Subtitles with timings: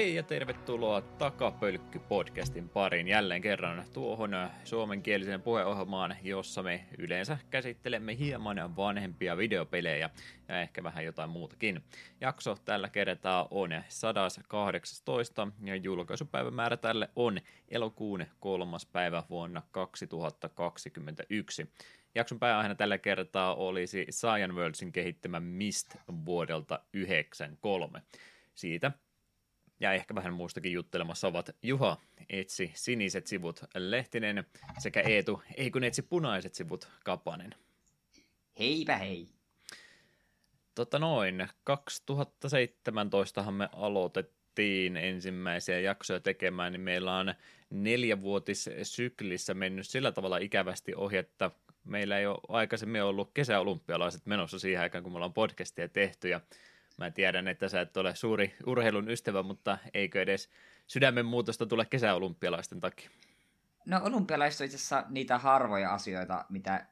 [0.00, 4.30] Hei ja tervetuloa Takapölkky-podcastin pariin jälleen kerran tuohon
[4.64, 10.10] suomenkieliseen puheohjelmaan, jossa me yleensä käsittelemme hieman vanhempia videopelejä
[10.48, 11.80] ja ehkä vähän jotain muutakin.
[12.20, 17.38] Jakso tällä kertaa on 118 ja julkaisupäivämäärä tälle on
[17.68, 21.72] elokuun kolmas päivä vuonna 2021.
[22.14, 28.02] Jakson pääaiheena tällä kertaa olisi Cyan Worldsin kehittämä Mist vuodelta 1993.
[28.54, 28.92] Siitä
[29.80, 31.96] ja ehkä vähän muustakin juttelemassa ovat Juha
[32.28, 34.44] etsi siniset sivut Lehtinen
[34.78, 37.54] sekä Eetu ei kun etsi punaiset sivut Kapanen.
[38.58, 39.28] Heipä hei.
[40.74, 47.34] Totta noin, 2017 me aloitettiin ensimmäisiä jaksoja tekemään, niin meillä on
[47.70, 51.50] neljävuotissyklissä mennyt sillä tavalla ikävästi ohi, että
[51.84, 56.40] meillä ei ole aikaisemmin ollut kesäolympialaiset menossa siihen aikaan, kun me ollaan podcastia tehty, ja
[57.00, 60.50] Mä tiedän, että sä et ole suuri urheilun ystävä, mutta eikö edes
[60.86, 63.10] sydämen muutosta tule kesäolympialaisten takia?
[63.86, 66.86] No olympialaiset on itse asiassa niitä harvoja asioita, mitä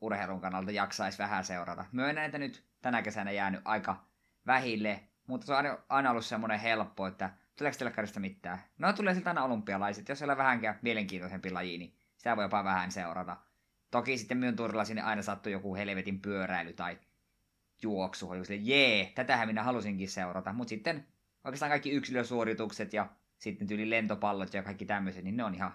[0.00, 1.84] urheilun kannalta jaksaisi vähän seurata.
[1.92, 4.04] Myönnän, että nyt tänä kesänä jäänyt aika
[4.46, 8.58] vähille, mutta se on aina, ollut semmoinen helppo, että tuleeko telkkarista mitään?
[8.78, 12.90] No tulee siltä aina olympialaiset, jos siellä vähänkään mielenkiintoisempi laji, niin sitä voi jopa vähän
[12.90, 13.36] seurata.
[13.90, 16.98] Toki sitten myön turilla sinne aina sattuu joku helvetin pyöräily tai
[17.82, 18.30] juoksu.
[18.30, 20.52] Oli sille, jee, tätähän minä halusinkin seurata.
[20.52, 21.06] Mutta sitten
[21.44, 25.74] oikeastaan kaikki yksilösuoritukset ja sitten tyyli lentopallot ja kaikki tämmöiset, niin ne on ihan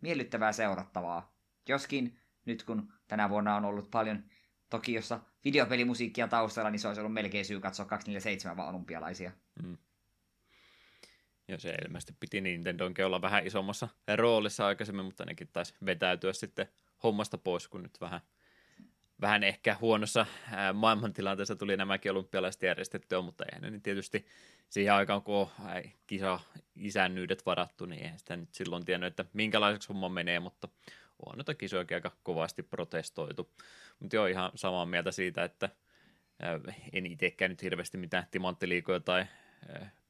[0.00, 1.36] miellyttävää seurattavaa.
[1.68, 4.24] Joskin nyt kun tänä vuonna on ollut paljon
[4.70, 9.32] Tokiossa videopelimusiikkia taustalla, niin se olisi ollut melkein syy katsoa 247 vaan olympialaisia.
[9.62, 9.76] Mm.
[11.48, 16.68] Ja se ilmeisesti piti Nintendonkin olla vähän isommassa roolissa aikaisemmin, mutta nekin taisi vetäytyä sitten
[17.02, 18.20] hommasta pois, kun nyt vähän–
[19.20, 20.26] vähän ehkä huonossa
[20.74, 24.26] maailmantilanteessa tuli nämäkin olympialaiset järjestettyä, mutta eihän ne niin tietysti
[24.68, 25.48] siihen aikaan, kun
[26.06, 26.40] kisa
[26.76, 30.68] isännyydet varattu, niin eihän sitä nyt silloin tiennyt, että minkälaiseksi homma menee, mutta
[31.26, 33.50] on noita kisoja aika kovasti protestoitu.
[34.00, 35.68] Mutta joo, ihan samaa mieltä siitä, että
[36.92, 39.26] en itsekään nyt hirveästi mitään timanttiliikoja tai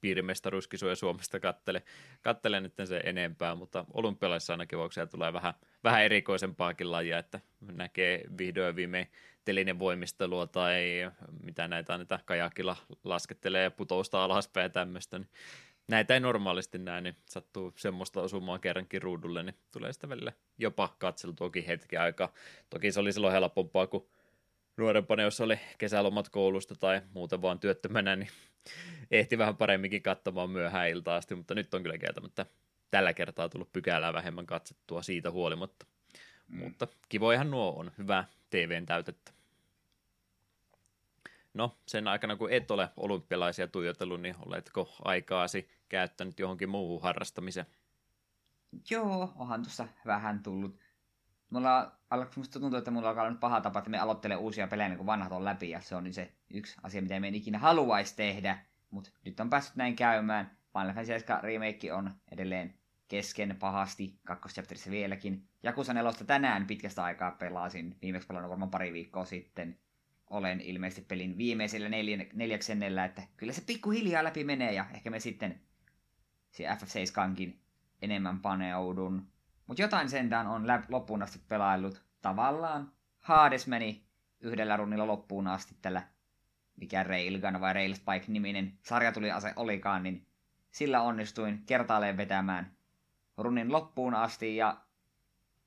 [0.07, 1.83] piirimestaruuskisoja Suomesta kattele,
[2.23, 8.25] kattele nyt se enempää, mutta olympialaisissa ainakin vuoksia tulee vähän, vähän erikoisempaakin lajia, että näkee
[8.39, 9.11] vihdoin viimein
[9.45, 10.83] telinen voimistelua tai
[11.43, 15.29] mitä näitä näitä kajakilla laskettelee putousta alaspäin ja tämmöistä, niin
[15.89, 20.95] näitä ei normaalisti näe, niin sattuu semmoista osumaan kerrankin ruudulle, niin tulee sitä välillä jopa
[20.99, 22.33] katseltuakin hetki aikaa.
[22.71, 24.09] Toki se oli silloin helpompaa, kun
[24.77, 28.29] nuorempana, jos oli kesälomat koulusta tai muuten vaan työttömänä, niin
[29.11, 32.47] ehti vähän paremminkin katsomaan myöhään iltaa asti, mutta nyt on kyllä kieltämättä
[32.91, 35.87] tällä kertaa tullut pykälää vähemmän katsettua siitä huolimatta.
[36.49, 36.59] Mm.
[36.59, 39.33] Mutta kivoihan nuo on, hyvä TVn täytettä.
[41.55, 47.67] No, sen aikana kun et ole olympialaisia tuijotellut, niin oletko aikaasi käyttänyt johonkin muuhun harrastamiseen?
[48.91, 50.79] Joo, onhan tuossa vähän tullut
[51.51, 54.89] mulla alkaa musta tuntuu, että mulla alkaa nyt paha tapa, että me aloittelee uusia pelejä,
[54.89, 57.35] niin kun vanhat on läpi, ja se on niin se yksi asia, mitä me en
[57.35, 58.59] ikinä haluaisi tehdä,
[58.91, 60.57] mutta nyt on päässyt näin käymään.
[60.73, 62.75] Final Fantasy 7 remake on edelleen
[63.09, 65.49] kesken pahasti, kakkoschapterissa vieläkin.
[65.63, 69.79] Jakusa 4 tänään pitkästä aikaa pelasin, viimeksi pelannut varmaan pari viikkoa sitten.
[70.31, 75.21] Olen ilmeisesti pelin viimeisellä neljän, neljäksennellä, että kyllä se pikkuhiljaa läpi menee, ja ehkä me
[75.21, 75.61] sitten
[76.51, 77.53] se FF7
[78.03, 79.27] enemmän paneudun.
[79.67, 82.03] Mutta jotain sentään on loppuun asti pelaillut.
[82.23, 84.07] Tavallaan Hades meni
[84.41, 86.03] yhdellä runnilla loppuun asti tällä,
[86.77, 90.27] mikä Railgun vai Railspike-niminen sarja tuli ase olikaan, niin
[90.71, 92.77] sillä onnistuin kertaalleen vetämään
[93.37, 94.77] runnin loppuun asti ja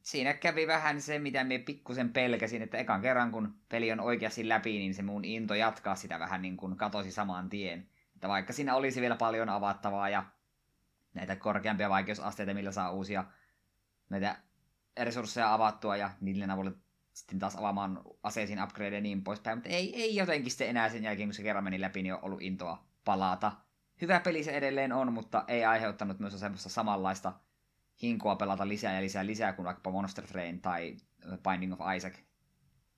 [0.01, 4.49] siinä kävi vähän se, mitä me pikkusen pelkäsin, että ekan kerran kun peli on oikeasti
[4.49, 7.87] läpi, niin se mun into jatkaa sitä vähän niin kuin katosi saman tien.
[8.15, 10.25] Että vaikka siinä olisi vielä paljon avattavaa ja
[11.13, 13.25] näitä korkeampia vaikeusasteita, millä saa uusia
[14.09, 14.37] näitä
[14.99, 16.71] resursseja avattua ja niiden avulla
[17.13, 21.03] sitten taas avaamaan aseisiin upgrade ja niin poispäin, mutta ei, ei jotenkin sitten enää sen
[21.03, 23.51] jälkeen, kun se kerran meni läpi, niin on ollut intoa palata.
[24.01, 27.33] Hyvä peli se edelleen on, mutta ei aiheuttanut myös semmoista samanlaista
[28.01, 30.97] hinkua pelata lisää ja lisää lisää kuin vaikkapa Monster Train tai
[31.49, 32.15] Binding of Isaac.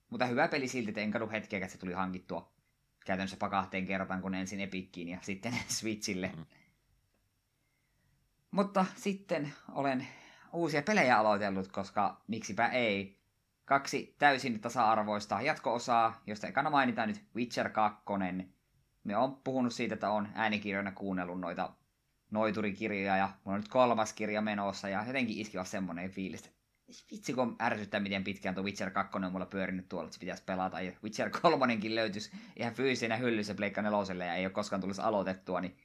[0.10, 2.54] Mutta hyvä peli silti, että en kadu hetkeä, että se tuli hankittua
[3.06, 6.32] käytännössä pakahteen kertaan, kun ensin Epickiin ja sitten Switchille.
[6.38, 6.46] Mm.
[8.52, 10.08] Mutta sitten olen
[10.54, 13.22] uusia pelejä aloitellut, koska miksipä ei.
[13.66, 18.04] Kaksi täysin tasa-arvoista jatko-osaa, josta ekana mainitaan nyt Witcher 2.
[19.04, 21.74] Me on puhunut siitä, että on äänikirjoina kuunnellut noita
[22.32, 26.52] noiturikirjoja ja mulla on nyt kolmas kirja menossa ja jotenkin iski vaan semmonen fiilis,
[27.12, 30.44] vitsi kun ärsyttää miten pitkään tuo Witcher 2 on mulla pyörinyt tuolla, että se pitäisi
[30.44, 30.82] pelata.
[30.82, 35.62] Ja Witcher 3 löytyisi ihan fyysisenä hyllyssä Pleikka 4 ja ei ole koskaan tullut aloitettua,
[35.62, 35.78] niin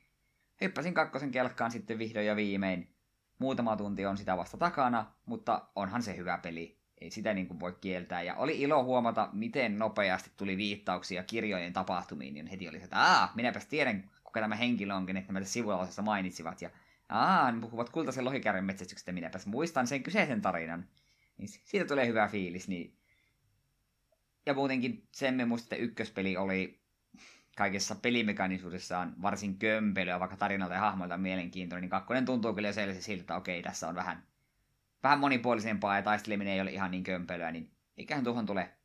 [0.61, 2.96] hyppäsin kakkosen kelkkaan sitten vihdoin ja viimein.
[3.39, 6.79] Muutama tunti on sitä vasta takana, mutta onhan se hyvä peli.
[7.01, 8.23] Ei sitä niin kuin voi kieltää.
[8.23, 12.35] Ja oli ilo huomata, miten nopeasti tuli viittauksia kirjojen tapahtumiin.
[12.35, 16.03] Niin heti oli se, että aah, minäpäs tiedän, kuka tämä henkilö onkin, että meitä sivuosassa
[16.03, 16.63] mainitsivat.
[16.63, 16.71] Ja
[17.09, 20.89] aah, ne puhuvat kultaisen lohikärjen metsästyksestä, minäpäs muistan sen kyseisen tarinan.
[21.39, 22.69] Niin siitä tulee hyvä fiilis.
[22.69, 22.99] Niin...
[24.47, 26.86] Ja muutenkin sen me muistan, että ykköspeli oli
[27.57, 33.21] kaikessa pelimekaanisuudessaan varsin kömpelyä, vaikka tarinalta ja hahmoilta mielenkiintoinen, niin kakkonen tuntuu kyllä selvästi siltä,
[33.21, 34.23] että okei, tässä on vähän,
[35.03, 38.77] vähän monipuolisempaa ja taisteleminen ei ole ihan niin kömpelyä, niin ikähän tuohon tulee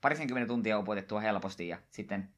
[0.00, 2.28] parisenkymmentä tuntia upotettua helposti ja sitten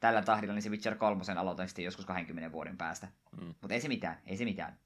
[0.00, 3.08] tällä tahdilla niin se Witcher 3 aloitan sitten joskus 20 vuoden päästä.
[3.40, 3.46] Mm.
[3.46, 4.78] Mutta ei se mitään, ei se mitään.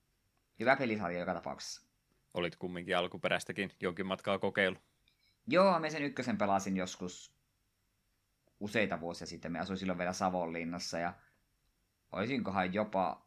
[0.60, 1.82] Hyvä pelisarja joka tapauksessa.
[2.34, 4.76] Olit kumminkin alkuperäistäkin jonkin matkaa kokeilu.
[5.46, 7.33] Joo, me sen ykkösen pelasin joskus
[8.60, 9.52] useita vuosia sitten.
[9.52, 11.14] Me asuin silloin vielä Savonlinnassa ja
[12.12, 13.24] olisinkohan jopa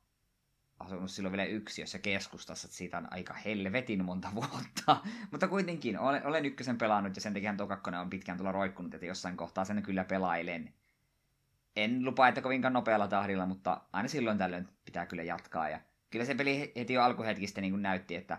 [0.79, 5.01] asunut silloin vielä yksi, jossa keskustassa, että siitä on aika helvetin monta vuotta.
[5.31, 8.93] Mutta kuitenkin, olen, olen ykkösen pelannut ja sen takia tuo kakkonen on pitkään tulla roikkunut,
[8.93, 10.73] että jossain kohtaa sen kyllä pelailen.
[11.75, 15.69] En lupaa, että kovinkaan nopealla tahdilla, mutta aina silloin tällöin pitää kyllä jatkaa.
[15.69, 15.79] Ja
[16.09, 18.37] kyllä se peli heti jo alkuhetkistä niin näytti, että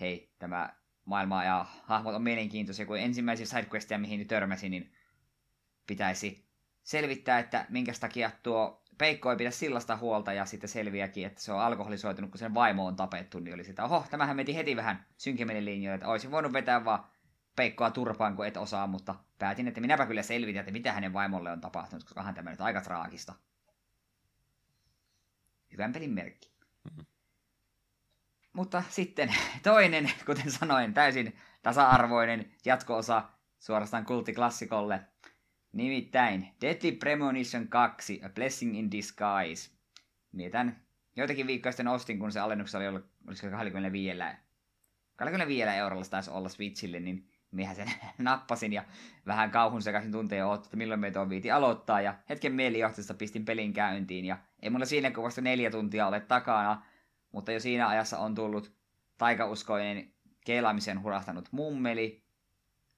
[0.00, 0.74] hei, tämä
[1.04, 4.92] maailma ja hahmot on mielenkiintoisia, kun ensimmäisiä sidequesteja, mihin törmäsin, niin
[5.86, 6.46] pitäisi
[6.82, 11.52] selvittää, että minkä takia tuo Peikko ei pidä sillasta huolta ja sitten selviäkin, että se
[11.52, 15.06] on alkoholisoitunut, kun sen vaimo on tapettu, niin oli sitä, oho, tämähän meti heti vähän
[15.16, 17.04] synkemmille linjoille, että olisin voinut vetää vaan
[17.56, 21.50] Peikkoa turpaan, kun et osaa, mutta päätin, että minäpä kyllä selvitän, että mitä hänen vaimolle
[21.52, 23.34] on tapahtunut, koska hän tämä nyt aika traagista.
[25.72, 26.52] Hyvän pelin merkki.
[26.84, 27.06] Mm-hmm.
[28.52, 33.22] Mutta sitten toinen, kuten sanoin, täysin tasa-arvoinen jatko-osa
[33.58, 35.00] suorastaan kulttiklassikolle–
[35.76, 39.70] Nimittäin Deadly Premonition 2, A Blessing in Disguise.
[40.32, 40.80] Mietän,
[41.16, 44.18] joitakin viikkoja sitten ostin, kun se alennuksessa oli ollut, olisiko 25,
[45.16, 48.84] 25 eurolla se taisi olla Switchille, niin miehän sen nappasin ja
[49.26, 52.00] vähän kauhun sekaisin tunteen oottu, että milloin meitä on viiti aloittaa.
[52.00, 56.82] Ja hetken mielijohtaisesta pistin pelin käyntiin ja ei mulla siinä kuvasta neljä tuntia ole takana,
[57.32, 58.72] mutta jo siinä ajassa on tullut
[59.18, 60.12] taikauskoinen
[60.44, 62.25] keelaamisen hurahtanut mummeli,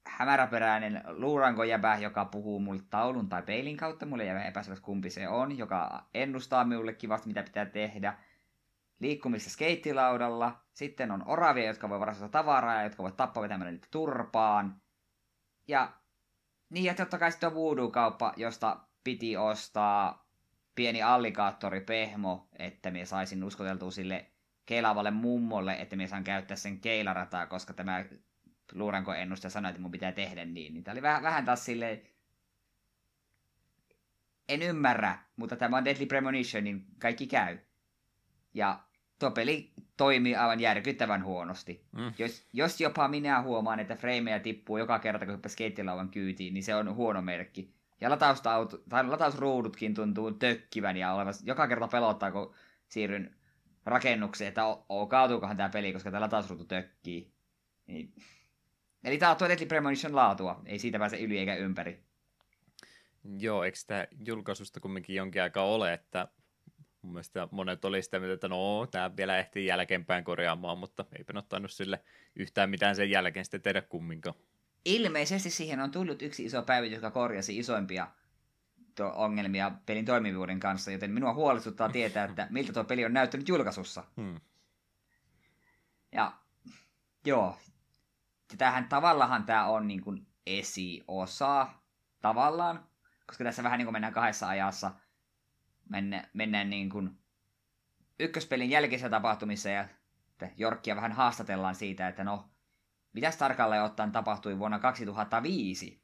[0.09, 4.05] hämäräperäinen luurankojäbä, joka puhuu mulle taulun tai peilin kautta.
[4.05, 8.17] Mulle jää epäselväksi kumpi se on, joka ennustaa minulle kivasti, mitä pitää tehdä.
[8.99, 10.63] Liikkumista skeittilaudalla.
[10.73, 14.81] Sitten on oravia, jotka voi varastaa tavaraa ja jotka voi tappaa vetämällä niitä turpaan.
[15.67, 15.91] Ja
[16.69, 20.29] niin, ja totta kai sitten on voodoo-kauppa, josta piti ostaa
[20.75, 24.25] pieni allikaattoripehmo, että me saisin uskoteltua sille
[24.65, 28.05] keilavalle mummolle, että me saan käyttää sen keilarataa, koska tämä
[28.73, 30.73] luuranko ennusta sanoi, että mun pitää tehdä niin.
[30.73, 32.01] niin tämä oli vähän, vähän taas silleen,
[34.49, 37.57] en ymmärrä, mutta tämä on Deadly Premonition, niin kaikki käy.
[38.53, 38.79] Ja
[39.19, 41.85] tuo peli toimii aivan järkyttävän huonosti.
[41.91, 42.13] Mm.
[42.17, 46.63] Jos, jos jopa minä huomaan, että freimejä tippuu joka kerta, kun hyppää skeittilauvan kyytiin, niin
[46.63, 47.73] se on huono merkki.
[48.01, 52.53] Ja tai latausruudutkin tuntuu tökkivän ja olevan joka kerta pelottaa, kun
[52.87, 53.35] siirryn
[53.85, 57.33] rakennukseen, että o, o, kaatuukohan tämä peli, koska tämä latausruutu tökkii.
[57.87, 58.13] Niin
[59.03, 62.03] Eli tämä on Deadly Premonition laatua, ei siitä pääse yli eikä ympäri.
[63.37, 66.27] Joo, eikö sitä julkaisusta kumminkin jonkin aikaa ole, että
[67.01, 71.33] mun mielestä monet oli sitä mieltä, että no, tämä vielä ehtii jälkeenpäin korjaamaan, mutta eipä
[71.35, 72.03] ottanut sille
[72.35, 74.35] yhtään mitään sen jälkeen sitten tehdä kumminkaan.
[74.85, 78.07] Ilmeisesti siihen on tullut yksi iso päivitys, joka korjasi isoimpia
[79.13, 84.03] ongelmia pelin toimivuuden kanssa, joten minua huolestuttaa tietää, että miltä tuo peli on näyttänyt julkaisussa.
[84.17, 84.39] Hmm.
[86.11, 86.31] Ja
[87.25, 87.57] joo,
[88.57, 91.67] tämähän tavallaan tämä on niin kuin esiosa
[92.21, 92.85] tavallaan,
[93.27, 94.91] koska tässä vähän niin kuin mennään kahdessa ajassa.
[95.89, 97.19] Mennä, mennään niin kuin
[98.19, 99.87] ykköspelin jälkeisissä tapahtumissa ja
[100.57, 102.49] Jorkkia vähän haastatellaan siitä, että no,
[103.13, 106.03] mitäs tarkalleen ottaen tapahtui vuonna 2005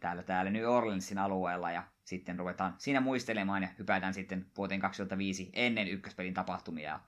[0.00, 5.50] täällä, täällä New Orleansin alueella ja sitten ruvetaan siinä muistelemaan ja hypätään sitten vuoteen 2005
[5.52, 7.00] ennen ykköspelin tapahtumia ja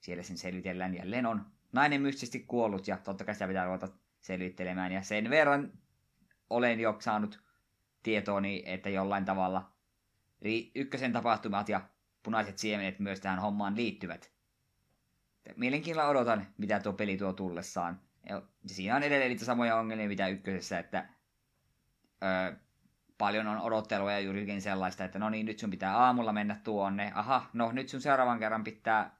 [0.00, 3.88] siellä sen selvitellään jälleen on nainen mystisesti kuollut ja totta kai sitä pitää ruveta
[4.20, 4.92] selvittelemään.
[4.92, 5.72] Ja sen verran
[6.50, 7.42] olen jo saanut
[8.02, 9.72] tietooni, että jollain tavalla
[10.42, 11.80] eli ykkösen tapahtumat ja
[12.22, 14.30] punaiset siemenet myös tähän hommaan liittyvät.
[15.56, 18.00] Mielenkiinnolla odotan, mitä tuo peli tuo tullessaan.
[18.28, 21.08] Ja siinä on edelleen niitä samoja ongelmia, mitä ykkösessä, että
[22.22, 22.56] öö,
[23.18, 27.12] paljon on odottelua ja juurikin sellaista, että no niin, nyt sun pitää aamulla mennä tuonne.
[27.14, 29.19] Aha, no nyt sun seuraavan kerran pitää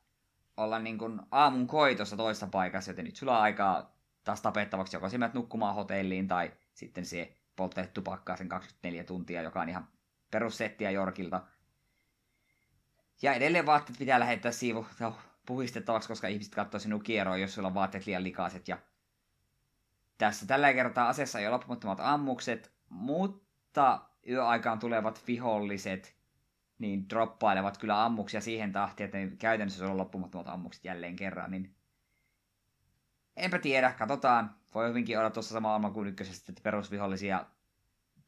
[0.64, 3.92] olla niin kuin aamun koitossa toista paikassa, joten nyt sulla on aikaa
[4.24, 9.60] taas tapettavaksi, joko sinä nukkumaan hotelliin tai sitten se polttelet tupakkaa sen 24 tuntia, joka
[9.60, 9.88] on ihan
[10.30, 11.42] perussettiä Jorkilta.
[13.22, 14.86] Ja edelleen vaatteet pitää lähettää siivu
[15.46, 18.68] puhistettavaksi, koska ihmiset katsoo sinun kieroon, jos sulla on vaatteet liian likaiset.
[18.68, 18.78] Ja
[20.18, 26.19] tässä tällä kertaa aseessa ei ole loppumattomat ammukset, mutta yöaikaan tulevat viholliset
[26.80, 31.74] niin droppailevat kyllä ammuksia siihen tahtiin, että ne käytännössä on loppumattomat ammukset jälleen kerran, niin
[33.36, 34.54] enpä tiedä, katsotaan.
[34.74, 37.46] Voi hyvinkin olla tuossa sama alma kuin ykkösessä, että perusvihollisia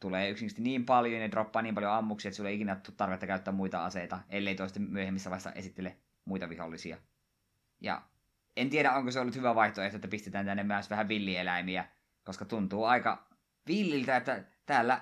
[0.01, 3.27] tulee yksinkertaisesti niin paljon, ne droppaa niin paljon ammuksia, että sulla ei ikinä tule tarvetta
[3.27, 6.97] käyttää muita aseita, ellei toista myöhemmissä vaiheessa esittele muita vihollisia.
[7.81, 8.03] Ja
[8.57, 11.85] en tiedä, onko se ollut hyvä vaihtoehto, että pistetään tänne myös vähän villieläimiä,
[12.25, 13.29] koska tuntuu aika
[13.67, 15.01] villiltä, että täällä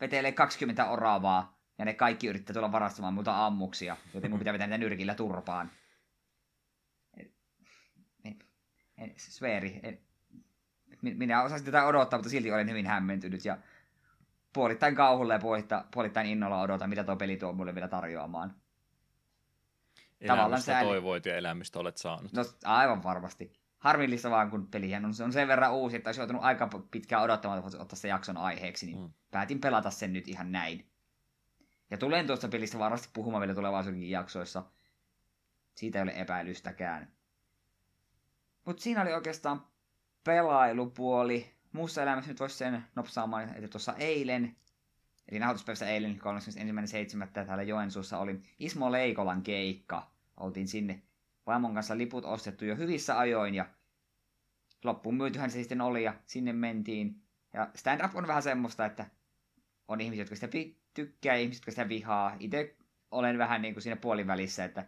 [0.00, 4.66] vetelee 20 oravaa, ja ne kaikki yrittää tulla varastamaan muuta ammuksia, joten mun pitää vetää
[4.66, 5.70] niitä nyrkillä turpaan.
[8.24, 8.38] En,
[8.98, 9.98] en, Sveeri, en,
[11.02, 13.58] minä osasin tätä odottaa, mutta silti olen hyvin hämmentynyt, ja
[14.52, 15.40] puolittain kauhulla ja
[15.90, 18.54] puolittain, innolla odotan, mitä tuo peli tuo mulle vielä tarjoamaan.
[20.26, 20.88] Tavallaan sääli...
[20.88, 22.32] toivoit ja elämistä olet saanut.
[22.32, 23.52] No aivan varmasti.
[23.78, 27.22] Harmillista vaan, kun pelihän on, se on sen verran uusi, että olisi joutunut aika pitkään
[27.22, 29.10] odottamaan, että ottaa se jakson aiheeksi, niin mm.
[29.30, 30.86] päätin pelata sen nyt ihan näin.
[31.90, 34.64] Ja tulen tuosta pelistä varmasti puhumaan vielä tulevaisuudenkin jaksoissa.
[35.74, 37.12] Siitä ei ole epäilystäkään.
[38.64, 39.66] Mutta siinä oli oikeastaan
[40.24, 41.52] pelailupuoli.
[41.72, 44.56] Muussa elämässä nyt voisi sen nopsaamaan, että tuossa eilen,
[45.28, 46.18] eli nauhoituspäivästä eilen
[47.26, 47.28] 31.7.
[47.46, 50.10] täällä Joensuussa oli Ismo Leikolan keikka.
[50.36, 51.02] Oltiin sinne
[51.46, 53.66] vaimon kanssa liput ostettu jo hyvissä ajoin ja
[54.84, 57.22] loppuun myytyhän se sitten oli ja sinne mentiin.
[57.52, 59.06] Ja stand-up on vähän semmoista, että
[59.88, 60.48] on ihmisiä, jotka sitä
[61.02, 62.36] tykkää ihmiset, jotka sitä vihaa.
[62.40, 62.76] Itse
[63.10, 64.86] olen vähän niin kuin siinä puolivälissä, että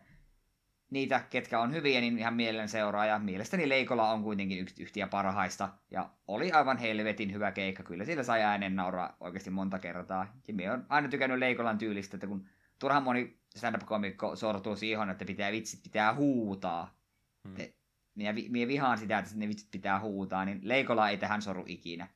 [0.90, 3.07] niitä, ketkä on hyviä, niin ihan mielen seuraa.
[3.07, 5.69] Ja mielestäni Leikola on kuitenkin yksi yhtiä parhaista.
[5.90, 7.83] Ja oli aivan helvetin hyvä keikka.
[7.83, 10.40] Kyllä sillä sai äänen nauraa oikeasti monta kertaa.
[10.49, 12.49] Ja minä olen aina tykännyt Leikolan tyylistä, että kun
[12.79, 16.95] turhan moni stand-up-komikko sortuu siihen, että pitää vitsit pitää huutaa.
[17.49, 17.57] Hmm.
[18.14, 22.09] minä, minä vihaan sitä, että ne vitsit pitää huutaa, niin Leikola ei tähän soru ikinä.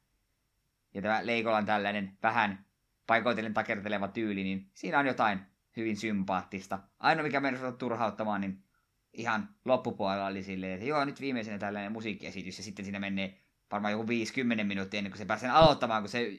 [0.94, 2.64] Ja tämä Leikolan tällainen vähän
[3.06, 5.38] paikoitellen takerteleva tyyli, niin siinä on jotain
[5.76, 6.78] hyvin sympaattista.
[6.98, 8.64] Ainoa mikä meni turhauttamaan, niin
[9.12, 13.38] ihan loppupuolella oli silleen, että joo, nyt viimeisenä tällainen musiikkiesitys, ja sitten siinä menee
[13.70, 16.38] varmaan joku 50 minuuttia ennen kuin se pääsee aloittamaan, kun se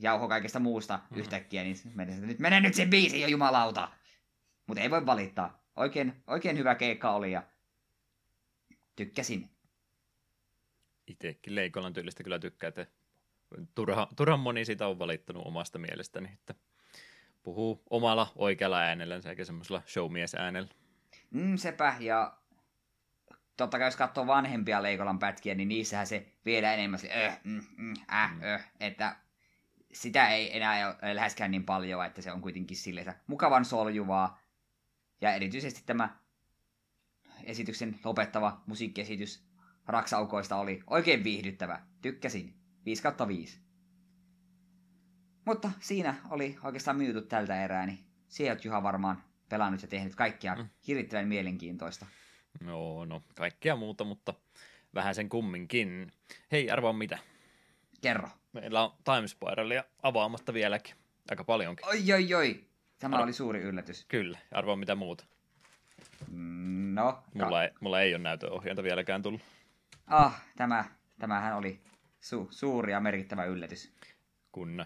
[0.00, 1.18] jauho kaikesta muusta mm-hmm.
[1.18, 3.88] yhtäkkiä, niin menee, että nyt mene nyt sen biisi jo jumalauta.
[4.66, 5.64] Mutta ei voi valittaa.
[5.76, 7.42] Oikein, oikein hyvä keikka oli ja
[8.96, 9.50] tykkäsin.
[11.06, 12.86] Itsekin Leikolan tyylistä kyllä tykkää, että
[13.74, 16.54] turha, turhan moni siitä on valittanut omasta mielestäni, että
[17.42, 20.68] puhuu omalla oikealla äänellä, eikä semmoisella showmies äänellä.
[21.30, 22.36] Mm, sepä, ja
[23.56, 27.62] totta kai jos katsoo vanhempia Leikolan pätkiä, niin niissähän se vielä enemmän se öh, mm,
[27.76, 28.42] mm, äh, mm.
[28.42, 29.16] öh, että
[29.92, 34.40] sitä ei enää ole läheskään niin paljon, että se on kuitenkin silleen mukavan soljuvaa.
[35.20, 36.16] Ja erityisesti tämä
[37.44, 39.48] esityksen lopettava musiikkiesitys
[39.86, 41.80] Raksaukoista oli oikein viihdyttävä.
[42.02, 42.57] Tykkäsin.
[42.84, 43.60] 5 kautta 5.
[45.44, 50.54] Mutta siinä oli oikeastaan myyty tältä erää, niin sieltä Juha varmaan pelannut ja tehnyt kaikkia
[50.54, 50.68] mm.
[50.86, 52.06] hirvittävän mielenkiintoista.
[52.60, 54.34] No, no, kaikkea muuta, mutta
[54.94, 56.12] vähän sen kumminkin.
[56.52, 57.18] Hei, arvaa mitä?
[58.00, 58.28] Kerro.
[58.52, 60.94] Meillä on Timespiralia avaamatta vieläkin.
[61.30, 61.86] Aika paljonkin.
[61.86, 62.64] Oi, oi, oi.
[62.98, 63.24] Tämä Arvo...
[63.24, 64.04] oli suuri yllätys.
[64.04, 64.38] Kyllä.
[64.52, 65.24] Arvoa mitä muuta.
[66.30, 67.22] Mm, no.
[67.34, 69.40] Mulla ei, mulla ei ole näytöohjainta vieläkään tullut.
[70.06, 70.84] Ah, tämä,
[71.18, 71.80] tämähän oli
[72.28, 73.92] su- suuri ja merkittävä yllätys.
[74.52, 74.84] Kun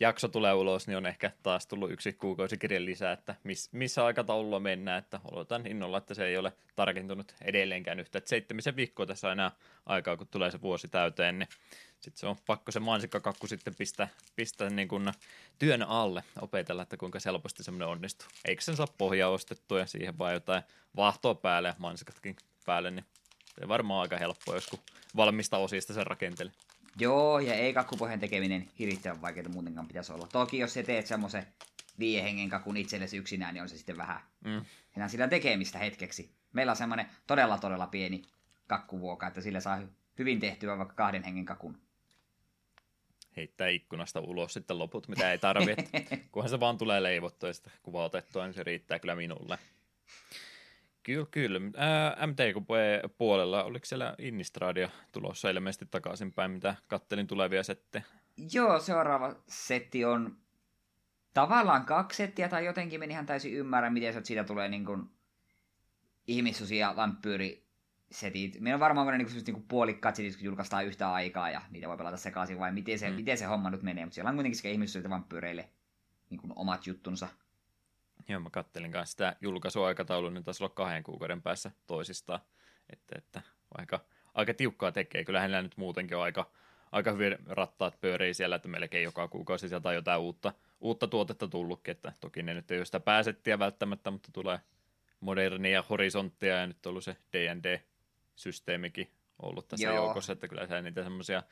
[0.00, 4.60] jakso tulee ulos, niin on ehkä taas tullut yksi kuukausikirja lisää, että miss, missä aikataululla
[4.60, 9.32] mennään, että odotan innolla, että se ei ole tarkentunut edelleenkään yhtä, että seitsemisen viikkoa tässä
[9.32, 9.50] enää
[9.86, 11.48] aikaa, kun tulee se vuosi täyteen, niin
[12.00, 15.12] sitten se on pakko se mansikkakakku sitten pistää, pistää niin kuin
[15.58, 18.28] työn alle, opetella, että kuinka helposti semmoinen onnistuu.
[18.44, 20.62] Eikö sen saa pohjaa ostettua ja siihen vaan jotain
[20.96, 23.04] vahtoa päälle ja mansikatkin päälle, niin
[23.58, 24.78] se on varmaan aika helppoa, jos kun
[25.16, 26.52] valmista osista sen rakentelee.
[26.98, 30.26] Joo, ja ei kakkupohjan tekeminen hirvittävän vaikeaa muutenkaan pitäisi olla.
[30.32, 31.46] Toki jos sä teet semmoisen
[31.98, 34.64] viiden hengen kakun itsellesi yksinään, niin on se sitten vähän mm.
[34.96, 36.30] enää sillä tekemistä hetkeksi.
[36.52, 38.22] Meillä on semmoinen todella todella pieni
[38.66, 39.80] kakkuvuoka, että sillä saa
[40.18, 41.78] hyvin tehtyä vaikka kahden hengen kakun.
[43.36, 45.88] Heittää ikkunasta ulos sitten loput, mitä ei tarvitse.
[46.32, 49.58] Kunhan se vaan tulee leivottua ja sitä kuva otettua, niin se riittää kyllä minulle.
[51.08, 51.60] Kyllä, kyllä.
[52.26, 58.04] MTK-puolella, oliko siellä Innistradia tulossa ilmeisesti takaisinpäin, mitä kattelin tulevia settejä?
[58.52, 60.36] Joo, seuraava setti on
[61.34, 65.10] tavallaan kaksi settiä, tai jotenkin meni ihan täysin ymmärrä, miten se siitä tulee niin kuin
[66.26, 67.66] ihmissusi ja vampyyri
[68.10, 68.60] setit.
[68.60, 71.96] Meillä on varmaan ne niin niin puolikkaat setit, kun julkaistaan yhtä aikaa ja niitä voi
[71.96, 73.16] pelata sekaisin, vai miten se, mm.
[73.16, 74.04] miten se homma nyt menee.
[74.04, 75.68] Mutta siellä on kuitenkin sekä ihmissusi ja vampyyreille
[76.30, 77.28] niin kuin omat juttunsa.
[78.28, 82.40] Joo, mä kattelin kanssa sitä julkaisuaikataulua, niin taisi olla kahden kuukauden päässä toisistaan.
[82.90, 83.42] Että, että
[83.78, 84.00] aika,
[84.34, 85.24] aika tiukkaa tekee.
[85.24, 86.50] Kyllä hänellä nyt muutenkin on aika,
[86.92, 91.48] aika hyvin rattaat pyörii siellä, että melkein joka kuukausi sieltä on jotain uutta, uutta tuotetta
[91.48, 91.92] tullutkin.
[91.92, 94.60] Että toki ne nyt ei ole sitä pääsettiä välttämättä, mutta tulee
[95.20, 99.10] modernia horisonttia ja nyt on ollut se D&D-systeemikin
[99.42, 99.96] ollut tässä Joo.
[99.96, 101.42] joukossa, että kyllä se niitä semmoisia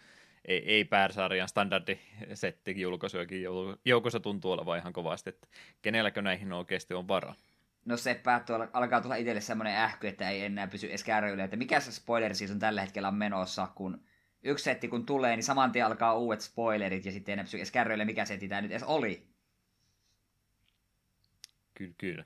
[0.46, 3.42] ei, ei pääsarjan standardisettikin julkaisujakin
[3.84, 5.48] joukossa tuntuu olevan ihan kovasti, että
[5.82, 7.34] kenelläkö näihin oikeasti on varaa.
[7.84, 11.56] No se päättyy, alkaa tulla itselle semmoinen ähky, että ei enää pysy edes kärryillä, että
[11.56, 14.04] mikä se spoiler on tällä hetkellä on menossa, kun
[14.42, 17.56] yksi setti kun tulee, niin saman tien alkaa uudet spoilerit ja sitten ei enää pysy
[17.56, 19.26] edes kärryillä, mikä setti tämä nyt edes oli.
[21.74, 22.24] Kyllä, kyllä.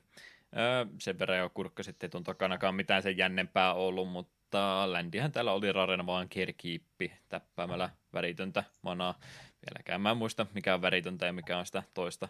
[0.57, 4.40] Öö, sen verran jo kurkka sitten tuon takanakaan mitään sen jännempää ollut, mutta
[4.87, 9.19] ländihän täällä oli rarena vaan kerkiippi täppäämällä väritöntä manaa.
[9.67, 12.29] Vieläkään mä en muista, mikä on väritöntä ja mikä on sitä toista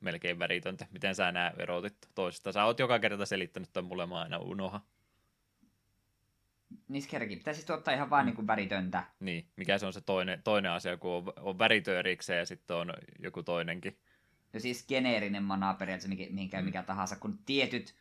[0.00, 0.86] melkein väritöntä.
[0.90, 2.52] Miten sä nämä erotit toisesta?
[2.52, 4.80] Sä oot joka kerta selittänyt tämän mulle, mä aina unoha.
[6.88, 7.36] Niissä kerki.
[7.36, 8.26] Pitäisi tuottaa ihan vaan mm.
[8.26, 9.04] niin kuin väritöntä.
[9.20, 12.76] Niin, mikä se on se toinen, toinen asia, kun on, on väritö erikseen ja sitten
[12.76, 13.98] on joku toinenkin.
[14.52, 16.64] No siis geneerinen mana periaatteessa mihin käy mm.
[16.64, 17.94] mikä tahansa, kun tietyt,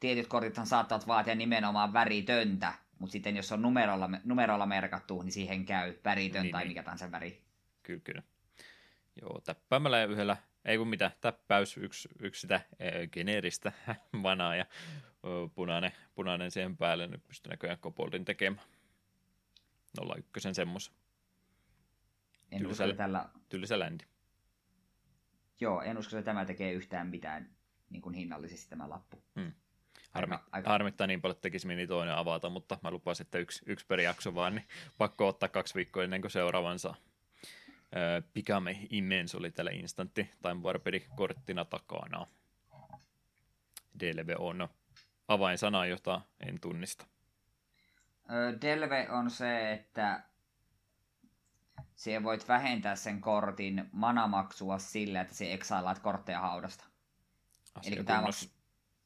[0.00, 5.64] tietyt kortithan saattavat vaatia nimenomaan väritöntä, mutta sitten jos on numerolla, numerolla merkattu, niin siihen
[5.64, 6.68] käy väritön niin, tai niin.
[6.68, 7.42] mikä tahansa väri.
[7.82, 8.22] Kyllä, kyllä.
[9.20, 13.72] Joo, täppäämällä yhdellä, ei kun mitä, täppäys, yksi, yksi sitä ee, geneeristä
[14.12, 14.66] manaa ja
[15.24, 18.66] ö, punainen, punainen siihen päälle, nyt pystyy näköjään Koboldin tekemään.
[20.36, 20.92] 01 semmos.
[22.52, 23.28] En tylsä, usko, tällä...
[23.48, 24.04] tylsä ländi.
[25.60, 27.50] Joo, en usko, että tämä tekee yhtään mitään
[27.90, 29.22] niin kuin hinnallisesti tämä lappu.
[29.40, 29.52] Hmm.
[30.10, 30.70] Harmi, aika...
[30.70, 34.00] Harmittaa niin paljon, että tekisi meni toinen avata, mutta mä lupasin, että yksi, yksi per
[34.00, 34.68] jakso vaan, niin
[34.98, 36.94] pakko ottaa kaksi viikkoa ennen kuin seuraavansa.
[37.96, 42.26] Öö, Pikame Immense oli tällä instantti Time Warpedi korttina takana.
[44.00, 44.68] Delve on
[45.28, 47.06] avainsana, jota en tunnista.
[48.62, 50.22] Delve on se, että
[51.94, 56.84] siihen voit vähentää sen kortin manamaksua sillä, että se eksailaat kortteja haudasta.
[57.74, 58.59] Asia Eli tämä, maks-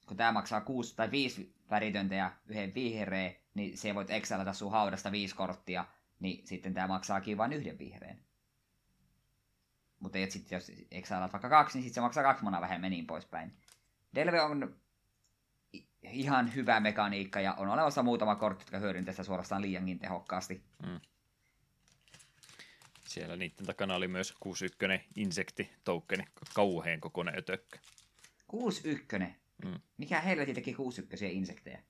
[0.06, 4.72] kun tämä maksaa 6 tai 5 väritöntä ja yhden vihreä, niin se voit exilata sun
[4.72, 5.84] haudasta 5 korttia,
[6.20, 8.18] niin sitten tämä maksaakin vain yhden vihreän.
[10.00, 13.56] Mutta sitten jos exailaat vaikka kaksi, niin sitten se maksaa kaksi manaa vähemmän niin poispäin.
[14.14, 14.76] Delve on
[16.02, 20.62] ihan hyvä mekaniikka ja on olemassa muutama kortti, jotka hyödyntää sitä suorastaan liiankin tehokkaasti.
[20.86, 21.00] Mm.
[23.08, 27.78] Siellä niiden takana oli myös 61 insekti tokeni, kauheen kokoinen ötökkö.
[28.46, 29.43] 61?
[29.64, 29.80] Mm.
[29.96, 31.82] Mikä helvetti teki 61 insektejä?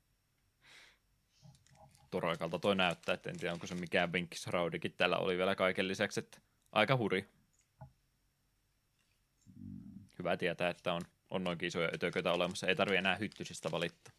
[2.11, 6.21] Toroikalta toi näyttää, että en tiedä onko se mikään vinkkisraudikin täällä oli vielä kaiken lisäksi,
[6.21, 6.39] että
[6.73, 7.29] aika huri.
[10.19, 14.15] Hyvä tietää, että on, on noinkin isoja ötököitä olemassa, ei tarvi enää hyttysistä valittaa.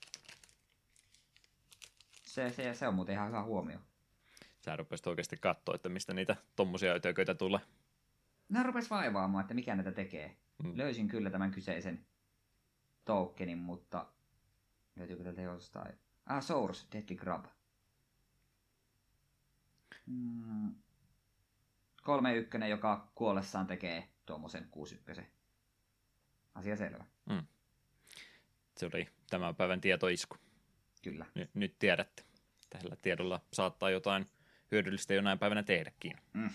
[2.23, 3.79] Se, se, se on muuten ihan hyvä huomio
[4.65, 7.59] sä rupesit oikeasti katsoa, että mistä niitä tommosia ötököitä tulee.
[8.49, 10.35] Nämä rupes vaivaamaan, että mikä näitä tekee.
[10.63, 10.71] Mm.
[10.75, 12.05] Löysin kyllä tämän kyseisen
[13.05, 14.05] tokenin, mutta
[14.95, 15.99] löytyykö täältä jostain?
[16.25, 17.45] Ah, Source, Deadly Grab.
[20.05, 20.75] Mm.
[22.03, 25.27] Kolme ykkönen, joka kuollessaan tekee tuommoisen kuusi ykkösen.
[26.55, 27.05] Asia selvä.
[27.29, 27.47] Mm.
[28.77, 30.37] Se oli tämän päivän tietoisku.
[31.01, 31.25] Kyllä.
[31.39, 32.23] N- nyt tiedätte.
[32.69, 34.25] Tällä tiedolla saattaa jotain
[34.71, 36.17] hyödyllistä jonain päivänä tehdäkin.
[36.33, 36.49] Mm.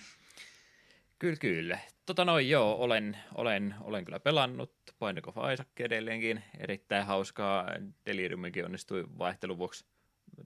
[1.18, 1.78] Kyllä, kyllä.
[2.10, 6.42] Tota noin, joo, olen, olen, olen kyllä pelannut Binding of Isaac edelleenkin.
[6.58, 7.66] Erittäin hauskaa.
[8.06, 9.84] Deliriumikin onnistui vaihtelun vuoksi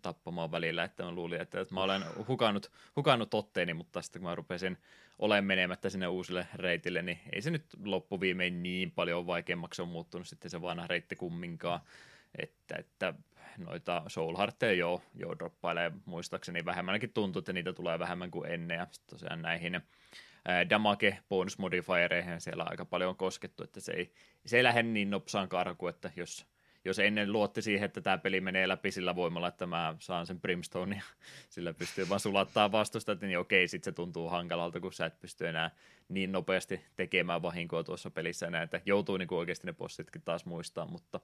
[0.02, 4.30] tappamaan välillä, että mä luulin, että, että mä olen hukannut, hukannut otteeni, mutta sitten kun
[4.30, 4.78] mä rupesin
[5.18, 10.28] olemaan menemättä sinne uusille reitille, niin ei se nyt loppuviimein niin paljon vaikeammaksi on muuttunut
[10.28, 11.80] sitten se vanha reitti kumminkaan,
[12.38, 13.14] että, että
[13.58, 18.76] noita Soul Heartteja jo, jo droppailee muistaakseni vähemmänkin tuntuu, että niitä tulee vähemmän kuin ennen,
[18.76, 19.80] ja tosiaan näihin
[20.70, 24.12] damage bonus modifiereihin siellä aika paljon on koskettu, että se ei,
[24.46, 26.46] se ei lähde niin nopsaan karkuun, että jos
[26.84, 30.40] jos ennen luotti siihen, että tämä peli menee läpi sillä voimalla, että mä saan sen
[30.40, 31.02] brimstone ja
[31.54, 35.48] sillä pystyy vaan sulattaa vastusta, niin okei, sitten se tuntuu hankalalta, kun sä et pysty
[35.48, 35.70] enää
[36.08, 40.86] niin nopeasti tekemään vahinkoa tuossa pelissä enää, että joutuu niin oikeasti ne bossitkin taas muistaa,
[40.86, 41.20] mutta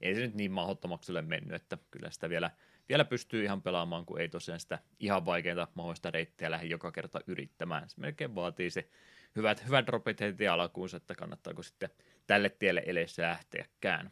[0.00, 2.50] ei se nyt niin mahdottomaksi ole mennyt, että kyllä sitä vielä,
[2.88, 7.20] vielä pystyy ihan pelaamaan, kun ei tosiaan sitä ihan vaikeinta mahdollista reittiä lähde joka kerta
[7.26, 7.88] yrittämään.
[7.88, 8.88] Se melkein vaatii se
[9.36, 11.90] hyvät, hyvät dropit heti alkuun, että kannattaako sitten
[12.26, 14.10] tälle tielle edes lähteäkään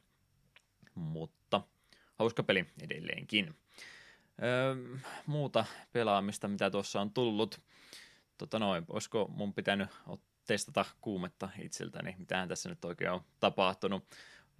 [0.94, 1.62] mutta
[2.14, 3.54] hauska peli edelleenkin.
[4.42, 4.76] Öö,
[5.26, 7.60] muuta pelaamista, mitä tuossa on tullut.
[8.38, 9.88] Tota noin, olisiko mun pitänyt
[10.46, 14.04] testata kuumetta itseltäni, mitähän tässä nyt oikein on tapahtunut.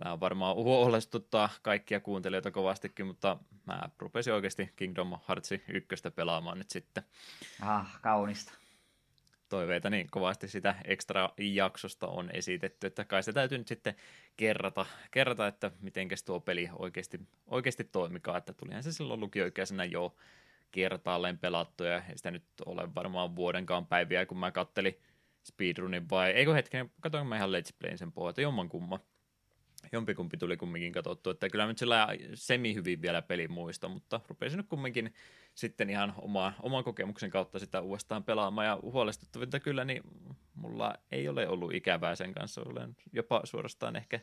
[0.02, 3.36] Tämä varmaan huolestuttaa kaikkia kuuntelijoita kovastikin, mutta
[3.66, 7.02] mä rupesin oikeasti Kingdom Hearts ykköstä pelaamaan nyt sitten.
[7.60, 8.54] Ah, kaunista.
[9.48, 13.94] Toiveita niin kovasti sitä ekstra jaksosta on esitetty, että kai se täytyy nyt sitten
[14.36, 20.16] kerrata, kerrata että miten tuo peli oikeasti, oikeasti toimikaa, että tulihan se silloin lukioikäisenä jo
[20.70, 24.98] kertaalleen pelattu ja ei sitä nyt ole varmaan vuodenkaan päiviä, kun mä kattelin
[25.44, 29.00] speedrunin vai, eikö hetken, katsoin mä ihan Let's Playin sen puolelta, jomman kumma.
[29.92, 34.56] Jompikumpi tuli kumminkin katsottu, että kyllä nyt sillä semi hyvin vielä peli muista, mutta rupesin
[34.56, 35.14] nyt kumminkin
[35.54, 40.02] sitten ihan oma, oman kokemuksen kautta sitä uudestaan pelaamaan ja huolestuttavinta kyllä, niin
[40.54, 44.20] mulla ei ole ollut ikävää sen kanssa, olen jopa suorastaan ehkä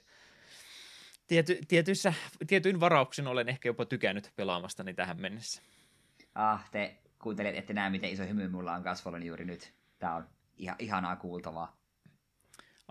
[1.28, 2.14] tiety, tietyissä,
[2.48, 5.62] tietyin varauksin olen ehkä jopa tykännyt pelaamastani tähän mennessä.
[6.36, 9.74] Ah, te kuuntelet, ette näe, miten iso hymy mulla on kasvollani juuri nyt.
[10.00, 11.79] Tää on ihan, ihanaa kuultavaa.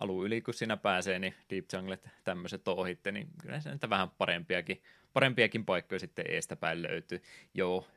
[0.00, 4.82] Alu yli, kun siinä pääsee, niin Deep Junglet tämmöiset ohitte, niin kyllä se vähän parempiakin,
[5.12, 7.22] parempiakin paikkoja sitten eestä päin löytyy.
[7.54, 7.88] Joo,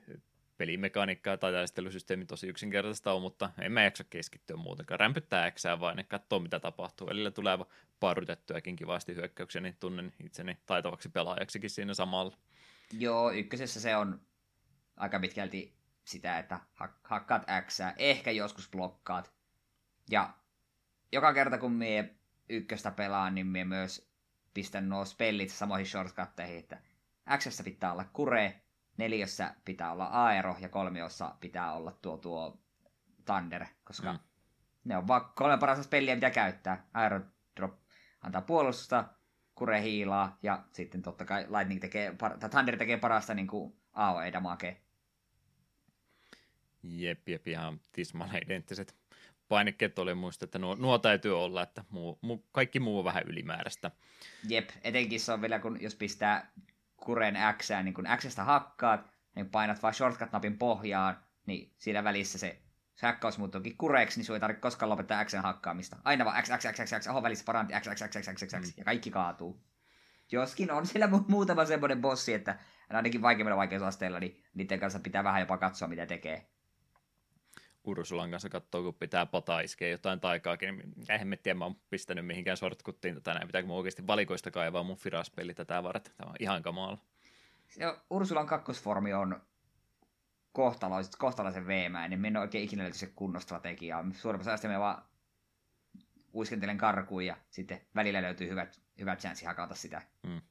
[0.57, 4.99] pelimekaniikkaa tai taistelusysteemi tosi yksinkertaista on, mutta en mä jaksa keskittyä muutenkaan.
[4.99, 7.07] Rämpyttää äksää vain ja katsoo mitä tapahtuu.
[7.07, 7.57] Välillä tulee
[7.99, 12.37] parutettuakin kivasti hyökkäyksiä, niin tunnen itseni taitavaksi pelaajaksikin siinä samalla.
[12.99, 14.21] Joo, ykkösessä se on
[14.97, 15.73] aika pitkälti
[16.05, 16.59] sitä, että
[17.03, 19.31] hakkaat X, ehkä joskus blokkaat.
[20.09, 20.33] Ja
[21.11, 22.15] joka kerta kun mie
[22.49, 24.11] ykköstä pelaan, niin mie myös
[24.53, 26.81] pistän nuo spellit samoihin shortcutteihin, että
[27.37, 28.61] X pitää olla kure,
[28.97, 32.61] neljössä pitää olla aero ja kolmiossa pitää olla tuo, tuo
[33.25, 34.19] Thunder, koska mm.
[34.83, 36.87] ne on vaan kolme parasta peliä, mitä käyttää.
[36.93, 37.79] Aerodrop
[38.21, 39.05] antaa puolustusta,
[39.55, 44.75] kure hiilaa ja sitten totta kai Lightning tekee, tai Thunder tekee parasta niin kuin AOE-damakea.
[46.83, 49.00] Jep, jep, ihan tismalleen identtiset
[49.51, 53.23] painikkeet oli muista, että nuo, nuo täytyy olla, että muu, muu, kaikki muu on vähän
[53.27, 53.91] ylimääräistä.
[54.47, 56.51] Jep, etenkin se on vielä, kun jos pistää
[56.97, 62.61] kuren X, niin kun Xstä hakkaat, niin painat vain shortcut-napin pohjaan, niin siinä välissä se,
[62.95, 65.97] se hakkaus muuttuukin kureeksi, niin sinun ei tarvitse koskaan lopettaa Xn hakkaamista.
[66.03, 68.45] Aina vaan X, X, X, X, X, oho välissä paranti X, X, X, X, X,
[68.45, 69.63] X, X, ja kaikki kaatuu.
[70.31, 72.59] Joskin on siellä muutama semmoinen bossi, että
[72.89, 76.50] ainakin vaikeimmilla vaikeusasteilla, niin niiden kanssa pitää vähän jopa katsoa, mitä tekee.
[77.83, 81.75] Ursulan kanssa katsoo, kun pitää pata iskeä jotain taikaakin, niin eihän me tiedä, mä oon
[81.89, 83.47] pistänyt mihinkään sortkuttiin tätä näin.
[83.47, 86.13] Pitääkö mä oikeasti valikoista kaivaa mun firaspeli tätä varten?
[86.17, 86.97] Tämä on ihan kamala.
[87.67, 89.41] Se Ursulan kakkosformi on
[90.51, 92.19] kohtalaisen, kohtalaisen veemäinen.
[92.19, 94.05] Me en ole oikein ikinä löyty se kunnon strategiaa.
[94.13, 95.03] Suurimmassa ajasta me vaan
[96.33, 100.01] uiskentelen karkuun ja sitten välillä löytyy hyvät, hyvät chanssi hakata sitä.
[100.27, 100.41] Hmm.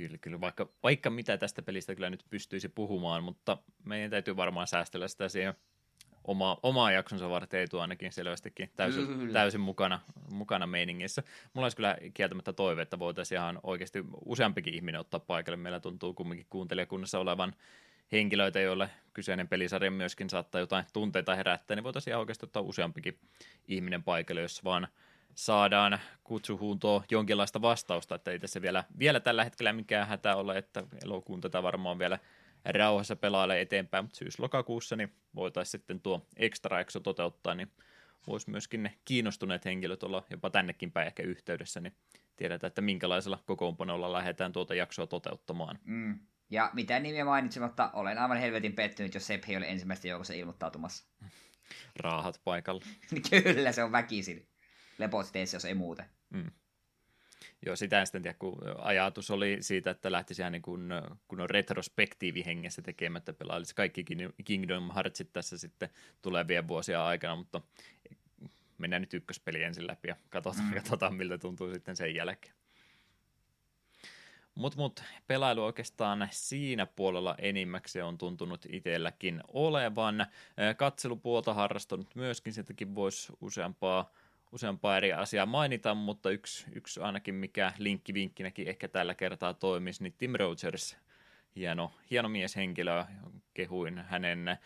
[0.00, 0.40] Kyllä, kyllä.
[0.40, 5.28] Vaikka, vaikka mitä tästä pelistä kyllä nyt pystyisi puhumaan, mutta meidän täytyy varmaan säästellä sitä
[5.28, 5.54] siihen
[6.24, 11.22] oma, omaa jaksonsa varten tuo ainakin selvästikin täysin, täysin mukana, mukana meiningissä.
[11.54, 15.56] Mulla olisi kyllä kieltämättä toive, että voitaisiin ihan oikeasti useampikin ihminen ottaa paikalle.
[15.56, 17.54] Meillä tuntuu kumminkin kuuntelijakunnassa olevan
[18.12, 23.18] henkilöitä, joille kyseinen pelisarja myöskin saattaa jotain tunteita herättää, niin voitaisiin ihan oikeasti ottaa useampikin
[23.68, 24.88] ihminen paikalle, jos vaan–
[25.34, 30.82] saadaan kutsuhuuntoon jonkinlaista vastausta, että ei tässä vielä, vielä tällä hetkellä mikään hätä ole, että
[31.04, 32.18] elokuun tätä varmaan vielä
[32.64, 37.72] rauhassa pelailee eteenpäin, mutta syys-lokakuussa niin voitaisiin sitten tuo extra exo toteuttaa, niin
[38.26, 41.92] voisi myöskin ne kiinnostuneet henkilöt olla jopa tännekin päin ehkä yhteydessä, niin
[42.36, 45.78] tiedetään, että minkälaisella kokoonpanolla lähdetään tuota jaksoa toteuttamaan.
[45.84, 46.18] Mm.
[46.50, 51.04] Ja mitä nimiä mainitsematta, olen aivan helvetin pettynyt, jos Sepp ei ole ensimmäistä joukossa ilmoittautumassa.
[51.96, 52.84] Raahat paikalla.
[53.30, 54.49] Kyllä, se on väkisin
[55.00, 56.06] leposteessa, jos ei muuten.
[56.30, 56.50] Mm.
[57.66, 60.88] Joo, sitä en sitten tiedä, kun ajatus oli siitä, että lähtisi ihan niin kuin,
[61.28, 64.04] kun on retrospektiivihengessä tekemättä pelailisi kaikki
[64.44, 65.88] Kingdom Heartsit tässä sitten
[66.22, 67.60] tulevien vuosia aikana, mutta
[68.78, 70.74] mennään nyt ykköspeli ensin läpi ja katsotaan, mm.
[70.74, 72.54] katsotaan miltä tuntuu sitten sen jälkeen.
[74.54, 80.26] Mutta mut, pelailu oikeastaan siinä puolella enimmäkseen on tuntunut itselläkin olevan.
[80.76, 84.12] Katselupuolta harrastanut myöskin, sieltäkin voisi useampaa
[84.52, 90.14] useampaa eri asiaa mainita, mutta yksi, yksi ainakin mikä linkkivinkkinäkin ehkä tällä kertaa toimisi, niin
[90.18, 90.96] Tim Rogers,
[91.56, 93.04] hieno, hieno mieshenkilö,
[93.54, 94.58] kehuin hänen äh,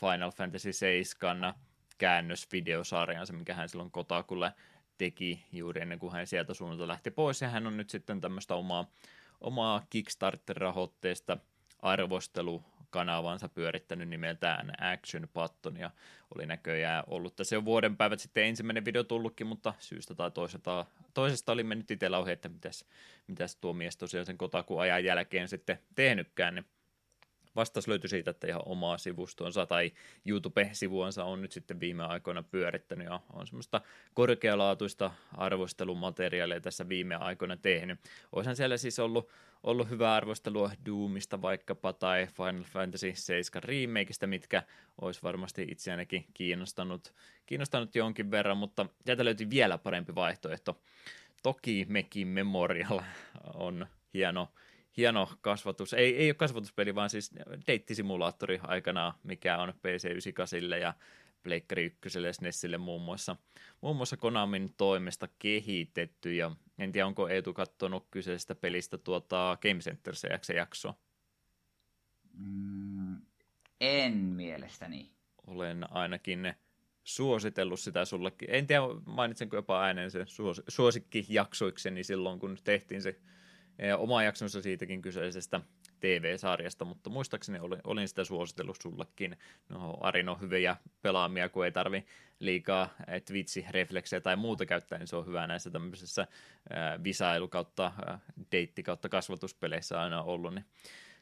[0.00, 1.54] Final Fantasy 7
[1.98, 4.52] käännösvideosarjansa, mikä hän silloin Kotakulle
[4.98, 8.54] teki juuri ennen kuin hän sieltä suunnalta lähti pois, ja hän on nyt sitten tämmöistä
[8.54, 8.86] omaa,
[9.40, 11.38] omaa Kickstarter-rahoitteista
[11.82, 15.90] arvostelu kanavansa pyörittänyt nimeltään Action Button ja
[16.34, 20.86] oli näköjään ollut tässä jo vuoden päivät sitten ensimmäinen video tullutkin, mutta syystä tai toisesta,
[21.14, 22.84] toisesta oli mennyt itsellä ohi, että mitäs,
[23.26, 26.66] mitäs tuo mies tosiaan sen kotaku ajan jälkeen sitten tehnytkään, niin
[27.56, 29.92] vastaus löytyi siitä, että ihan omaa sivustonsa tai
[30.26, 33.80] YouTube-sivuansa on nyt sitten viime aikoina pyörittänyt ja on semmoista
[34.14, 38.00] korkealaatuista arvostelumateriaalia tässä viime aikoina tehnyt.
[38.32, 39.28] Oishan siellä siis ollut,
[39.62, 44.62] ollut hyvää arvostelua Doomista vaikkapa tai Final Fantasy 7 remakeista, mitkä
[45.00, 47.14] olisi varmasti itseäänkin kiinnostanut,
[47.46, 50.80] kiinnostanut jonkin verran, mutta sieltä löytyi vielä parempi vaihtoehto.
[51.42, 53.00] Toki Mekin Memorial
[53.54, 54.48] on hieno,
[54.96, 57.30] hieno kasvatus, ei, ei ole kasvatuspeli, vaan siis
[57.66, 60.94] deittisimulaattori aikanaan, mikä on PC98 ja
[61.42, 63.36] Pleikkari 1 ja SNESille muun muassa,
[63.80, 69.80] muun muassa Konamin toimesta kehitetty, ja en tiedä, onko Eetu katsonut kyseisestä pelistä tuota Game
[69.80, 70.14] Center
[70.54, 70.94] jaksoa.
[72.32, 73.16] Mm,
[73.80, 75.10] en mielestäni.
[75.46, 76.54] Olen ainakin
[77.04, 78.48] suositellut sitä sullekin.
[78.50, 83.20] En tiedä, mainitsenko jopa ääneen sen suos- suosikkijaksoikseni silloin, kun tehtiin se
[83.98, 85.60] oma jaksonsa siitäkin kyseisestä
[86.00, 89.36] TV-sarjasta, mutta muistaakseni olin, olin sitä suositellut sullekin.
[89.68, 92.06] No, Arin on hyviä pelaamia, kun ei tarvi
[92.38, 98.20] liikaa Twitch-refleksejä tai muuta käyttää, niin se on hyvä näissä tämmöisissä äh, visailu kautta äh,
[98.52, 100.64] deitti kautta kasvatuspeleissä aina ollut, niin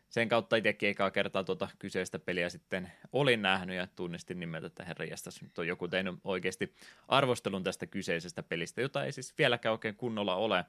[0.08, 4.84] sen kautta itsekin ekaa kertaa tuota kyseistä peliä sitten olin nähnyt ja tunnistin nimeltä, että
[4.84, 6.74] herra jästäs, nyt on joku tehnyt oikeasti
[7.08, 10.64] arvostelun tästä kyseisestä pelistä, jota ei siis vieläkään oikein kunnolla ole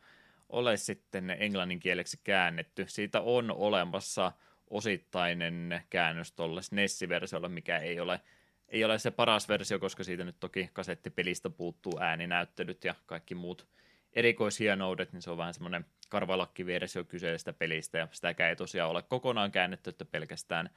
[0.50, 2.86] ole sitten englanninkieleksi käännetty.
[2.88, 4.32] Siitä on olemassa
[4.70, 8.22] osittainen käännös tuolle SNES-versiolle, mikä ei ole,
[8.68, 13.68] ei ole se paras versio, koska siitä nyt toki kasettipelistä puuttuu ääninäyttelyt ja kaikki muut
[14.14, 19.52] erikoishienoudet, niin se on vähän semmoinen karvalakkiversio kyseisestä pelistä, ja sitäkään ei tosiaan ole kokonaan
[19.52, 20.70] käännetty, että pelkästään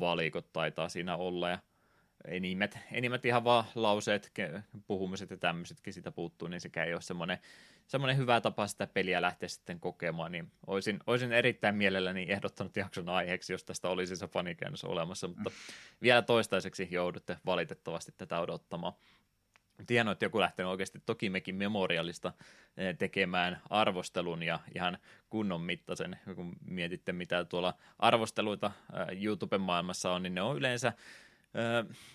[0.00, 1.58] valikot taitaa siinä olla, ja
[2.24, 4.32] enimmät, enimmät ihan vaan lauseet,
[4.86, 7.38] puhumiset ja tämmöisetkin sitä puuttuu, niin sekä ei ole semmoinen,
[7.86, 13.08] semmoinen hyvä tapa sitä peliä lähteä sitten kokemaan, niin olisin, olisin erittäin mielelläni ehdottanut jakson
[13.08, 15.50] aiheeksi, jos tästä olisi se fanikäännös olemassa, mutta
[16.02, 18.92] vielä toistaiseksi joudutte valitettavasti tätä odottamaan.
[19.86, 22.32] Tiedän, että joku lähtenyt oikeasti toki mekin memorialista
[22.76, 24.98] eh, tekemään arvostelun ja ihan
[25.30, 28.70] kunnon mittaisen, kun mietitte mitä tuolla arvosteluita
[29.10, 30.92] eh, YouTuben maailmassa on, niin ne on yleensä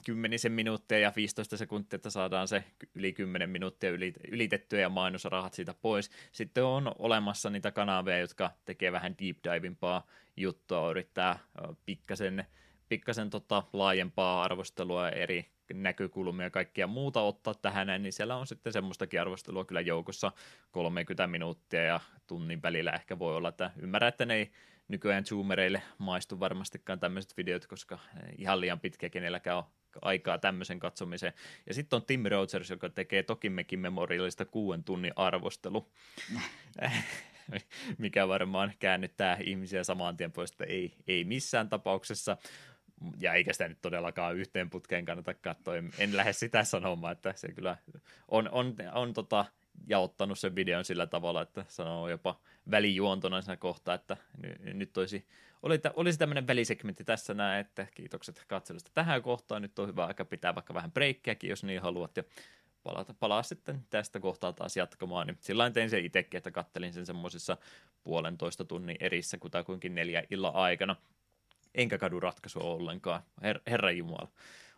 [0.06, 2.64] kymmenisen minuuttia ja 15 sekuntia, että saadaan se
[2.96, 3.90] yli 10 minuuttia
[4.32, 6.12] ylitettyä ja mainosrahat siitä pois.
[6.32, 11.40] Sitten on olemassa niitä kanavia, jotka tekee vähän deep divimpaa juttua, yrittää
[11.86, 12.46] pikkasen,
[12.90, 18.74] pikkasen tota laajempaa arvostelua eri näkökulmia ja kaikkia muuta ottaa tähän, niin siellä on sitten
[18.74, 20.32] semmoistakin arvostelua kyllä joukossa
[20.72, 24.52] 30 minuuttia ja tunnin välillä ehkä voi olla, että ymmärrän, että ne ei
[24.92, 28.00] nykyään zoomereille maistu varmastikaan tämmöiset videot, koska
[28.38, 29.64] ihan liian pitkä kenelläkään on
[30.02, 31.34] aikaa tämmöisen katsomiseen.
[31.68, 35.92] Ja sitten on Tim Rogers, joka tekee Tokimekin memorialista kuuden tunnin arvostelu,
[37.98, 42.38] mikä varmaan käännyttää ihmisiä samaan tien pois, että ei, ei missään tapauksessa.
[43.20, 45.76] Ja eikä sitä nyt todellakaan yhteen putkeen kannata katsoa.
[45.98, 47.78] En lähde sitä sanomaan, että se kyllä
[48.28, 49.46] on, on, on tota,
[49.88, 52.40] jaottanut sen videon sillä tavalla, että sanoo jopa
[52.72, 54.18] välijuontona siinä kohtaa, että
[54.74, 55.28] nyt olisi,
[55.64, 60.26] oli, olisi tämmöinen välisegmentti tässä näin, että kiitokset katselusta tähän kohtaan, nyt on hyvä aika
[60.26, 62.24] pitää vaikka vähän breikkiäkin, jos niin haluat, ja
[62.84, 67.06] palata, palaa sitten tästä kohtaa taas jatkamaan, niin sillä tein sen itsekin, että kattelin sen
[67.06, 67.58] semmoisissa
[68.04, 70.96] puolentoista tunnin erissä kutakuinkin neljä illan aikana,
[71.76, 74.32] enkä kadu ratkaisua ollenkaan, Her, herra Jumala.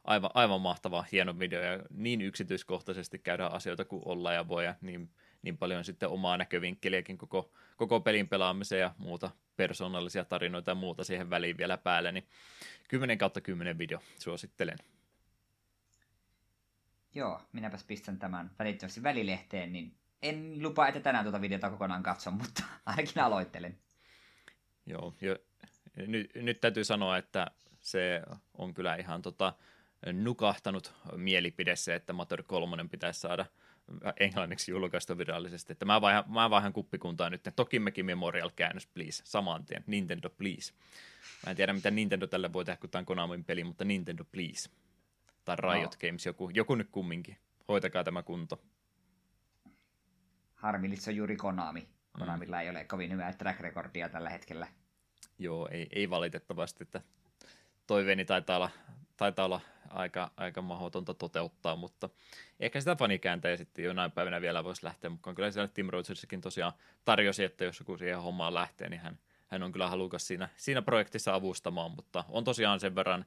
[0.03, 4.75] Aivan, aivan mahtava, hieno video ja niin yksityiskohtaisesti käydään asioita kuin olla ja voi ja
[4.81, 5.09] niin,
[5.43, 11.03] niin paljon sitten omaa näkövinkkeliäkin koko, koko pelin pelaamiseen ja muuta persoonallisia tarinoita ja muuta
[11.03, 12.27] siihen väliin vielä päälle, niin
[12.87, 14.77] 10 kautta 10 video suosittelen.
[17.15, 22.33] Joo, minäpäs pistän tämän välittömästi välilehteen, niin en lupaa, että tänään tuota videota kokonaan katson,
[22.41, 23.77] mutta ainakin aloittelen.
[24.85, 25.37] Joo, jo,
[26.07, 28.21] nyt, nyt täytyy sanoa, että se
[28.57, 29.53] on kyllä ihan tota,
[30.13, 33.45] nukahtanut mielipide se, että Motor 3 pitäisi saada
[34.19, 35.73] englanniksi julkaista virallisesti.
[35.73, 37.41] Että mä vaihan, mä vaihan kuppikuntaa nyt.
[37.55, 39.83] Toki mekin Memorial käännös, please, saman tien.
[39.87, 40.73] Nintendo, please.
[41.45, 44.23] Mä en tiedä, mitä Nintendo tällä voi tehdä, kun tämä on Konamin peli, mutta Nintendo,
[44.23, 44.69] please.
[45.45, 46.07] Tai Riot no.
[46.07, 47.37] Games, joku, joku nyt kumminkin.
[47.67, 48.61] Hoitakaa tämä kunto.
[50.55, 51.87] Harmillista on juuri Konami.
[52.11, 52.61] Konamilla mm.
[52.61, 54.67] ei ole kovin hyvää track recordia tällä hetkellä.
[55.39, 57.01] Joo, ei, ei valitettavasti, että
[57.87, 58.69] toiveeni taitaa olla,
[59.17, 62.09] taitaa olla aika, aika mahdotonta toteuttaa, mutta
[62.59, 65.35] ehkä sitä fanikääntäjä sitten jonain päivänä vielä voisi lähteä mukaan.
[65.35, 66.71] Kyllä siellä Tim Rogersikin tosiaan
[67.05, 70.81] tarjosi, että jos joku siihen hommaan lähtee, niin hän, hän on kyllä halukas siinä, siinä
[70.81, 73.25] projektissa avustamaan, mutta on tosiaan sen verran,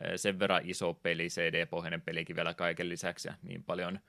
[0.00, 4.00] eh, sen verran iso peli, CD-pohjainen pelikin vielä kaiken lisäksi ja niin paljon,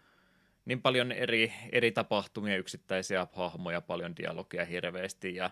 [0.65, 5.49] niin paljon eri, eri tapahtumia, yksittäisiä hahmoja, paljon dialogia hirveästi ja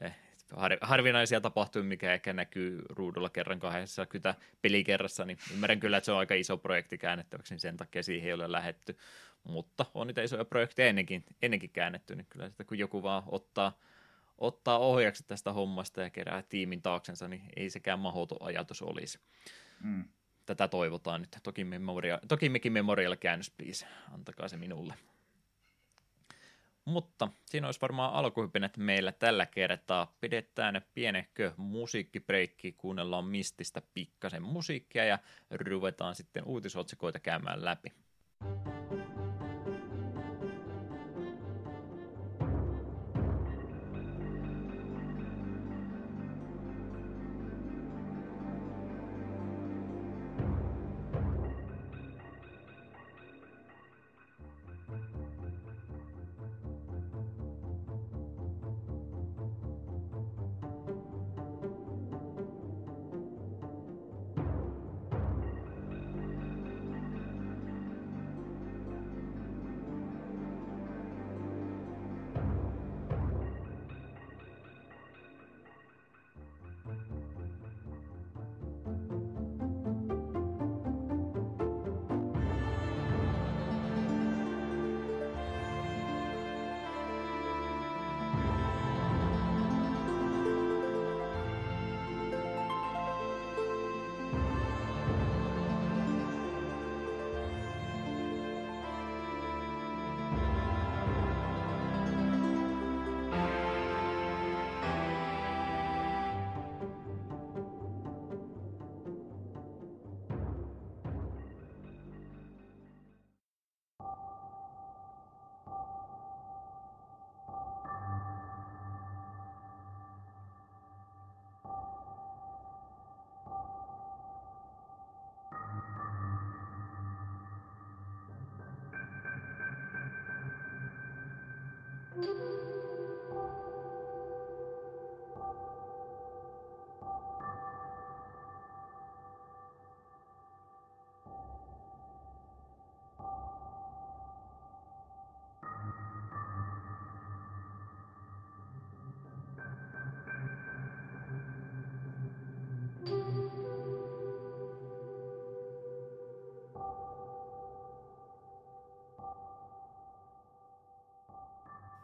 [0.00, 0.16] eh,
[0.56, 6.04] har, harvinaisia tapahtumia, mikä ehkä näkyy ruudulla kerran kahdessa kytä pelikerrassa, niin ymmärrän kyllä, että
[6.04, 8.98] se on aika iso projekti käännettäväksi, niin sen takia siihen ei ole lähetty.
[9.44, 13.78] Mutta on niitä isoja projekteja ennenkin, ennenkin käännetty, niin kyllä sitä kun joku vaan ottaa,
[14.38, 19.18] ottaa ohjaksi tästä hommasta ja kerää tiimin taaksensa, niin ei sekään mahdoton ajatus olisi.
[19.82, 20.04] Mm.
[20.46, 21.38] Tätä toivotaan nyt.
[21.42, 23.86] Toki, memoria, toki mekin Memorial käännös, please.
[24.12, 24.94] Antakaa se minulle.
[26.84, 30.16] Mutta siinä olisi varmaan alkuhypinet meillä tällä kertaa.
[30.20, 35.18] Pidetään pienehkö musiikkibreikki, kuunnellaan mististä pikkasen musiikkia ja
[35.50, 37.92] ruvetaan sitten uutisotsikoita käymään läpi.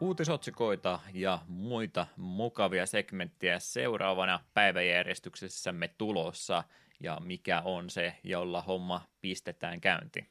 [0.01, 6.63] Uutisotsikoita ja muita mukavia segmenttiä seuraavana päiväjärjestyksessämme tulossa
[6.99, 10.27] ja mikä on se, jolla homma pistetään käyntiin.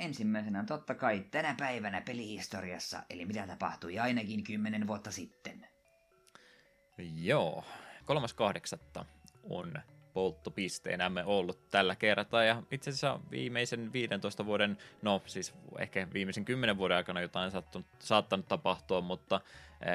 [0.00, 5.66] Ensimmäisenä totta kai tänä päivänä pelihistoriassa, eli mitä tapahtui ainakin kymmenen vuotta sitten.
[7.22, 7.64] Joo,
[8.04, 9.04] kolmas kahdeksatta
[9.42, 9.82] on
[10.16, 12.44] polttopisteenämme ollut tällä kertaa.
[12.44, 17.86] Ja itse asiassa viimeisen 15 vuoden, no siis ehkä viimeisen 10 vuoden aikana jotain saattanut,
[17.98, 19.40] saattanut tapahtua, mutta
[19.84, 19.86] 11-07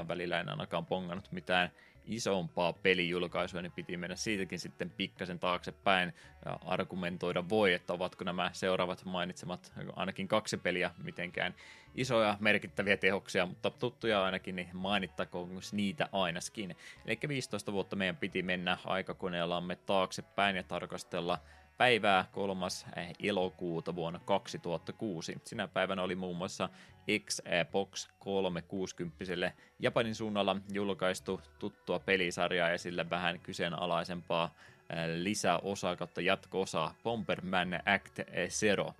[0.00, 1.70] eh, välillä en ainakaan pongannut mitään
[2.08, 6.12] isompaa pelijulkaisua, niin piti mennä siitäkin sitten pikkasen taaksepäin
[6.44, 11.54] ja argumentoida voi, että ovatko nämä seuraavat mainitsemat ainakin kaksi peliä mitenkään
[11.94, 16.76] isoja merkittäviä tehoksia, mutta tuttuja ainakin, niin mainittakoon niitä ainakin.
[17.06, 21.38] Eli 15 vuotta meidän piti mennä aikakoneellamme taaksepäin ja tarkastella
[21.78, 22.66] päivää 3.
[23.22, 25.36] elokuuta vuonna 2006.
[25.44, 26.68] Sinä päivänä oli muun muassa
[27.26, 34.54] Xbox 360 Japanin suunnalla julkaistu tuttua pelisarjaa ja sille vähän kyseenalaisempaa
[35.16, 38.94] lisäosaa kautta jatko-osaa Bomberman Act Zero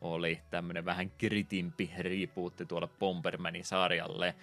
[0.00, 4.34] oli tämmöinen vähän kritimpi riipuutti tuolle Bombermanin sarjalle.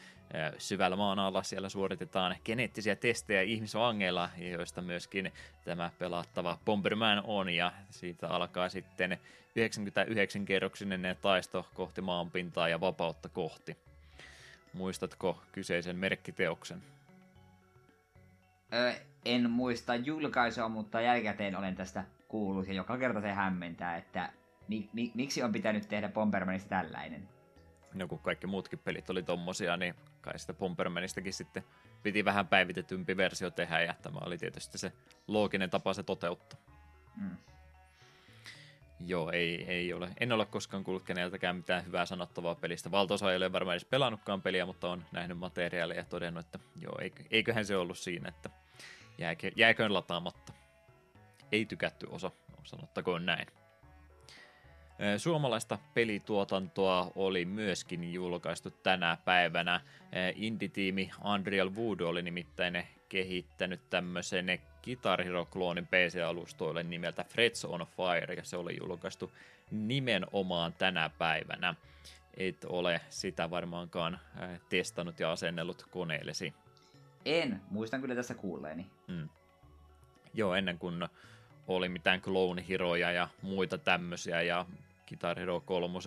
[0.58, 5.32] Syvällä maan alla siellä suoritetaan geneettisiä testejä ihmisvangeilla, joista myöskin
[5.66, 9.20] tämä pelattava Bomberman on, ja siitä alkaa sitten
[9.60, 13.78] 99-kerroksinen taisto kohti maanpintaa ja vapautta kohti.
[14.74, 16.84] Muistatko kyseisen merkkiteoksen?
[18.74, 18.94] Öö,
[19.26, 24.30] en muista julkaisua, mutta jälkikäteen olen tästä kuullut ja joka kerta se hämmentää, että
[24.68, 27.30] mi, mi, miksi on pitänyt tehdä Bombermanista tällainen?
[27.94, 31.64] No kun kaikki muutkin pelit oli tommosia, niin kai sitä Bombermanistakin sitten
[32.04, 34.92] piti vähän päivitetympi versio tehdä, ja tämä oli tietysti se
[35.28, 36.60] looginen tapa se toteuttaa.
[37.16, 37.38] Mm.
[39.00, 40.10] Joo, ei, ei ole.
[40.20, 42.92] En ole koskaan kuullut keneltäkään mitään hyvää sanottavaa pelistä.
[42.92, 47.00] Valtaosa ei ole varmaan edes pelannutkaan peliä, mutta on nähnyt materiaalia ja todennut, että joo,
[47.32, 48.50] eiköhän se ollut siinä, että
[49.18, 50.54] jääkö, jääköön lataamatta.
[51.52, 52.32] Ei tykätty osa,
[52.64, 53.48] sanottakoon näin.
[55.18, 59.82] Suomalaista pelituotantoa oli myöskin julkaistu tänä päivänä.
[60.36, 64.46] Indie-tiimi Unreal Wood oli nimittäin kehittänyt tämmöisen
[64.84, 69.32] Guitar Hero-kloonin PC-alustoille nimeltä Frets on Fire, ja se oli julkaistu
[69.72, 71.76] nimenomaan tänä päivänä.
[72.38, 74.20] Et ole sitä varmaankaan
[74.70, 76.54] testannut ja asennellut koneellesi.
[77.26, 78.92] En, muistan kyllä tässä kuulleeni.
[79.08, 79.30] Mm.
[80.34, 81.08] Joo, ennen kuin
[81.68, 84.66] oli mitään Clone Heroja ja muita tämmöisiä, ja
[85.10, 86.00] Guitar Hero 3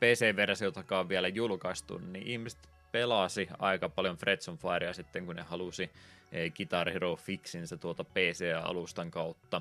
[0.00, 5.90] PC-versiotakaan vielä julkaistu, niin ihmiset pelasi aika paljon Freds on Firea sitten, kun ne halusi
[6.32, 9.60] eh, Guitar Hero Fixinsä tuota PC-alustan kautta.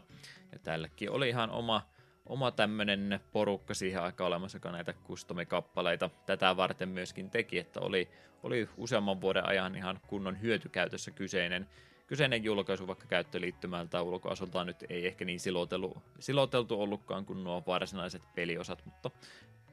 [0.51, 1.81] Ja tälläkin oli ihan oma,
[2.25, 8.09] oma tämmöinen porukka siihen aikaan olemassa, joka näitä custom-kappaleita tätä varten myöskin teki, että oli,
[8.43, 11.67] oli useamman vuoden ajan ihan kunnon hyötykäytössä kyseinen
[12.07, 18.21] kyseinen julkaisu vaikka käyttöliittymältä ulkoasultaan nyt ei ehkä niin siloteltu, siloteltu ollutkaan kuin nuo varsinaiset
[18.35, 19.11] peliosat, mutta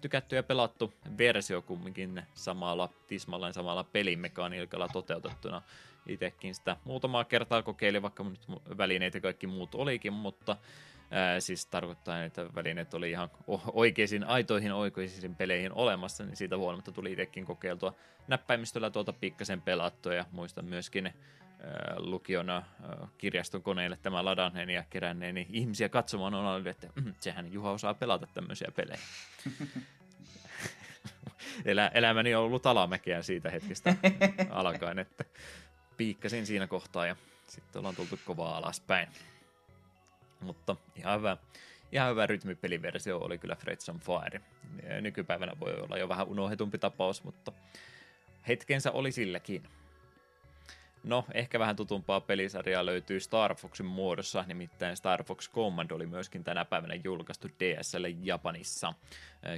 [0.00, 5.62] tykätty ja pelattu versio kumminkin samalla tismalleen samalla pelimekaniikalla toteutettuna.
[6.06, 8.46] Itsekin sitä muutamaa kertaa kokeilin, vaikka nyt
[8.78, 10.56] välineitä kaikki muut olikin, mutta
[11.10, 13.30] Ää, siis tarkoittaa, että välineet oli ihan
[13.72, 17.94] oikeisiin, aitoihin oikeisiin peleihin olemassa, niin siitä huolimatta tuli itsekin kokeiltua
[18.28, 21.12] näppäimistöllä tuota pikkasen pelattua ja muistan myöskin
[21.96, 22.62] lukiona
[23.18, 27.70] kirjaston koneille tämä ladanneen ja keränneen niin ihmisiä katsomaan on ollut, että mm, sehän Juha
[27.70, 29.00] osaa pelata tämmöisiä pelejä.
[31.64, 33.96] Elä, elämäni on ollut alamäkeä siitä hetkestä
[34.50, 35.24] alkaen, että
[35.96, 37.16] piikkasin siinä kohtaa ja
[37.48, 39.08] sitten ollaan tultu kovaa alaspäin.
[40.40, 41.36] Mutta ihan hyvä,
[41.92, 44.40] ihan hyvä rytmipeliversio oli kyllä Freds on Fire.
[45.00, 47.52] Nykypäivänä voi olla jo vähän unohdetumpi tapaus, mutta
[48.48, 49.62] hetkensä oli silläkin.
[51.04, 56.44] No, ehkä vähän tutumpaa pelisarjaa löytyy Star Foxin muodossa, nimittäin Star Fox Command oli myöskin
[56.44, 58.94] tänä päivänä julkaistu DSL Japanissa.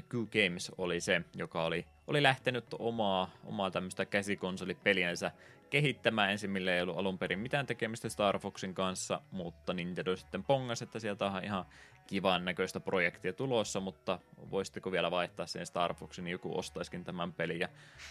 [0.08, 5.30] Q Games oli se, joka oli, oli lähtenyt omaa, omaa tämmöistä käsikonsolipeliänsä
[5.70, 10.44] kehittämään ensin, millä ei ollut alun perin mitään tekemistä Star Foxin kanssa, mutta Nintendo sitten
[10.44, 11.64] pongas, että sieltä on ihan
[12.06, 14.18] kivan näköistä projektia tulossa, mutta
[14.50, 17.60] voisitteko vielä vaihtaa sen Star Foxin, niin joku ostaiskin tämän pelin.
[17.60, 17.68] Ja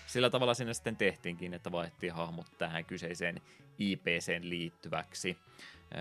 [0.08, 3.42] sillä tavalla sinne sitten tehtiinkin, että vaihdettiin hahmot tähän kyseiseen
[3.80, 5.38] IPCen liittyväksi.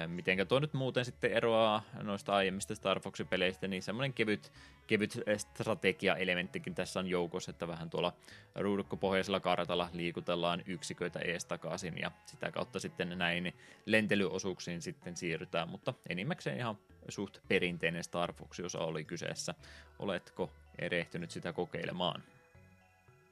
[0.06, 4.52] Mitenkä tuo nyt muuten sitten eroaa noista aiemmista Star Foxin peleistä, niin semmoinen kevyt,
[4.86, 8.12] kevyt strategia-elementtikin tässä on joukossa, että vähän tuolla
[8.54, 13.54] ruudukkopohjaisella kartalla liikutellaan yksiköitä ees takaisin ja sitä kautta sitten näin
[13.86, 16.78] lentelyosuuksiin sitten siirrytään, mutta enimmäkseen ihan
[17.08, 19.54] suht perinteinen Star Fox-osa oli kyseessä.
[19.98, 22.22] Oletko erehtynyt sitä kokeilemaan?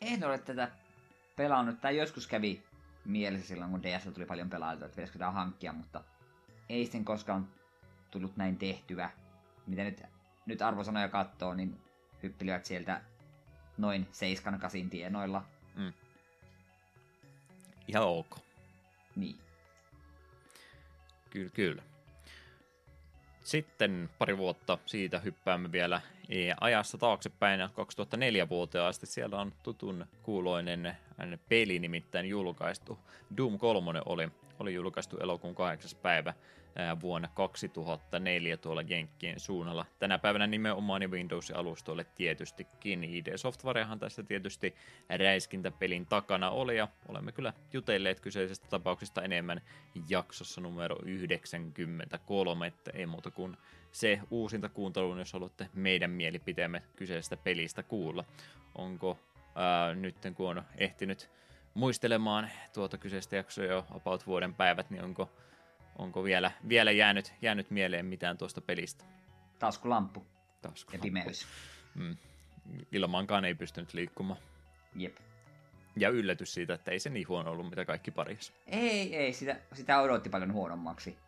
[0.00, 0.70] En ole tätä
[1.36, 2.62] pelannut, tai joskus kävi
[3.04, 6.04] mielessä silloin, kun DS tuli paljon pelailtua, että pitäisikö tämä hankkia, mutta
[6.72, 7.48] ei sitten koskaan
[8.10, 9.10] tullut näin tehtyä.
[9.66, 10.02] Mitä nyt,
[10.46, 11.80] nyt arvosanoja katsoo, niin
[12.22, 13.00] hyppilivät sieltä
[13.78, 14.08] noin
[14.86, 15.44] 7-8 tienoilla.
[15.76, 15.92] Mm.
[17.88, 18.38] Ihan ok.
[19.16, 19.36] Niin.
[21.30, 21.82] Kyllä, kyllä.
[23.44, 26.00] Sitten pari vuotta siitä hyppäämme vielä
[26.60, 29.06] ajassa taaksepäin 2004 vuoteen asti.
[29.06, 30.96] Siellä on tutun kuuloinen
[31.48, 32.98] peli nimittäin julkaistu.
[33.36, 35.90] Doom 3 oli, oli julkaistu elokuun 8.
[36.02, 36.34] päivä
[37.00, 39.86] vuonna 2004 tuolla Jenkkien suunnalla.
[39.98, 43.04] Tänä päivänä nimenomaan Windows-alustoille tietystikin.
[43.04, 44.74] ID Softwarehan tässä tietysti
[45.16, 49.60] räiskintäpelin takana oli ja olemme kyllä jutelleet kyseisestä tapauksesta enemmän
[50.08, 53.56] jaksossa numero 93, että ei muuta kuin
[53.92, 58.24] se uusinta kuunteluun, jos haluatte meidän mielipiteemme kyseisestä pelistä kuulla.
[58.74, 59.18] Onko
[59.54, 61.30] ää, nyt kun on ehtinyt
[61.74, 65.30] muistelemaan tuota kyseistä jaksoa jo about vuoden päivät, niin onko
[65.98, 69.04] Onko vielä, vielä jäänyt, jäänyt mieleen mitään tuosta pelistä?
[69.58, 70.26] Taskulamppu.
[70.62, 71.06] Taskulamppu.
[71.06, 71.46] Ja pimeys.
[71.94, 72.16] Mm.
[72.92, 74.40] Ilmaankaan ei pystynyt liikkumaan.
[74.96, 75.16] Jep.
[75.96, 78.52] Ja yllätys siitä, että ei se niin huono ollut, mitä kaikki parissa.
[78.66, 81.18] Ei, ei, sitä, sitä odotti paljon huonommaksi.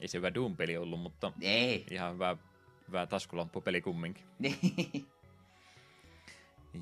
[0.00, 1.86] Ei se hyvä Doom-peli ollut, mutta ei.
[1.90, 2.36] ihan hyvä,
[2.88, 4.24] hyvä taskulamppupeli kumminkin.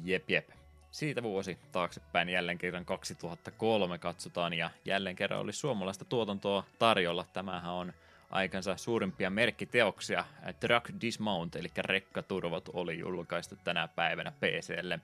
[0.05, 0.51] jep, jep
[0.95, 7.27] siitä vuosi taaksepäin jälleen kerran 2003 katsotaan ja jälleen kerran oli suomalaista tuotantoa tarjolla.
[7.33, 7.93] Tämähän on
[8.31, 10.25] aikansa suurimpia merkkiteoksia.
[10.61, 15.01] Truck Dismount, eli rekkaturvat, oli julkaistu tänä päivänä PClle.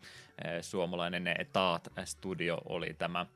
[0.61, 3.27] Suomalainen Taat Studio oli tämä,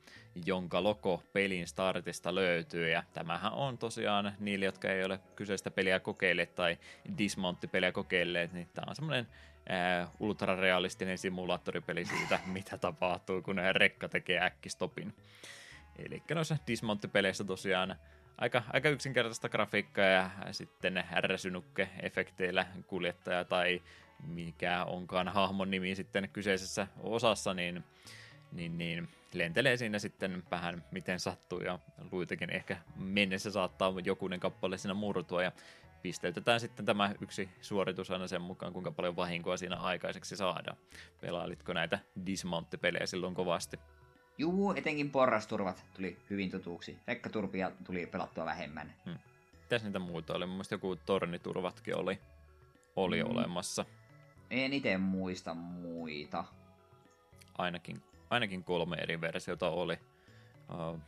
[0.46, 2.90] jonka logo pelin startista löytyy.
[2.90, 6.78] Ja tämähän on tosiaan niille, jotka ei ole kyseistä peliä kokeilleet tai
[7.18, 9.26] Dismount-peliä kokeilleet, niin tämä on semmoinen
[9.70, 15.14] äh, ultrarealistinen simulaattoripeli siitä, mitä tapahtuu, kun rekka tekee äkkistopin.
[15.98, 17.96] Eli noissa Dismount-peleissä tosiaan
[18.38, 23.82] aika, aika yksinkertaista grafiikkaa ja sitten ärsynukke-efekteillä kuljettaja tai
[24.26, 27.84] mikä onkaan hahmon nimi sitten kyseisessä osassa, niin,
[28.52, 31.78] niin, niin lentelee siinä sitten vähän miten sattuu ja
[32.12, 35.52] luitakin ehkä mennessä saattaa jokunen kappale siinä murtua ja
[36.04, 40.76] pisteytetään sitten tämä yksi suoritus aina sen mukaan, kuinka paljon vahinkoa siinä aikaiseksi saadaan.
[41.20, 43.78] Pelailitko näitä dismount-pelejä silloin kovasti?
[44.38, 46.98] Juu, etenkin porrasturvat tuli hyvin tutuksi.
[47.06, 48.94] Rekkaturpia tuli pelattua vähemmän.
[49.04, 49.18] Hmm.
[49.60, 50.46] Mitäs niitä muita oli?
[50.46, 52.18] Mun mielestä joku torniturvatkin oli,
[52.96, 53.30] oli hmm.
[53.30, 53.84] olemassa.
[54.50, 56.44] En itse muista muita.
[57.58, 59.98] Ainakin, ainakin kolme eri versiota oli.
[60.70, 61.00] Uh,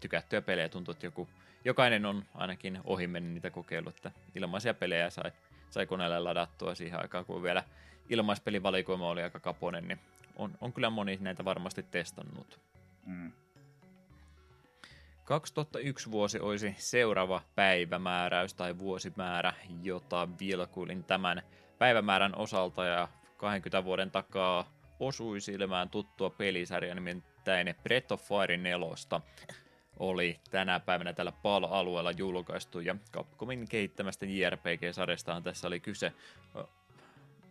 [0.00, 1.28] tykättyjä pelejä tuntuu, että joku,
[1.68, 5.32] jokainen on ainakin ohi mennyt niitä kokeillut, että ilmaisia pelejä sai,
[5.70, 7.64] sai koneelle ladattua siihen aikaan, kun vielä
[8.08, 9.98] ilmaispelivalikoima oli aika kaponen, niin
[10.36, 12.60] on, on kyllä moni näitä varmasti testannut.
[13.06, 13.32] Mm.
[15.24, 19.52] 2001 vuosi olisi seuraava päivämääräys tai vuosimäärä,
[19.82, 21.42] jota vilkuilin tämän
[21.78, 28.86] päivämäärän osalta ja 20 vuoden takaa osui silmään tuttua pelisarja nimittäin Breath of Fire 4
[29.98, 32.80] oli tänä päivänä tällä PAL-alueella julkaistu.
[32.80, 36.12] Ja Capcomin kehittämästä JRPG-sarjastaan tässä oli kyse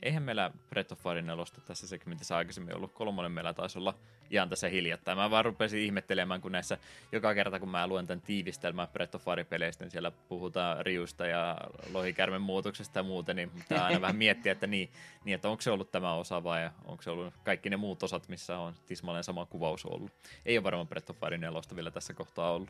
[0.02, 2.94] eihän meillä Breath of Fire 4 tässä segmentissä aikaisemmin ollut.
[2.94, 3.94] Kolmonen meillä taisi olla
[4.32, 5.18] ihan tässä hiljattain.
[5.18, 6.78] Mä vaan rupesin ihmettelemään, kun näissä
[7.12, 11.58] joka kerta, kun mä luen tämän tiivistelmän Breath of Fire-peleistä, niin siellä puhutaan Riusta ja
[11.94, 14.90] lohikärmen muutoksesta ja muuten, niin pitää aina vähän miettiä, että niin,
[15.26, 18.28] niin, että onko se ollut tämä osa vai onko se ollut kaikki ne muut osat,
[18.28, 20.12] missä on tismalleen sama kuvaus ollut.
[20.46, 22.70] Ei ole varmaan Breath of Fire 4 vielä tässä kohtaa ollut.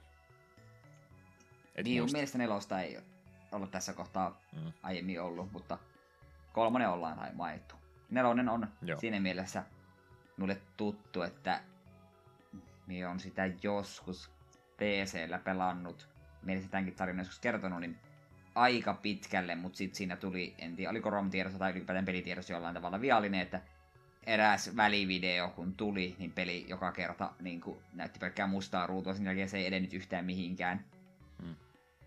[1.76, 2.98] Et niin, mun mielestä nelosta ei
[3.52, 4.74] ollut tässä kohtaa mm.
[4.84, 5.78] aiemmin ollut, mutta
[6.58, 7.76] kolmonen ollaan mainittu.
[8.10, 9.00] Nelonen on Joo.
[9.00, 9.64] siinä mielessä
[10.38, 11.62] mulle tuttu, että
[12.88, 14.32] minä on sitä joskus
[14.78, 16.10] PCllä pelannut.
[16.42, 17.98] Meillä sitäkin tarinaa joskus kertonut, niin
[18.56, 23.02] aika pitkälle, mutta sitten siinä tuli, en tiedä, oliko ROM-tiedossa tai ylipäätään pelitiedossa jollain tavalla
[23.02, 23.62] viallinen, että
[24.26, 29.26] eräs välivideo, kun tuli, niin peli joka kerta niin kuin, näytti pelkkää mustaa ruutua, sen
[29.26, 30.86] jälkeen se ei edennyt yhtään mihinkään.
[31.42, 31.56] Hmm.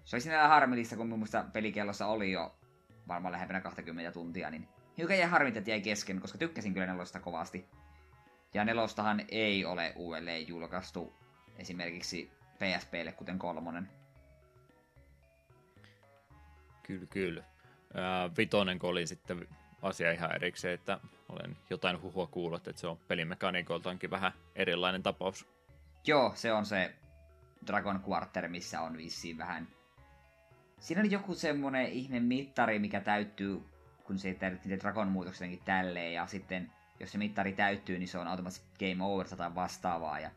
[0.04, 2.59] Se oli siinä harmillista, kun mun mielestä pelikellossa oli jo
[3.10, 7.20] varmaan lähempänä 20 tuntia, niin hiukan jäi harmit, että jäi kesken, koska tykkäsin kyllä nelosta
[7.20, 7.68] kovasti.
[8.54, 11.12] Ja nelostahan ei ole uudelleen julkaistu
[11.58, 13.88] esimerkiksi PSPlle, kuten kolmonen.
[16.82, 17.44] Kyllä, kyllä.
[17.94, 19.48] Ää, vitonen oli sitten
[19.82, 25.46] asia ihan erikseen, että olen jotain huhua kuullut, että se on pelimekaniikoltaankin vähän erilainen tapaus.
[26.06, 26.94] Joo, se on se
[27.66, 29.68] Dragon Quarter, missä on vissiin vähän
[30.80, 33.62] Siinä oli joku semmonen ihme mittari, mikä täyttyy,
[34.04, 38.26] kun se täytyy Dragon muutoksenkin tälleen, ja sitten jos se mittari täyttyy, niin se on
[38.26, 40.20] automaattisesti game over tai vastaavaa.
[40.20, 40.30] Ja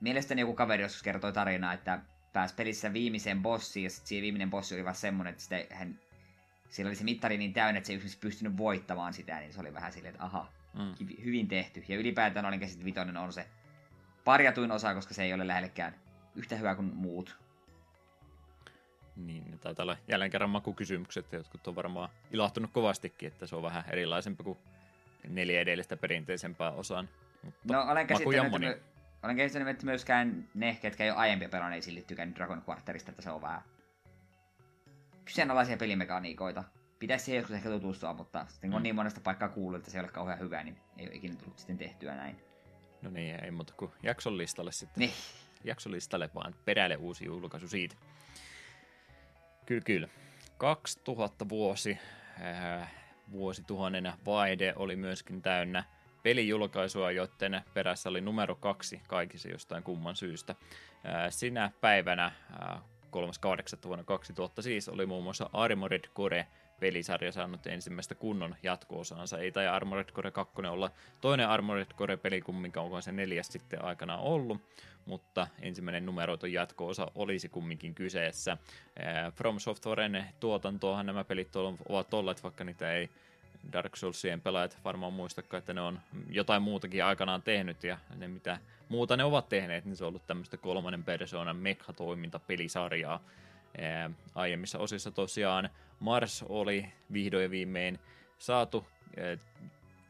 [0.00, 1.98] mielestäni joku kaveri joskus kertoi tarinaa, että
[2.32, 6.00] pääsi pelissä viimeiseen bossiin, ja sitten viimeinen bossi oli vaan semmonen, että sitä, hän,
[6.68, 9.74] siellä oli se mittari niin täynnä, että se ei pystynyt voittamaan sitä, niin se oli
[9.74, 10.94] vähän silleen, että aha, mm.
[11.24, 11.84] hyvin tehty.
[11.88, 13.46] Ja ylipäätään olin että vitonen on se
[14.24, 15.94] parjatuin osa, koska se ei ole lähellekään
[16.34, 17.45] yhtä hyvä kuin muut.
[19.16, 23.84] Niin, taitaa olla jälleen kerran makukysymykset, jotkut on varmaan ilahtunut kovastikin, että se on vähän
[23.90, 24.58] erilaisempi kuin
[25.28, 27.08] neljä edellistä perinteisempää osaan.
[27.42, 28.82] Mutta no, olen käsittänyt,
[29.22, 33.22] olen käsittänyt, että myöskään ne, ketkä ei ole aiempia pelanneet, sille tykännyt Dragon Quarterista, että
[33.22, 33.62] se on vähän
[35.24, 36.64] kyseenalaisia pelimekaniikoita.
[36.98, 38.76] Pitäisi siihen joskus ehkä tutustua, mutta sitten kun mm.
[38.76, 41.34] on niin monesta paikkaa kuullut, että se ei ole kauhean hyvä, niin ei ole ikinä
[41.34, 42.36] tullut sitten tehtyä näin.
[43.02, 45.00] No niin, ei muuta kuin jakson listalle sitten.
[45.00, 45.12] Niin.
[45.64, 47.96] Jakson listalle vaan perälle uusi julkaisu siitä.
[49.66, 50.08] Kyllä, kyllä.
[50.58, 51.98] 2000 vuosi,
[52.40, 52.92] äh,
[53.30, 55.84] vuosituhannen vaihde oli myöskin täynnä
[56.22, 60.52] pelijulkaisua, joten perässä oli numero kaksi kaikissa jostain kumman syystä.
[60.52, 63.78] Äh, sinä päivänä äh, 3.8.
[63.84, 66.46] vuonna 2000 siis oli muun muassa Armored Core
[66.80, 69.38] pelisarja saanut ensimmäistä kunnon jatko-osaansa.
[69.38, 74.16] Ei tai Armored Core 2 olla toinen Armored Core-peli, kumminkaan onko se neljäs sitten aikana
[74.16, 74.60] ollut,
[75.06, 78.56] mutta ensimmäinen numeroiton jatko-osa olisi kumminkin kyseessä.
[79.34, 81.56] From Softwaren tuotantoahan nämä pelit
[81.88, 83.10] ovat olleet, vaikka niitä ei
[83.72, 86.00] Dark Soulsien pelaajat varmaan muistakaan, että ne on
[86.30, 88.58] jotain muutakin aikanaan tehnyt, ja ne mitä
[88.88, 93.20] muuta ne ovat tehneet, niin se on ollut tämmöistä kolmannen persoonan mekha-toimintapelisarjaa.
[94.34, 95.70] Aiemmissa osissa tosiaan
[96.00, 97.98] Mars oli vihdoin viimein
[98.38, 98.86] saatu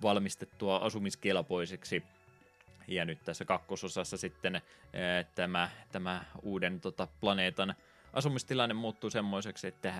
[0.02, 2.02] valmistettua asumiskelpoiseksi
[2.88, 4.62] ja nyt tässä kakkososassa sitten
[5.34, 7.74] tämä, tämä uuden tota, planeetan
[8.12, 9.92] asumistilanne muuttuu semmoiseksi, että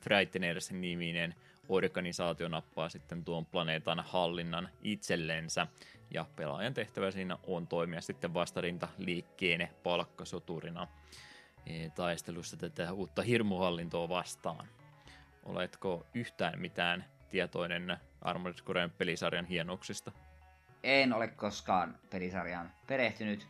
[0.00, 1.34] Frighteners niminen
[1.68, 5.66] organisaatio nappaa sitten tuon planeetan hallinnan itsellensä.
[6.10, 10.88] Ja pelaajan tehtävä siinä on toimia sitten vastarinta liikkeen palkkasoturina
[11.94, 14.68] taistelussa tätä uutta hirmuhallintoa vastaan.
[15.42, 20.12] Oletko yhtään mitään tietoinen Armored Coren pelisarjan hienouksista?
[20.82, 23.46] En ole koskaan pelisarjaan perehtynyt.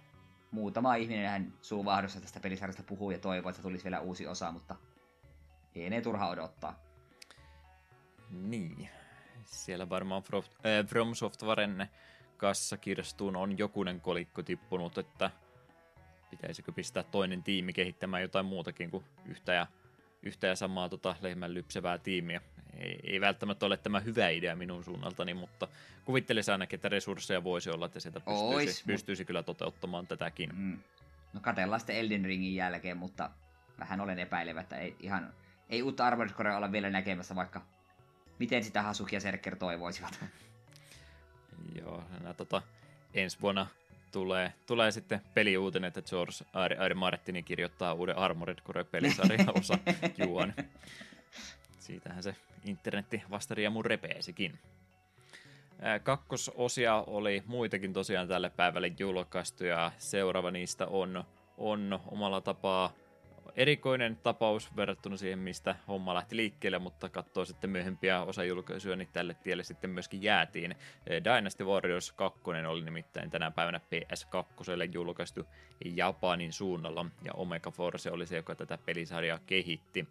[0.50, 4.76] Muutama ihminen hän suuvahdossa tästä pelisarjasta puhuu ja toivoo, että tulisi vielä uusi osa, mutta
[5.74, 6.80] ei ne turha odottaa.
[8.30, 8.88] Niin.
[9.44, 11.86] Siellä varmaan From, äh, From Softwaren
[12.36, 15.30] kassakirstuun on jokunen kolikko tippunut, että
[16.30, 19.66] pitäisikö pistää toinen tiimi kehittämään jotain muutakin kuin yhtä ja,
[20.22, 22.40] yhtä ja samaa tota, lehmän lypsevää tiimiä.
[22.78, 25.68] Ei, ei välttämättä ole tämä hyvä idea minun suunnaltani, mutta
[26.04, 30.50] kuvittelisin ainakin, että resursseja voisi olla, että sieltä pystyisi, Ois, pystyisi kyllä toteuttamaan tätäkin.
[30.56, 30.78] Mm.
[31.32, 33.30] No katellaan sitten Elden Ringin jälkeen, mutta
[33.78, 35.34] vähän olen epäilevä, että ei, ihan,
[35.68, 37.62] ei uutta Armored Corea olla vielä näkemässä, vaikka
[38.38, 40.24] miten sitä Hasuki ja Serker toivoisivat.
[41.80, 42.62] Joo, nämä tota,
[43.14, 43.66] ensi vuonna
[44.12, 46.34] tulee, tulee sitten peliuutinen, että George
[46.68, 46.88] R.
[46.88, 46.94] R.
[46.94, 49.78] Martini kirjoittaa uuden Armored Core-pelisarjan osa
[50.18, 50.52] juon.
[51.78, 54.58] Siitähän se internetti vasta riemun repeesikin.
[56.02, 61.24] Kakkososia oli muitakin tosiaan tälle päivälle julkaistu ja seuraava niistä on,
[61.58, 62.92] on omalla tapaa
[63.56, 69.34] erikoinen tapaus verrattuna siihen, mistä homma lähti liikkeelle, mutta katsoo sitten myöhempiä osajulkaisuja, niin tälle
[69.34, 70.74] tielle sitten myöskin jäätiin.
[71.24, 75.46] Dynasty Warriors 2 oli nimittäin tänä päivänä PS2 julkaistu
[75.84, 80.08] Japanin suunnalla, ja Omega Force oli se, joka tätä pelisarjaa kehitti.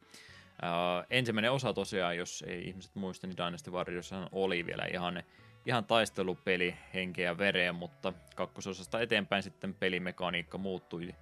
[0.63, 5.23] Uh, ensimmäinen osa tosiaan, jos ei ihmiset muista, niin Dynasty Warriors oli vielä ihan
[5.65, 11.15] ihan taistelupeli henkeä vereen, mutta kakkososasta eteenpäin sitten pelimekaniikka muuttui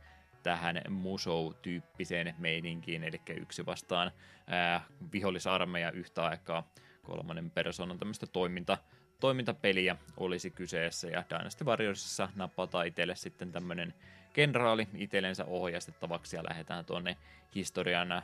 [0.44, 4.12] tähän Musou-tyyppiseen meininkiin, eli yksi vastaan
[4.48, 4.82] ää,
[5.14, 6.68] vihollisarmeija yhtä aikaa,
[7.04, 8.78] kolmannen persoonan tämmöistä toiminta,
[9.20, 13.94] toimintapeliä olisi kyseessä, ja Dynasty Warriorsissa napataan itselle sitten tämmöinen
[14.34, 17.18] kenraali itsellensä ohjastettavaksi, ja lähdetään tuonne
[17.56, 18.24] historian ää,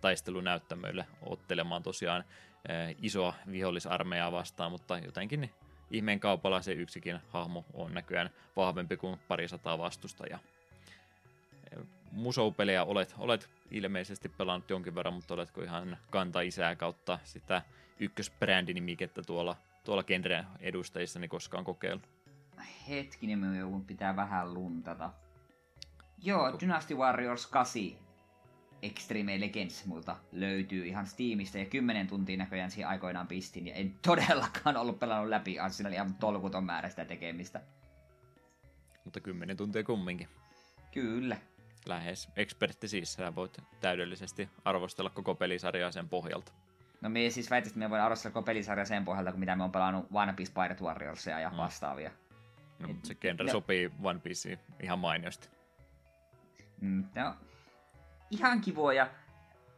[0.00, 2.24] taistelunäyttämöille ottelemaan tosiaan
[2.68, 5.50] ää, isoa vihollisarmeijaa vastaan, mutta jotenkin
[5.90, 10.38] ihmeen kaupalla se yksikin hahmo on näköjään vahvempi kuin parisataa vastustajaa.
[12.12, 17.62] Musou-pelejä olet, olet ilmeisesti pelannut jonkin verran, mutta oletko ihan kanta-isää kautta sitä
[18.00, 22.08] ykkösbrändinimikettä tuolla, tuolla genren edustajissa niin koskaan kokeillut?
[22.88, 25.10] Hetkinen, minun pitää vähän luntata.
[26.22, 27.82] Joo, Dynasty Warriors 8
[28.82, 33.94] Extreme Legends multa löytyy ihan Steamista ja 10 tuntia näköjään siihen aikoinaan pistin ja en
[34.06, 37.60] todellakaan ollut pelannut läpi, siinä oli ihan tolkuton määrä sitä tekemistä.
[39.04, 40.28] Mutta 10 tuntia kumminkin.
[40.92, 41.36] Kyllä
[41.86, 46.52] lähes ekspertti siis, sä voit täydellisesti arvostella koko pelisarjaa sen pohjalta.
[47.00, 49.64] No me siis väittäisin, että me voin arvostella koko pelisarjaa sen pohjalta, kun mitä me
[49.64, 51.56] on pelannut One Piece Pirate Warriorsia ja mm.
[51.56, 52.10] vastaavia.
[52.78, 55.48] No, Et, se genre no, sopii One Pieceen ihan mainiosti.
[56.80, 57.34] Mm, no,
[58.30, 59.10] ihan kivoja.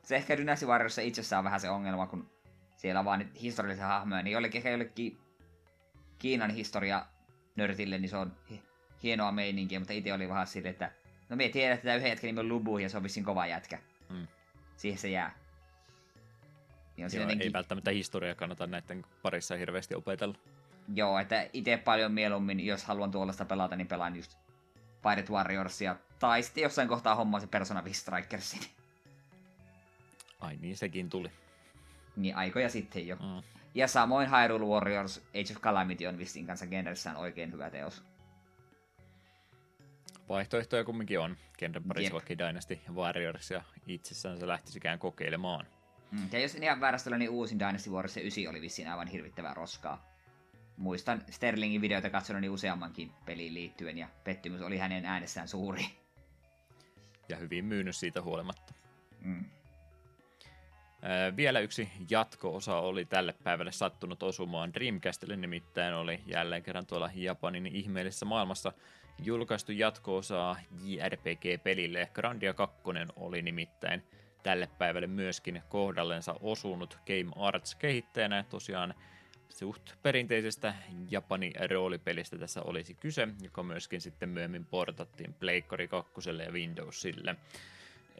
[0.02, 2.30] Se ehkä Dynasty Warriorissa itsessään on vähän se ongelma, kun
[2.76, 5.18] siellä on vaan historiallisia hahmoja, niin jollekin ehkä jollekin
[6.18, 7.06] Kiinan historia
[7.56, 8.36] nörtille, niin se on
[9.02, 10.92] hienoa meininkiä, mutta itse oli vähän silleen, että
[11.28, 11.48] No me
[11.82, 13.78] tämä yhden jätkän nimi on Lubu ja se on vissiin kova jätkä.
[14.08, 14.26] Mm.
[14.76, 15.34] Siihen se jää.
[16.96, 20.34] Niin on Joo, ei välttämättä historiaa kannata näiden parissa hirveästi opetella.
[20.94, 24.38] Joo, että itse paljon mieluummin, jos haluan tuollaista pelata, niin pelaan just
[25.02, 25.96] Pirate Warriorsia.
[26.18, 28.60] Tai sitten jossain kohtaa hommaa se Persona 5 Strikersin.
[30.40, 31.30] Ai niin, sekin tuli.
[32.16, 33.16] Niin, aikoja sitten jo.
[33.16, 33.42] Mm.
[33.74, 38.02] Ja samoin Hyrule Warriors Age of Calamity on vissiin kanssa genressään oikein hyvä teos
[40.28, 41.36] vaihtoehtoja kumminkin on.
[41.58, 45.66] Genren parissa vaikka Dynasty Warriors ja itsessään se lähtisikään kokeilemaan.
[46.10, 49.54] Mm, ja jos en ihan väärästä niin uusin Dynasty Warriors 9 oli vissiin aivan hirvittävää
[49.54, 50.14] roskaa.
[50.76, 55.84] Muistan Sterlingin videoita katsonut useammankin peliin liittyen ja pettymys oli hänen äänessään suuri.
[57.28, 58.74] Ja hyvin myynyt siitä huolimatta.
[59.20, 59.44] Mm.
[61.36, 67.66] Vielä yksi jatko-osa oli tälle päivälle sattunut osumaan Dreamcastille, nimittäin oli jälleen kerran tuolla Japanin
[67.66, 68.72] ihmeellisessä maailmassa
[69.22, 72.08] julkaistu jatko-osaa JRPG-pelille.
[72.14, 72.82] Grandia 2
[73.16, 74.02] oli nimittäin
[74.42, 78.44] tälle päivälle myöskin kohdallensa osunut Game Arts kehittäjänä.
[78.50, 78.94] Tosiaan
[79.48, 80.74] suht perinteisestä
[81.10, 86.12] Japani roolipelistä tässä olisi kyse, joka myöskin sitten myöhemmin portattiin Pleikkari 2
[86.44, 87.36] ja Windowsille.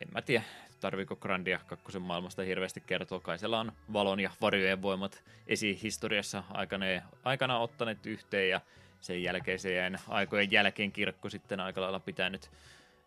[0.01, 0.45] En mä tiedä,
[0.81, 3.21] tarviiko Grandia 2 maailmasta hirveästi kertoa.
[3.21, 6.87] Kai siellä on valon ja varjojen voimat esihistoriassa aikana,
[7.25, 8.61] aikana ottaneet yhteen ja
[9.05, 12.51] sen jälkeiseen aikojen jälkeen kirkko sitten aika lailla pitänyt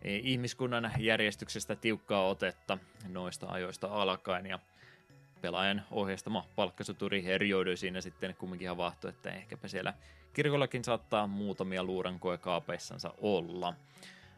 [0.03, 2.77] ihmiskunnan järjestyksestä tiukkaa otetta
[3.07, 4.59] noista ajoista alkaen ja
[5.41, 9.93] pelaajan ohjeistama palkkasoturi herjoidui siinä sitten kumminkin havahto, että ehkäpä siellä
[10.33, 13.73] kirkollakin saattaa muutamia luurankoja kaapeissansa olla.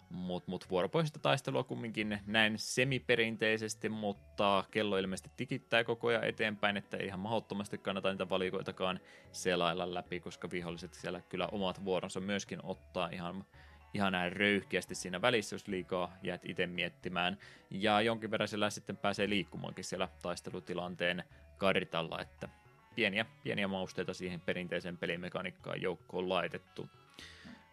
[0.10, 6.98] Mutta mut vuoropohjaista taistelua kumminkin näin semiperinteisesti, mutta kello ilmeisesti tikittää koko ajan eteenpäin, että
[6.98, 9.00] ei ihan mahdottomasti kannata niitä valikoitakaan
[9.32, 13.46] selailla läpi, koska viholliset siellä kyllä omat vuoronsa myöskin ottaa ihan,
[13.94, 17.38] ihan näin röyhkeästi siinä välissä, jos liikaa jäät itse miettimään.
[17.70, 21.24] Ja jonkin verran siellä sitten pääsee liikkumaankin siellä taistelutilanteen
[21.58, 22.50] kartalla, että
[22.96, 26.90] pieniä, pieniä mausteita siihen perinteiseen pelimekaniikkaan joukkoon laitettu.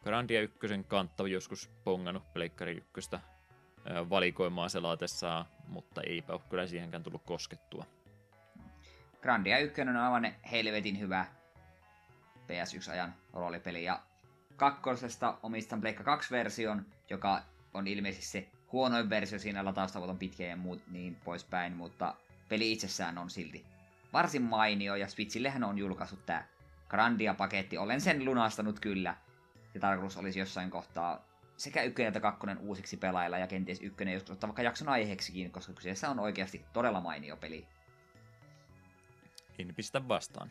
[0.06, 3.20] Grandia ykkösen kantta joskus pongannut Pleikkari ykköstä
[4.10, 7.84] valikoimaa selaatessaan, mutta eipä ole kyllä siihenkään tullut koskettua.
[9.22, 11.26] Grandia ykkönen on aivan helvetin hyvä
[12.46, 14.02] PS1-ajan roolipeli, ja
[14.56, 17.42] kakkosesta omistan Pleikka 2-version, joka
[17.74, 22.14] on ilmeisesti se huonoin versio siinä lataustavat on ja muut niin poispäin, mutta
[22.48, 23.64] peli itsessään on silti
[24.12, 26.44] varsin mainio, ja Switchillehän on julkaissut tämä
[26.88, 27.78] Grandia-paketti.
[27.78, 29.16] Olen sen lunastanut kyllä,
[29.76, 31.24] ja tarkoitus olisi jossain kohtaa
[31.56, 35.72] sekä ykkönen että kakkonen uusiksi pelailla ja kenties ykkönen joskus ottaa vaikka jakson aiheeksikin, koska
[35.72, 37.66] kyseessä on oikeasti todella mainio peli.
[39.58, 40.50] En pistä vastaan.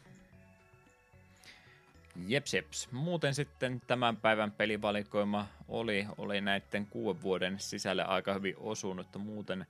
[2.27, 2.91] Jeps, jeps.
[2.91, 9.19] Muuten sitten tämän päivän pelivalikoima oli, oli näiden kuuden vuoden sisälle aika hyvin osunut, että
[9.19, 9.65] muuten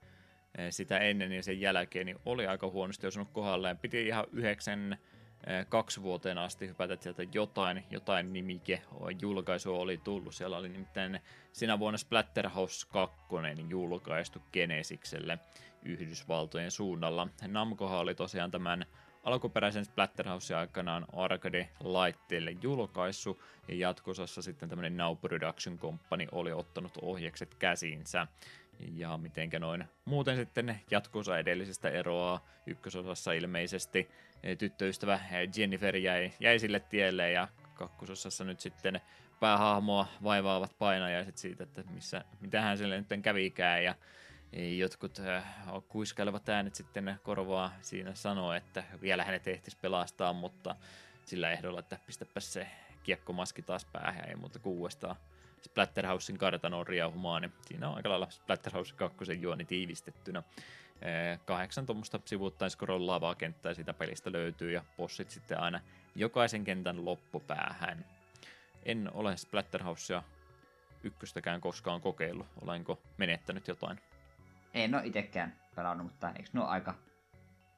[0.57, 3.77] eh, sitä ennen ja sen jälkeen niin oli aika huonosti osunut kohdalleen.
[3.77, 4.97] Piti ihan yhdeksän
[5.69, 8.81] kaksi vuoteen asti hypätä sieltä jotain, jotain nimike
[9.21, 10.35] julkaisu oli tullut.
[10.35, 11.19] Siellä oli nimittäin
[11.51, 13.17] sinä vuonna Splatterhouse 2
[13.69, 15.39] julkaistu Genesikselle
[15.83, 17.27] Yhdysvaltojen suunnalla.
[17.47, 18.85] Namcohan oli tosiaan tämän
[19.23, 27.55] alkuperäisen Splatterhouse aikanaan arcade-laitteelle julkaissu, ja jatkosassa sitten tämmöinen Now Production Company oli ottanut ohjekset
[27.55, 28.27] käsiinsä.
[28.79, 34.09] Ja mitenkä noin muuten sitten jatkossa edellisestä eroaa ykkösosassa ilmeisesti
[34.57, 35.19] tyttöystävä
[35.57, 39.01] Jennifer jäi, jäi sille tielle ja kakkososassa nyt sitten
[39.39, 43.95] päähahmoa vaivaavat painajaiset siitä, että missä, mitähän sille nyt kävikään ja
[44.77, 45.43] jotkut äh,
[45.87, 50.75] kuiskailevat äänet sitten korvaa siinä sanoo, että vielä hänet ehtisi pelastaa, mutta
[51.25, 52.67] sillä ehdolla, että pistäpä se
[53.03, 55.15] kiekkomaski taas päähän, ei muuta kuin uudestaan
[55.61, 60.43] Splatterhousein kartanoon riauhumaan, niin siinä on aika lailla Splatterhouse 2 juoni tiivistettynä.
[61.45, 65.79] Kahdeksan tuommoista sivuuttaiskorollavaa kenttää siitä pelistä löytyy ja bossit sitten aina
[66.15, 68.05] jokaisen kentän loppupäähän.
[68.83, 70.23] En ole Splatterhousea
[71.03, 72.47] ykköstäkään koskaan kokeillut.
[72.61, 73.99] Olenko menettänyt jotain?
[74.73, 76.95] En ole itsekään pelannut, mutta eikö ne ole aika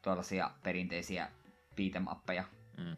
[0.01, 1.31] tuollaisia perinteisiä
[1.71, 2.15] beat'em
[2.77, 2.97] Mm.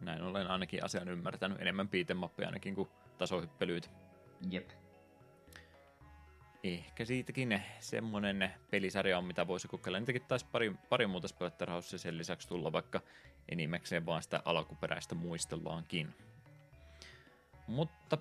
[0.00, 1.60] Näin olen ainakin asian ymmärtänyt.
[1.60, 2.88] Enemmän beat'em ainakin kuin
[3.18, 3.88] tasohyppelyitä.
[4.50, 4.70] Jep.
[6.64, 9.98] Ehkä siitäkin semmonen pelisarja on, mitä voisi kokeilla.
[9.98, 13.00] Niitäkin taisi pari, pari muuta Splatterhousea sen lisäksi tulla, vaikka
[13.48, 16.14] enimmäkseen vaan sitä alkuperäistä muistellaankin.
[17.66, 18.18] Mutta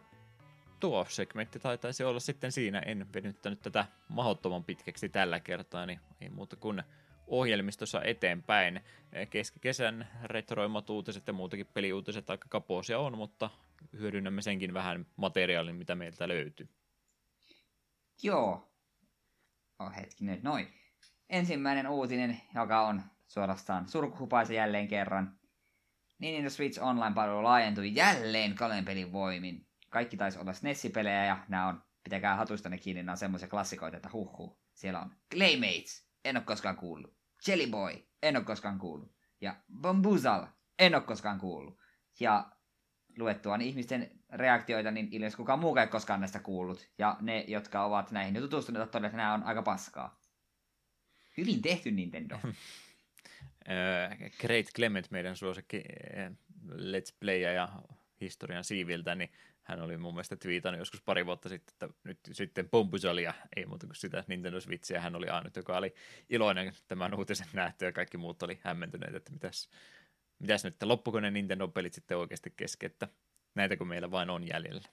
[0.80, 2.80] tuo segmentti taitaisi olla sitten siinä.
[2.80, 6.84] En venyttänyt tätä mahdottoman pitkäksi tällä kertaa, niin ei muuta kuin
[7.28, 8.82] ohjelmistossa eteenpäin.
[9.30, 13.50] Keskikesän retroimat uutiset ja muutakin peliuutiset aika kapoisia on, mutta
[14.00, 16.68] hyödynnämme senkin vähän materiaalin, mitä meiltä löytyy.
[18.24, 18.74] Joo.
[19.80, 20.74] Oh, hetkinen, noin.
[21.30, 25.40] Ensimmäinen uutinen, joka on suorastaan surkuhupaisa jälleen kerran.
[26.20, 29.68] Nintendo Switch Online-palvelu laajentui jälleen Kalen pelin voimin.
[29.90, 34.10] Kaikki taisi olla SNES-pelejä ja nämä on, pitäkää hatustanne kiinni, nämä on semmoisia klassikoita, että
[34.14, 34.60] huhhuh.
[34.74, 37.18] Siellä on Claymates, en ole koskaan kuullut.
[37.48, 37.94] Jelly Boy,
[38.24, 39.16] en ole koskaan kuullut.
[39.42, 40.48] Ja Bambuzal,
[40.80, 41.80] en ole koskaan kuullut.
[42.20, 42.52] Ja
[43.18, 46.90] luettuaan ihmisten reaktioita, niin ilmeisesti kukaan muukaan ei koskaan näistä kuullut.
[46.98, 50.20] Ja ne, jotka ovat näihin jo tutustuneet, todenneet, että nämä on aika paskaa.
[51.38, 52.40] Hyvin tehty Nintendo.
[54.42, 55.84] Great Clement, meidän suosikki
[56.68, 57.70] Let's Play ja
[58.22, 59.32] historian siiviltä, niin
[59.68, 63.88] hän oli mun mielestä twiitannut joskus pari vuotta sitten, että nyt sitten Pompusalia, ei muuta
[63.88, 65.94] kuin sitä Nintendo Switchia, hän oli ainut, joka oli
[66.30, 69.70] iloinen tämän uutisen nähty ja kaikki muut oli hämmentyneet, että mitäs,
[70.40, 73.08] mitäs nyt, loppuko ne Nintendo-pelit sitten oikeasti kesken, että
[73.56, 74.90] näitä kuin meillä vain on jäljellä.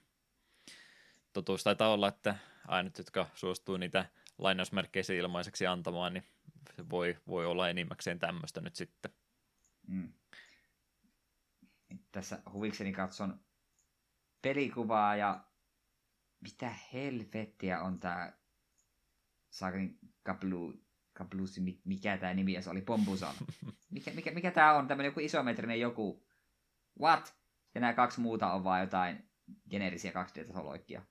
[1.33, 2.37] Totuus taitaa olla, että
[2.69, 4.07] ainut, jotka suostuu niitä
[4.39, 6.25] lainausmerkkeissä ilmaiseksi antamaan, niin
[6.77, 9.13] se voi, voi olla enimmäkseen tämmöistä nyt sitten.
[9.87, 10.13] Mm.
[12.13, 13.41] Tässä huvikseni katson
[14.43, 15.45] pelikuvaa ja
[16.41, 18.39] mitä helvettiä on tää
[19.51, 20.84] Sakin Kaplu,
[21.15, 23.35] Kaplusi, mikä tää nimi oli, Pompusan.
[23.91, 26.27] Mikä, mikä, mikä tää on, tämmönen joku isometrinen joku,
[27.01, 27.35] what?
[27.75, 29.29] Ja nämä kaksi muuta on vaan jotain
[29.71, 31.03] geneerisiä 2D-tasoloikkia.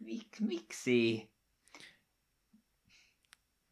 [0.00, 1.30] Mik, miksi?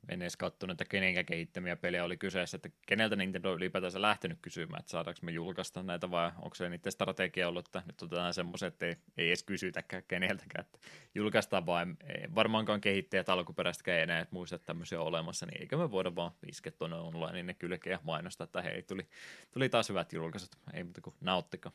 [0.08, 4.80] En edes katsonut, että kenenkä kehittämiä pelejä oli kyseessä, että keneltä Nintendo ylipäätänsä lähtenyt kysymään,
[4.80, 8.66] että saadaanko me julkaista näitä vai onko se niiden strategia ollut, että nyt otetaan semmoisen,
[8.66, 10.78] että ei, ei edes kysytäkään keneltäkään, että
[11.14, 11.96] julkaistaan vain,
[12.34, 16.32] varmaankaan kehittäjät alkuperäistäkään ei enää muista, että tämmöisiä on olemassa, niin eikö me voida vaan
[16.46, 19.08] iskeä tuonne online niin ne kylkeä ja mainostaa, että hei, tuli,
[19.50, 21.72] tuli taas hyvät julkaisut, ei muuta kuin nauttiko.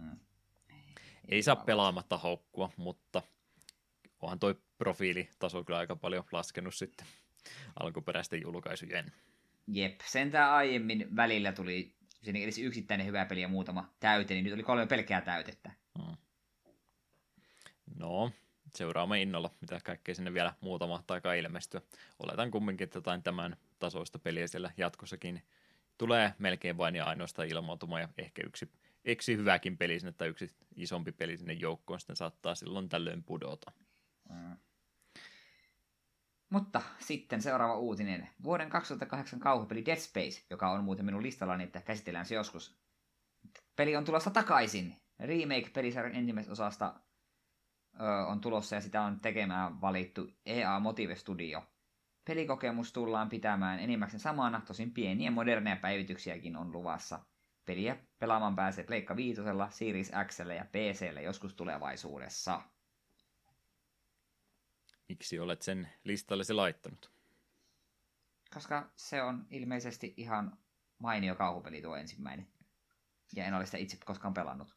[0.00, 0.18] Mm.
[1.28, 3.22] Ei saa pelaamatta haukkua, mutta
[4.20, 7.06] onhan toi profiilitaso kyllä aika paljon laskenut sitten
[7.80, 9.12] alkuperäisten julkaisujen.
[9.66, 14.54] Jep, sentään aiemmin välillä tuli siinä edes yksittäinen hyvä peli ja muutama täyte, niin nyt
[14.54, 15.72] oli kolme pelkkää täytettä.
[15.98, 16.16] Hmm.
[17.98, 18.30] No,
[18.74, 21.80] seuraamme innolla, mitä kaikkea sinne vielä muutama tai ilmestyä.
[22.18, 25.42] Oletan kumminkin, että jotain tämän tasoista peliä siellä jatkossakin
[25.98, 28.72] tulee melkein vain ja ainoastaan ilmoitumaan ja ehkä yksi,
[29.04, 33.72] yksi hyväkin peli sinne tai yksi isompi peli sinne joukkoon sitten saattaa silloin tällöin pudota.
[34.28, 34.56] Mm.
[36.54, 38.28] Mutta sitten seuraava uutinen.
[38.42, 42.78] Vuoden 2008 kauhupeli Dead Space, joka on muuten minun listallani, että käsitellään se joskus.
[43.76, 44.96] Peli on tulossa takaisin.
[45.18, 46.94] Remake pelisarjan ensimmäisestä osasta
[48.00, 51.62] ö, on tulossa ja sitä on tekemään valittu EA Motive Studio.
[52.24, 57.20] Pelikokemus tullaan pitämään enimmäkseen samana, tosin pieniä moderneja päivityksiäkin on luvassa.
[57.64, 62.62] Peliä pelaamaan pääsee Pleikka Viitosella, Series X ja PClle joskus tulevaisuudessa.
[65.08, 67.10] Miksi olet sen listallesi laittanut?
[68.54, 70.58] Koska se on ilmeisesti ihan
[70.98, 72.46] mainio kauhupeli tuo ensimmäinen.
[73.36, 74.76] Ja en ole sitä itse koskaan pelannut.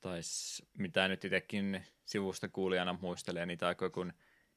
[0.00, 4.12] Tais, mitä nyt itsekin sivusta kuulijana muistelee niitä aikoja, kun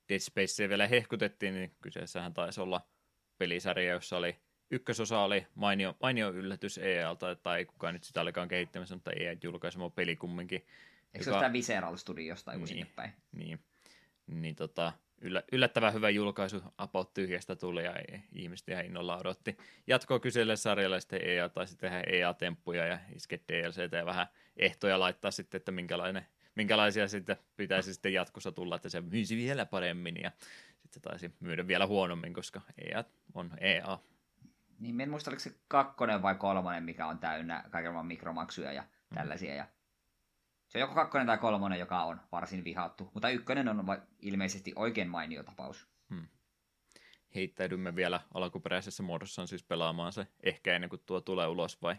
[0.10, 2.88] Dead Space vielä hehkutettiin, niin kyseessähän taisi olla
[3.38, 4.40] pelisarja, jossa oli
[4.72, 9.36] ykkösosa oli mainio, mainio yllätys EAlta, tai ei kukaan nyt sitä olikaan kehittämässä, mutta EA
[9.44, 10.60] julkaisema peli kumminkin.
[10.60, 10.68] Eikö
[11.14, 11.24] joka...
[11.24, 13.14] se ole tämä Visceral Studiosta niin, sinne päin?
[13.32, 13.60] Niin,
[14.30, 17.94] niin tota, yllä, yllättävän hyvä julkaisu About tyhjästä tuli ja
[18.34, 19.58] ihmiset ihan innolla odotti
[19.88, 24.28] jatkoa kyselle sarjalle sitten EA tai sitten tehdä EA-temppuja ja iske DLCtä ja vähän
[24.58, 26.26] ehtoja laittaa sitten, että minkälainen,
[26.56, 30.32] minkälaisia sitten pitäisi sitten jatkossa tulla, että se myisi vielä paremmin ja
[30.72, 33.04] sitten se taisi myydä vielä huonommin, koska EA
[33.34, 34.00] on EA.
[34.80, 39.16] Niin, en muista, oliko se kakkonen vai kolmonen, mikä on täynnä kaikenlaisia mikromaksuja ja mm.
[39.16, 39.52] tällaisia.
[39.52, 39.58] Mm.
[39.58, 39.66] Ja
[40.70, 43.86] se on joko kakkonen tai kolmonen, joka on varsin vihattu, mutta ykkönen on
[44.20, 45.88] ilmeisesti oikein mainio tapaus.
[46.10, 46.28] Hmm.
[47.36, 51.96] Heittäydymme vielä alkuperäisessä muodossaan siis pelaamaan se ehkä ennen kuin tuo tulee ulos vai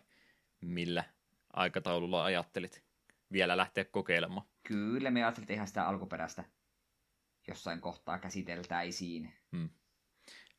[0.61, 1.05] millä
[1.53, 2.85] aikataululla ajattelit
[3.33, 4.47] vielä lähteä kokeilemaan?
[4.62, 6.45] Kyllä, me ajattelin ihan sitä alkuperäistä
[7.49, 9.33] jossain kohtaa käsiteltäisiin.
[9.53, 9.68] Hmm.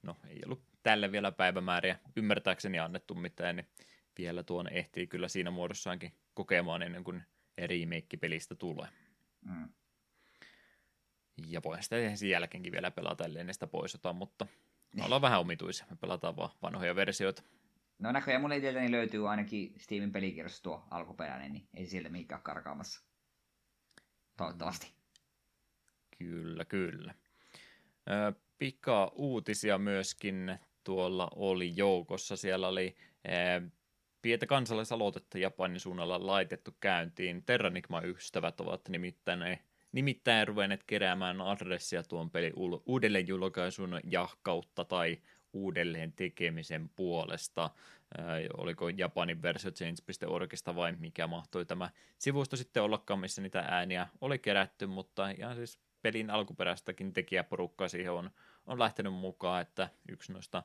[0.04, 3.70] No, ei ollut tälle vielä päivämääriä ymmärtääkseni annettu mitään, niin
[4.18, 7.24] vielä tuon ehtii kyllä siinä muodossaankin kokemaan ennen kuin
[7.58, 8.88] remake-pelistä tulee.
[9.46, 9.70] Mm.
[11.48, 14.48] Ja voihan sitä sen jälkeenkin vielä pelata, ellei ne sitä poisota, mutta
[14.96, 15.86] me ollaan vähän omituisia.
[15.90, 17.44] Me pelataan vaan vanhoja versioita.
[18.00, 23.04] No näköjään mun itseltäni löytyy ainakin Steamin pelikirjassa tuo alkuperäinen, niin ei sieltä mihinkään karkaamassa.
[24.38, 24.92] Toivottavasti.
[26.18, 27.16] Kyllä, kyllä.
[28.58, 32.36] Pika uutisia myöskin tuolla oli joukossa.
[32.36, 32.96] Siellä oli
[34.22, 37.44] pientä kansalaisaloitetta Japanin suunnalla laitettu käyntiin.
[37.44, 39.60] Terranigma-ystävät ovat nimittäin,
[39.92, 42.54] nimittäin ruvenneet keräämään adressia tuon pelin
[42.86, 45.18] uudelleen julkaisun ja kautta tai
[45.54, 47.64] uudelleen tekemisen puolesta.
[48.20, 48.26] Äh,
[48.58, 54.40] oliko Japanin versio change.orgista vai mikä mahtoi tämä sivusto sitten ollakaan, missä niitä ääniä oli
[54.40, 58.32] kerätty, mutta ihan siis pelin alkuperäistäkin tekijäporukkaa siihen on,
[58.66, 60.64] on lähtenyt mukaan, että yksi noista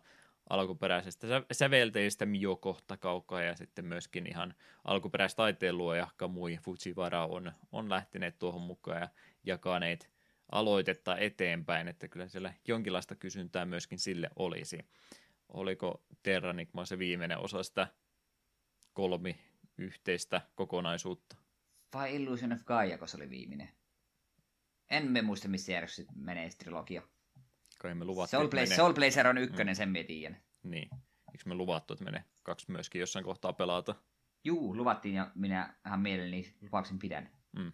[0.51, 8.39] alkuperäisestä sävelteistä Miyoko Takauka ja sitten myöskin ihan alkuperäistaiteen luoja Kamui Fujiwara on, on lähteneet
[8.39, 9.09] tuohon mukaan ja
[9.45, 10.11] jakaneet
[10.53, 14.79] aloitetta eteenpäin, että kyllä siellä jonkinlaista kysyntää myöskin sille olisi.
[15.49, 17.89] Oliko Terranigma se viimeinen osa sitä
[18.93, 19.37] kolmi
[19.79, 21.37] yhteistä kokonaisuutta?
[21.95, 23.69] Vai Illusion of Gaia, kun se oli viimeinen?
[24.91, 27.03] En me muista, missä järjestyksessä menee trilogia.
[27.79, 28.77] Kai me luvattiin, Soul, menee...
[28.77, 29.77] Soul Blazer on ykkönen, mm.
[29.77, 30.43] sen me tiedän.
[30.63, 30.89] Niin.
[31.33, 33.95] Eikö me luvattu, että menee kaksi myöskin jossain kohtaa pelata?
[34.45, 37.31] Juu, luvattiin ja minä ihan mielelläni lupauksen pidän.
[37.53, 37.73] Mm.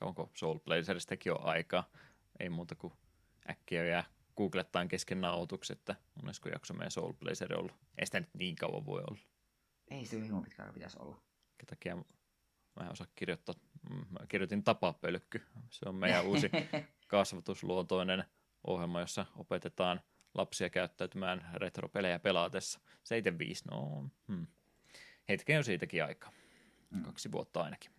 [0.00, 1.84] Onko Soul Blazeristäkin on aika?
[2.40, 2.92] Ei muuta kuin
[3.50, 4.04] äkkiä jää
[4.36, 7.76] googlettaan kesken nauhoitukset, että monesko jakso meidän Soul Blazer ollut.
[7.98, 9.20] Ei sitä nyt niin kauan voi olla.
[9.90, 11.14] Ei se hyvin pitkään pitäisi olla.
[11.14, 13.54] Minkä takia mä en osaa kirjoittaa.
[13.90, 15.42] Mm, mä kirjoitin tapapölkky.
[15.70, 16.50] Se on meidän uusi
[17.06, 18.24] kasvatusluontoinen
[18.64, 20.00] ohjelma, jossa opetetaan
[20.34, 22.80] lapsia käyttäytymään retropelejä pelaatessa.
[23.04, 24.46] 75, no hmm.
[25.28, 26.32] hetken on siitäkin aika.
[26.94, 27.02] Hmm.
[27.02, 27.92] Kaksi vuotta ainakin.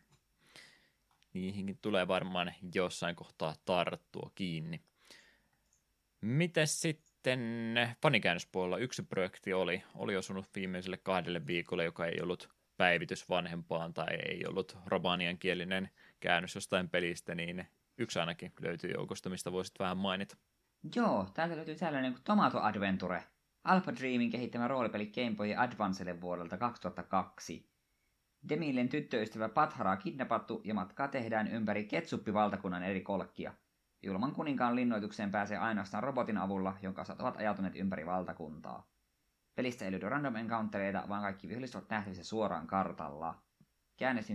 [1.34, 4.82] Niihinkin tulee varmaan jossain kohtaa tarttua kiinni.
[6.22, 13.30] Mites sitten fanikäännöspuolella yksi projekti oli, oli osunut viimeiselle kahdelle viikolle, joka ei ollut päivitys
[13.30, 15.90] vanhempaan tai ei ollut romanian kielinen
[16.20, 20.38] käännös jostain pelistä, niin yksi ainakin löytyy joukosta, mistä voisit vähän mainita.
[20.96, 23.24] Joo, täältä löytyy tällainen kuin Tomato Adventure.
[23.64, 27.70] Alpha Dreamin kehittämä roolipeli Game Boy Advancelle vuodelta 2002.
[28.50, 33.54] Demillen tyttöystävä Patharaa kidnappattu ja matkaa tehdään ympäri Ketsuppi-valtakunnan eri kolkkia.
[34.02, 38.88] Julman kuninkaan linnoitukseen pääsee ainoastaan robotin avulla, jonka osat ovat ajautuneet ympäri valtakuntaa.
[39.56, 43.42] Pelistä ei löydy random encountereita, vaan kaikki viholliset ovat nähtävissä suoraan kartalla.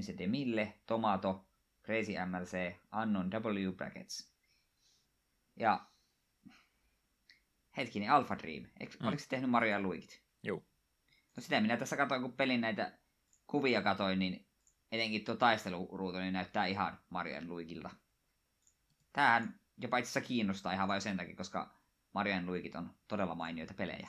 [0.01, 1.45] se Demille, Tomato,
[1.85, 4.33] Crazy MLC, Unknown W Brackets.
[5.57, 5.87] Ja
[7.77, 8.67] hetkinen, Alpha Dream.
[8.81, 9.07] Eikö, mm.
[9.07, 10.23] Oliko se tehnyt Mario ja Luigit?
[10.43, 10.63] Joo.
[11.37, 12.99] No sitä minä tässä katsoin, kun pelin näitä
[13.47, 14.47] kuvia katoin, niin
[14.93, 17.91] etenkin tuo taisteluruutu niin näyttää ihan Mario Luigilta.
[19.13, 21.79] Tämähän jopa itse asiassa kiinnostaa ihan vain sen takia, koska
[22.13, 24.09] Mario Luigit on todella mainioita pelejä.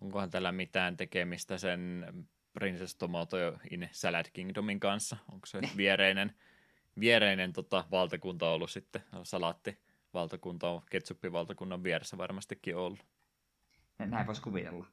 [0.00, 2.06] Onkohan tällä mitään tekemistä sen
[2.52, 3.36] Princess Tomato
[3.70, 5.16] in Salad Kingdomin kanssa?
[5.32, 6.34] Onko se viereinen,
[7.00, 9.85] viereinen tota, valtakunta ollut sitten, salaatti
[10.16, 13.06] valtakunta on ketsuppivaltakunnan vieressä varmastikin ollut.
[13.98, 14.86] Näin voisi kuvitella.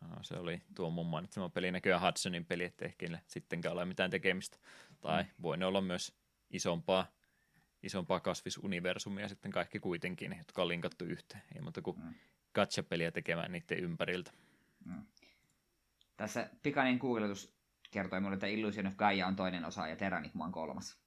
[0.00, 4.10] No, se oli tuo mun mainitsema peli, näköjään Hudsonin peli, että ehkä sittenkään ole mitään
[4.10, 4.58] tekemistä.
[5.00, 5.28] Tai mm.
[5.42, 6.14] voi ne olla myös
[6.50, 7.06] isompaa,
[7.82, 11.42] isompaa kasvisuniversumia sitten kaikki kuitenkin, jotka on linkattu yhteen.
[11.54, 12.14] Ei muuta kuin mm.
[12.54, 14.30] gacha-peliä tekemään niiden ympäriltä.
[14.84, 15.06] Mm.
[16.16, 17.56] Tässä pikainen googletus
[17.90, 20.98] kertoi mulle, että Illusion of Gaia on toinen osa ja Terranigma on kolmas.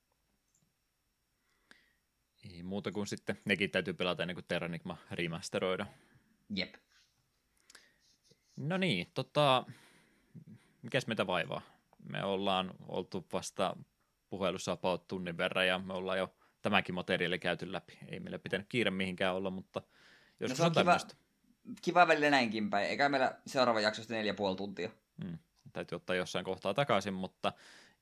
[2.43, 5.85] Ei muuta kuin sitten nekin täytyy pelata ennen kuin Terranigma remasteroida.
[6.55, 6.75] Jep.
[8.55, 9.65] No niin, tota,
[10.81, 11.61] mikäs meitä vaivaa?
[12.09, 13.75] Me ollaan oltu vasta
[14.29, 17.97] puhelussa about tunnin verran ja me ollaan jo tämäkin materiaali käyty läpi.
[18.07, 19.81] Ei meillä pitänyt kiire mihinkään olla, mutta
[20.39, 21.15] jos no se on, on kiva, tämmöistä.
[21.81, 22.89] kiva välillä näinkin päin.
[22.89, 24.89] Eikä meillä seuraava jaksosta neljä puoli tuntia.
[25.23, 25.37] Hmm.
[25.73, 27.53] Täytyy ottaa jossain kohtaa takaisin, mutta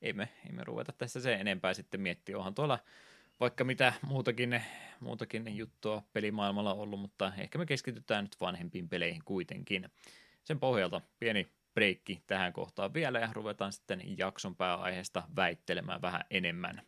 [0.02, 2.38] ei me, ei me ruveta tässä se enempää sitten miettiä.
[2.38, 2.78] Onhan tuolla
[3.40, 4.62] vaikka mitä muutakin,
[5.00, 9.88] muutakin juttua pelimaailmalla ollut, mutta ehkä me keskitytään nyt vanhempiin peleihin kuitenkin.
[10.44, 16.82] Sen pohjalta pieni breikki tähän kohtaan vielä ja ruvetaan sitten jakson pääaiheesta väittelemään vähän enemmän.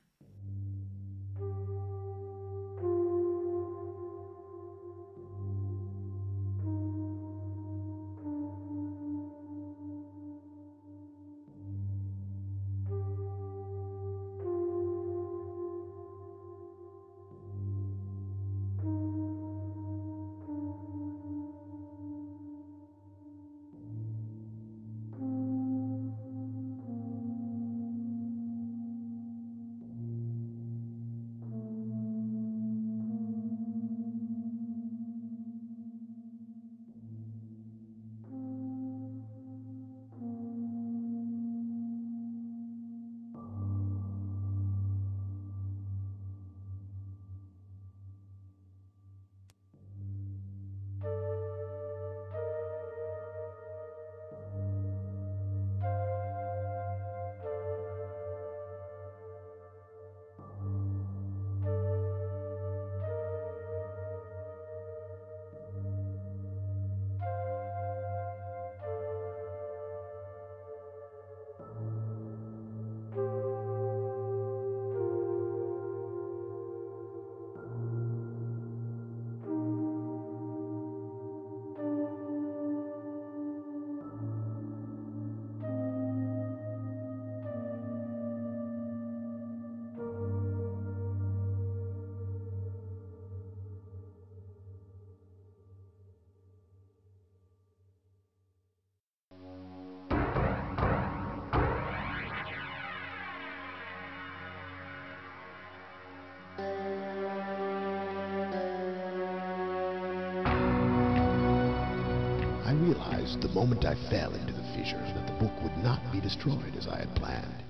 [113.61, 117.00] Moment I fell into the fissure that the book would not be destroyed as I
[117.00, 117.62] had planned.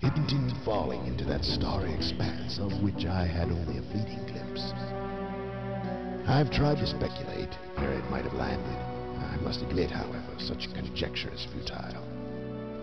[0.00, 4.72] It continued falling into that starry expanse of which I had only a fleeting glimpse.
[6.26, 8.80] I've tried to speculate where it might have landed.
[9.20, 12.06] I must admit, however, such conjecture is futile.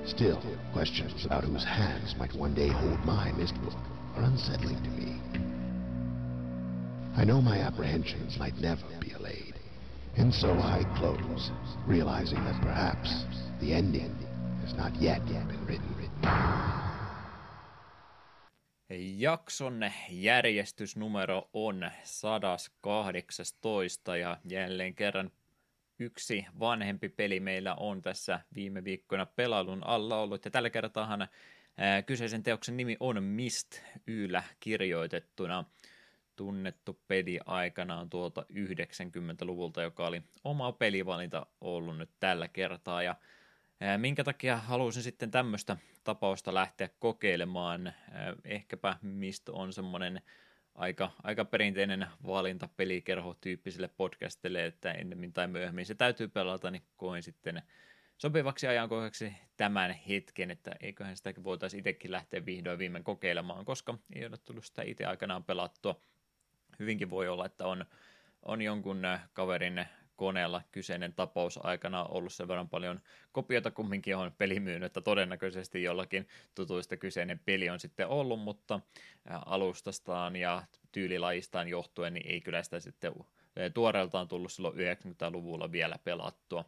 [0.06, 0.40] Still,
[0.72, 3.82] questions about whose hands might one day hold my mist book
[4.16, 5.20] are unsettling to me.
[7.18, 9.56] I know my apprehensions might never be allayed.
[10.16, 11.50] And so I close,
[11.88, 13.26] realizing that perhaps
[13.60, 14.16] the ending
[14.62, 15.82] has not yet been written.
[19.18, 25.32] Jakson järjestysnumero on 118 ja jälleen kerran
[26.00, 30.46] yksi vanhempi peli meillä on tässä viime viikkoina pelailun alla ollut.
[30.46, 31.28] Ja tällä kertaahan
[32.06, 35.66] kyseisen teoksen nimi on Mist Yllä kirjoitettuna.
[36.42, 43.04] Tunnettu peli aikanaan tuolta 90-luvulta, joka oli oma pelivalinta ollut nyt tällä kertaa.
[43.04, 43.16] Ja
[43.98, 47.94] minkä takia halusin sitten tämmöistä tapausta lähteä kokeilemaan?
[48.46, 50.22] Ehkäpä Mist on semmoinen
[50.76, 57.24] aika, aika perinteinen valinta pelikerho-tyyppisille podcastille, että ennemmin tai myöhemmin se täytyy pelata, niin koin
[57.24, 57.62] sitten
[58.18, 64.26] sopivaksi ajankohdaksi tämän hetken, että eiköhän sitäkin voitaisiin itsekin lähteä vihdoin viimein kokeilemaan, koska ei
[64.26, 66.02] ole tullut sitä itse aikanaan pelattua.
[66.82, 67.86] Hyvinkin voi olla, että on,
[68.44, 69.02] on jonkun
[69.34, 73.02] kaverin koneella kyseinen tapaus aikana ollut sen verran paljon
[73.32, 78.80] kopiota kumminkin on peli myynyt, että todennäköisesti jollakin tutuista kyseinen peli on sitten ollut, mutta
[79.46, 83.14] alustastaan ja tyylilajistaan johtuen niin ei kyllä sitä sitten
[83.74, 86.66] tuoreeltaan tullut silloin 90-luvulla vielä pelattua,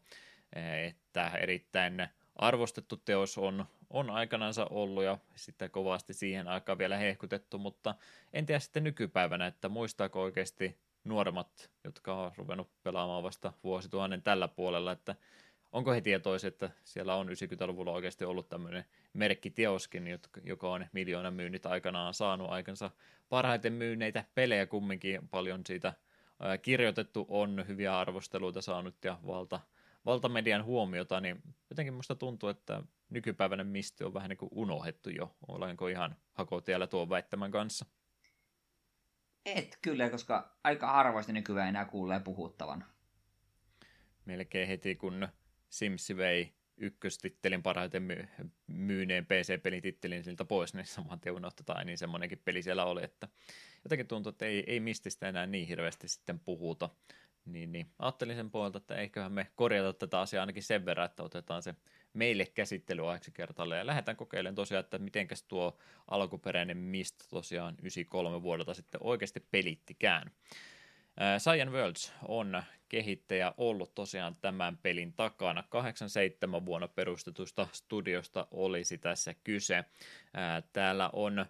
[0.87, 7.57] että erittäin arvostettu teos on, on aikanansa ollut ja sitten kovasti siihen aikaan vielä hehkutettu,
[7.57, 7.95] mutta
[8.33, 14.47] en tiedä sitten nykypäivänä, että muistaako oikeasti nuoremmat, jotka on ruvennut pelaamaan vasta vuosituhannen tällä
[14.47, 15.15] puolella, että
[15.71, 21.65] onko he tietoisia, että siellä on 90-luvulla oikeasti ollut tämmöinen merkkiteoskin, joka on miljoonan myynnit
[21.65, 22.91] aikanaan saanut aikansa
[23.29, 25.29] parhaiten myyneitä pelejä kumminkin.
[25.29, 25.93] Paljon siitä
[26.61, 29.59] kirjoitettu on, hyviä arvosteluita saanut ja valta,
[30.05, 35.35] valtamedian huomiota, niin jotenkin musta tuntuu, että nykypäivänä misti on vähän niin kuin unohdettu jo.
[35.47, 37.85] Olenko ihan hakotiellä tuon väittämän kanssa?
[39.45, 42.85] Et kyllä, koska aika harvoista nykyään enää kuulee puhuttavan.
[44.25, 45.27] Melkein heti kun
[45.69, 48.27] Sims vei ykköstittelin parhaiten my-
[48.67, 53.27] myyneen PC-pelin tittelin siltä pois, niin saman tien unohtaa, niin semmoinenkin peli siellä oli, että
[53.83, 56.89] jotenkin tuntuu, että ei, ei mististä enää niin hirveästi sitten puhuta.
[57.45, 57.87] Niin, niin.
[57.99, 61.75] Ajattelin sen puolelta, että eiköhän me korjata tätä asiaa ainakin sen verran, että otetaan se
[62.13, 65.77] meille käsittelyajaksi kertalle ja lähdetään kokeilemaan tosiaan, että mitenkäs tuo
[66.07, 70.31] alkuperäinen Mist tosiaan 93 vuodelta sitten oikeasti pelittikään.
[71.39, 75.63] Cyan Worlds on kehittäjä ollut tosiaan tämän pelin takana.
[75.69, 79.85] 87 vuonna perustetusta studiosta olisi tässä kyse.
[80.73, 81.45] Täällä on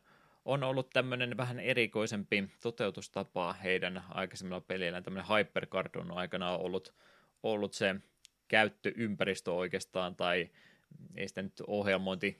[0.45, 5.03] on ollut tämmöinen vähän erikoisempi toteutustapa heidän aikaisemmilla peleillään.
[5.03, 6.93] Tämmöinen Hypercard on aikana ollut,
[7.43, 7.95] ollut se
[8.47, 10.49] käyttöympäristö oikeastaan, tai
[11.15, 12.39] ei sitä nyt ohjelmointi,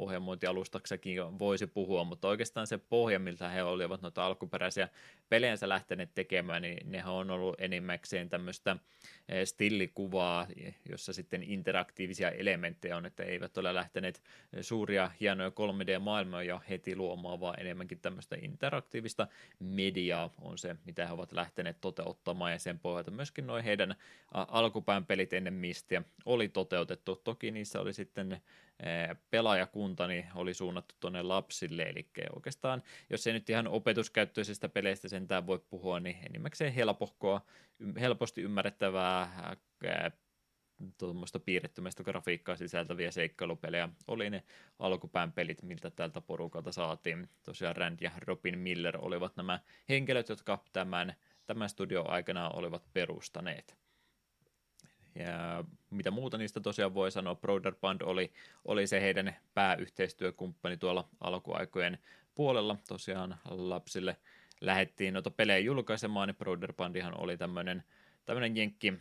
[0.00, 4.88] ohjelmointialustaksakin voisi puhua, mutta oikeastaan se pohja, miltä he olivat noita alkuperäisiä
[5.28, 8.76] pelejänsä lähteneet tekemään, niin nehän on ollut enimmäkseen tämmöistä
[9.28, 10.46] eh, stillikuvaa,
[10.88, 14.22] jossa sitten interaktiivisia elementtejä on, että eivät ole lähteneet
[14.60, 19.26] suuria hienoja 3D-maailmoja jo heti luomaan, vaan enemmänkin tämmöistä interaktiivista
[19.58, 23.94] mediaa on se, mitä he ovat lähteneet toteuttamaan, ja sen pohjalta myöskin noin heidän
[24.32, 27.16] alkupään pelit ennen Mistiä oli toteutettu.
[27.16, 28.40] Toki niissä oli sitten
[29.30, 35.46] pelaajakunta niin oli suunnattu tuonne lapsille, eli oikeastaan, jos ei nyt ihan opetuskäyttöisistä peleistä sentään
[35.46, 37.40] voi puhua, niin enimmäkseen helpohkoa,
[38.00, 39.56] helposti ymmärrettävää
[40.98, 44.44] tuommoista piirrettymästä grafiikkaa sisältäviä seikkailupelejä oli ne
[44.78, 47.28] alkupään pelit, miltä tältä porukalta saatiin.
[47.42, 51.14] Tosiaan Rand ja Robin Miller olivat nämä henkilöt, jotka tämän,
[51.46, 53.76] tämän studio aikana olivat perustaneet.
[55.14, 57.34] Ja mitä muuta niistä tosiaan voi sanoa,
[57.80, 58.32] Band oli,
[58.64, 61.98] oli se heidän pääyhteistyökumppani tuolla alkuaikojen
[62.34, 62.76] puolella.
[62.88, 64.16] Tosiaan lapsille
[64.60, 66.36] lähettiin noita pelejä julkaisemaan, niin
[66.76, 67.82] Bandihan oli tämmöinen
[68.26, 68.94] tämmöinen jenkki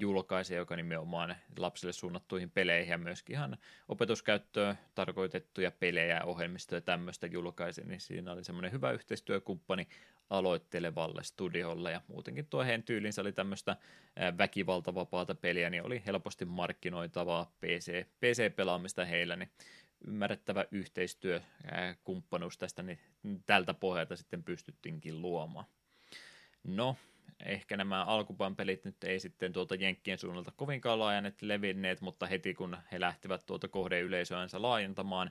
[0.00, 7.26] julkaisija, joka nimenomaan lapsille suunnattuihin peleihin ja myöskin ihan opetuskäyttöön tarkoitettuja pelejä ja ohjelmistoja tämmöistä
[7.26, 9.88] julkaisi, niin siinä oli semmoinen hyvä yhteistyökumppani
[10.30, 13.76] aloittelevalle studiolle ja muutenkin tuo heidän tyylinsä oli tämmöistä
[14.38, 19.50] väkivaltavapaata peliä, niin oli helposti markkinoitavaa PC, PC-pelaamista heillä, niin
[20.06, 22.98] ymmärrettävä yhteistyökumppanuus tästä, niin
[23.46, 25.66] tältä pohjalta sitten pystyttiinkin luomaan.
[26.64, 26.96] No,
[27.44, 32.54] ehkä nämä alkupaan pelit nyt ei sitten tuolta Jenkkien suunnalta kovinkaan laajanet levinneet, mutta heti
[32.54, 35.30] kun he lähtivät tuota kohdeyleisöänsä laajentamaan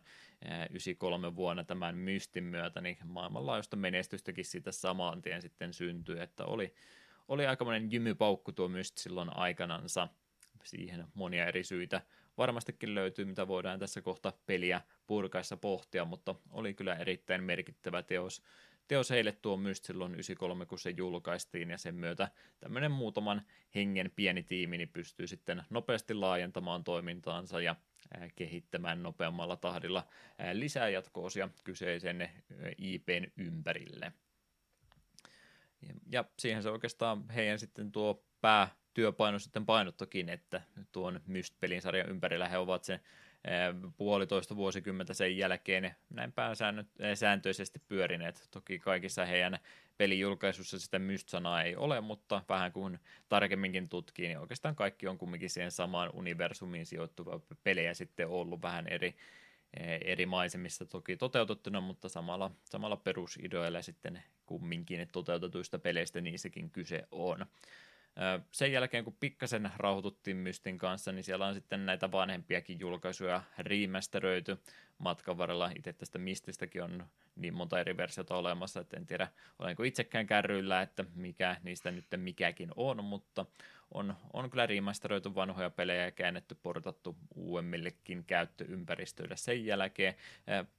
[0.70, 6.74] 93 vuonna tämän mystin myötä, niin maailmanlaajuista menestystäkin siitä samaan tien sitten syntyi, että oli,
[7.28, 10.08] oli aikamoinen jymypaukku tuo myst silloin aikanansa.
[10.64, 12.02] Siihen monia eri syitä
[12.38, 18.44] varmastikin löytyy, mitä voidaan tässä kohta peliä purkaessa pohtia, mutta oli kyllä erittäin merkittävä teos
[18.88, 23.42] teos heille tuo myös silloin 93, kun se julkaistiin, ja sen myötä tämmöinen muutaman
[23.76, 27.76] hengen pieni tiimi niin pystyy sitten nopeasti laajentamaan toimintaansa ja
[28.36, 30.08] kehittämään nopeammalla tahdilla
[30.54, 32.30] lisää jatkoosia kyseisen
[32.78, 34.12] IPn ympärille.
[36.12, 40.62] Ja siihen se oikeastaan heidän sitten tuo päätyöpaino sitten painottokin, että
[40.92, 43.00] tuon Myst-pelin sarjan ympärillä he ovat sen
[43.98, 48.48] puolitoista vuosikymmentä sen jälkeen näin pääsääntöisesti pyörineet.
[48.52, 49.60] Toki kaikissa heidän
[49.98, 53.00] pelijulkaisussa sitä myst-sanaa ei ole, mutta vähän kuin
[53.30, 58.88] tarkemminkin tutkii, niin oikeastaan kaikki on kumminkin siihen samaan universumiin sijoittuva pelejä sitten ollut vähän
[58.88, 59.16] eri,
[60.06, 67.46] eri maisemissa toki toteutettuna, mutta samalla, samalla perusideoilla sitten kumminkin toteutetuista peleistä niissäkin kyse on.
[68.52, 74.58] Sen jälkeen, kun pikkasen rauhoituttiin Mystin kanssa, niin siellä on sitten näitä vanhempiakin julkaisuja remasteröity
[74.98, 75.72] matkan varrella.
[75.76, 79.28] Itse tästä Mististäkin on niin monta eri versiota olemassa, että en tiedä,
[79.60, 83.46] olenko itsekään kärryillä, että mikä niistä nyt mikäkin on, mutta
[83.94, 90.14] on, on kyllä remasteroitu vanhoja pelejä ja käännetty, portattu uudemmillekin käyttöympäristöille sen jälkeen.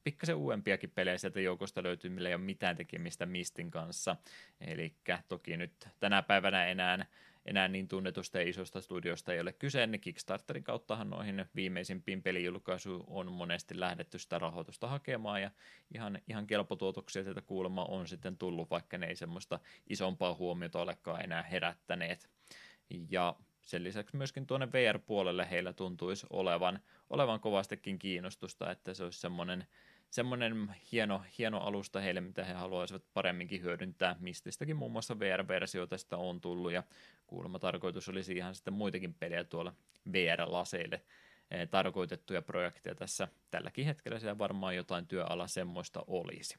[0.05, 4.17] Pikkasen uudempiakin pelejä sieltä joukosta löytyy, millä ei ole mitään tekemistä Mistin kanssa.
[4.61, 4.95] Eli
[5.29, 7.07] toki nyt tänä päivänä enää
[7.47, 13.05] enää niin tunnetusta ja isosta studiosta ei ole kyse, niin Kickstarterin kauttahan noihin viimeisimpiin pelijulkaisuun
[13.07, 15.51] on monesti lähdetty sitä rahoitusta hakemaan, ja
[15.95, 21.25] ihan, ihan kelpotuotoksia sieltä kuulemma on sitten tullut, vaikka ne ei semmoista isompaa huomiota olekaan
[21.25, 22.34] enää herättäneet.
[23.11, 26.81] Ja sen lisäksi myöskin tuonne VR-puolelle heillä tuntuisi olevan,
[27.11, 29.67] olevan kovastikin kiinnostusta, että se olisi semmoinen
[30.15, 34.17] semmoinen hieno, hieno alusta heille, mitä he haluaisivat paremminkin hyödyntää.
[34.21, 36.83] Mististäkin muun muassa VR-versioita sitä on tullut ja
[37.27, 39.73] kuulemma tarkoitus olisi ihan sitten muitakin pelejä tuolla
[40.13, 41.03] VR-laseille
[41.51, 46.59] eh, tarkoitettuja projekteja tässä tälläkin hetkellä siellä varmaan jotain työala semmoista olisi.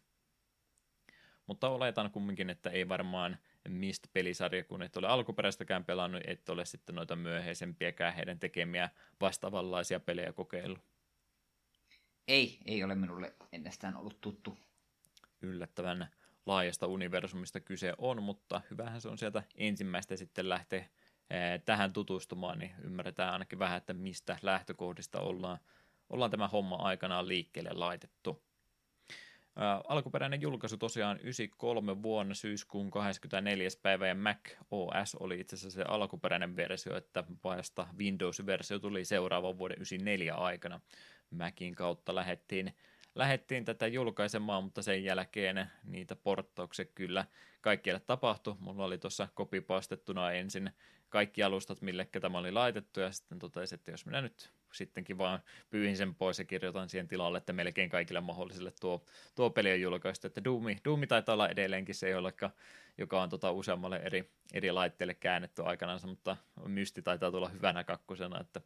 [1.48, 6.96] Mutta oletan kumminkin, että ei varmaan Mist-pelisarja, kun et ole alkuperäistäkään pelannut, et ole sitten
[6.96, 8.90] noita myöhäisempiäkään heidän tekemiä
[9.22, 10.80] vastaavanlaisia pelejä kokeillut.
[12.28, 14.58] Ei, ei ole minulle ennestään ollut tuttu.
[15.42, 16.08] Yllättävän
[16.46, 22.60] laajasta universumista kyse on, mutta hyvähän se on sieltä ensimmäistä sitten lähteä eh, tähän tutustumaan,
[22.60, 25.58] niin ymmärretään ainakin vähän, että mistä lähtökohdista ollaan,
[26.10, 28.45] ollaan tämä homma aikanaan liikkeelle laitettu.
[29.88, 33.70] Alkuperäinen julkaisu tosiaan 93 vuonna syyskuun 24.
[33.82, 34.40] päivä ja Mac
[34.72, 40.82] OS oli itse asiassa se alkuperäinen versio, että vasta Windows-versio tuli seuraavan vuoden 94 aikana.
[41.30, 42.76] Macin kautta lähettiin,
[43.16, 47.26] lähettiin tätä julkaisemaan, mutta sen jälkeen niitä porttauksia kyllä
[47.62, 48.56] kaikkialle tapahtui.
[48.60, 50.72] Mulla oli tuossa kopipastettuna ensin
[51.10, 55.40] kaikki alustat, mille tämä oli laitettu, ja sitten totesin, että jos minä nyt sittenkin vaan
[55.70, 59.82] pyyhin sen pois ja kirjoitan siihen tilalle, että melkein kaikille mahdollisille tuo, tuo peli on
[59.82, 62.52] julkaistu, että Doomi, Doomi taitaa olla edelleenkin se, jolleka,
[62.98, 66.38] joka on tota useammalle eri, eri laitteelle käännetty aikanaan, mutta
[66.68, 68.62] Mysti taitaa tulla hyvänä kakkosena, että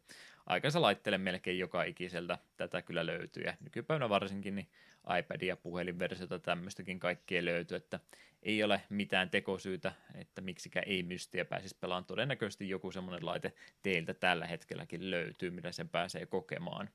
[0.46, 2.38] aikansa laitteelle melkein joka ikiseltä.
[2.56, 4.68] Tätä kyllä löytyy, ja nykypäivänä varsinkin niin
[5.06, 8.00] iPad- ja puhelinversiota tämmöistäkin kaikkea löytyy, että
[8.42, 12.04] ei ole mitään tekosyytä, että miksikä ei mystiä pääsisi pelaamaan.
[12.04, 13.52] Todennäköisesti joku semmoinen laite
[13.82, 16.88] teiltä tällä hetkelläkin löytyy, millä sen pääsee kokemaan.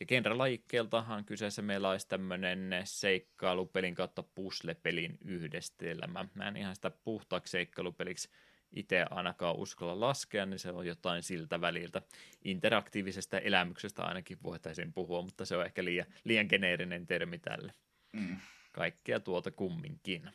[0.00, 6.28] Ja genrelajikkeeltahan kyseessä meillä olisi tämmöinen seikkailupelin kautta puzzle-pelin yhdistelmä.
[6.34, 8.28] Mä en ihan sitä puhtaaksi seikkailupeliksi
[8.72, 12.02] itse ainakaan uskalla laskea, niin se on jotain siltä väliltä.
[12.44, 17.72] Interaktiivisesta elämyksestä ainakin voitaisiin puhua, mutta se on ehkä liian, liian geneerinen termi tälle.
[18.12, 18.36] Mm.
[18.72, 20.30] Kaikkea tuota kumminkin.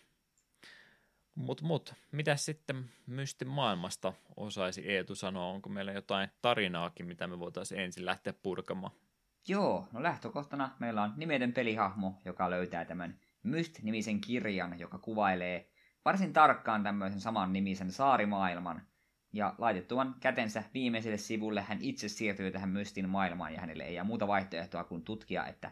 [1.35, 5.45] Mut, mut, mitä sitten Mystin maailmasta osaisi Eetu sanoa?
[5.45, 8.93] Onko meillä jotain tarinaakin, mitä me voitaisiin ensin lähteä purkamaan?
[9.47, 15.69] Joo, no lähtökohtana meillä on nimeden pelihahmo, joka löytää tämän Myst-nimisen kirjan, joka kuvailee
[16.05, 18.81] varsin tarkkaan tämmöisen saman nimisen saarimaailman.
[19.33, 24.03] Ja laitettuvan kätensä viimeiselle sivulle hän itse siirtyy tähän Mystin maailmaan ja hänelle ei jää
[24.03, 25.71] muuta vaihtoehtoa kuin tutkia, että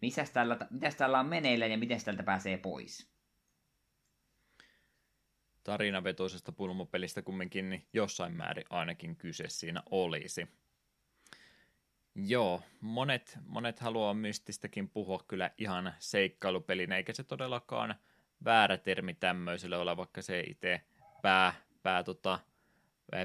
[0.00, 3.08] mitäs täällä, mitäs täällä on meneillään ja miten täältä pääsee pois.
[5.64, 10.48] Tarinavetoisesta pulmopelistä kumminkin niin jossain määrin ainakin kyse siinä olisi.
[12.14, 17.94] Joo, monet, monet haluaa mystistäkin puhua kyllä ihan seikkailupelinä, eikä se todellakaan
[18.44, 20.80] väärä termi tämmöiselle ole, vaikka se itse
[21.22, 21.52] pää,
[21.82, 22.38] pää tota,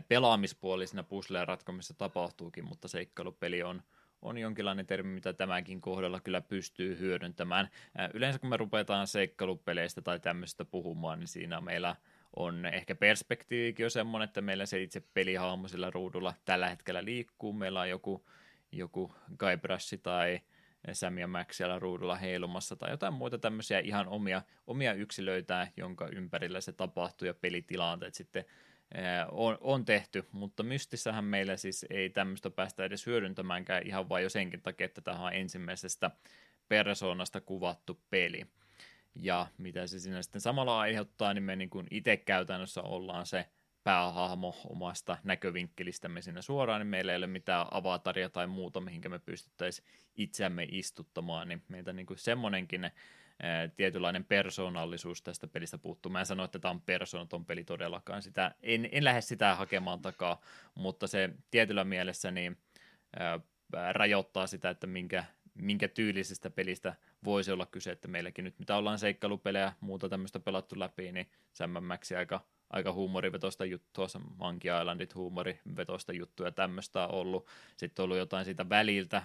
[0.07, 3.83] pelaamispuoli siinä puzzleen ratkomissa tapahtuukin, mutta seikkailupeli on,
[4.23, 7.69] on jonkinlainen termi, mitä tämänkin kohdalla kyllä pystyy hyödyntämään.
[8.13, 11.95] Yleensä kun me rupeataan seikkailupeleistä tai tämmöistä puhumaan, niin siinä meillä
[12.35, 17.53] on ehkä perspektiivikin jo semmoinen, että meillä se itse pelihahmo sillä ruudulla tällä hetkellä liikkuu,
[17.53, 18.25] meillä on joku,
[18.71, 20.41] joku Guybrush tai
[20.93, 26.07] Sam ja Max siellä ruudulla heilumassa tai jotain muita tämmöisiä ihan omia, omia yksilöitä, jonka
[26.07, 28.45] ympärillä se tapahtuu ja pelitilanteet sitten
[29.31, 34.29] on, on tehty, mutta Mystissähän meillä siis ei tämmöistä päästä edes hyödyntämäänkään ihan vain jo
[34.29, 36.11] senkin takia, että tämä on ensimmäisestä
[36.67, 38.45] persoonasta kuvattu peli.
[39.15, 43.45] Ja mitä se siinä sitten samalla aiheuttaa, niin me niin kuin itse käytännössä ollaan se
[43.83, 49.19] päähahmo omasta näkövinkkelistämme siinä suoraan, niin meillä ei ole mitään avataria tai muuta, mihinkä me
[49.19, 52.91] pystyttäisiin itseämme istuttamaan, niin meiltä niin kuin semmoinenkin
[53.75, 56.11] tietynlainen persoonallisuus tästä pelistä puuttuu.
[56.11, 58.21] Mä en sano, että tämä on persoonaton peli todellakaan.
[58.21, 60.41] Sitä, en, en lähde sitä hakemaan takaa,
[60.75, 62.57] mutta se tietyllä mielessä niin,
[63.19, 63.39] ää,
[63.91, 68.99] rajoittaa sitä, että minkä, minkä tyylisestä pelistä voisi olla kyse, että meilläkin nyt mitä ollaan
[68.99, 71.71] seikkailupelejä muuta tämmöistä pelattu läpi, niin Sam
[72.17, 74.07] aika, aika huumorivetoista juttua,
[74.37, 77.47] Monkey Islandit huumorivetoista juttuja tämmöistä on ollut.
[77.77, 79.23] Sitten on ollut jotain siitä väliltä,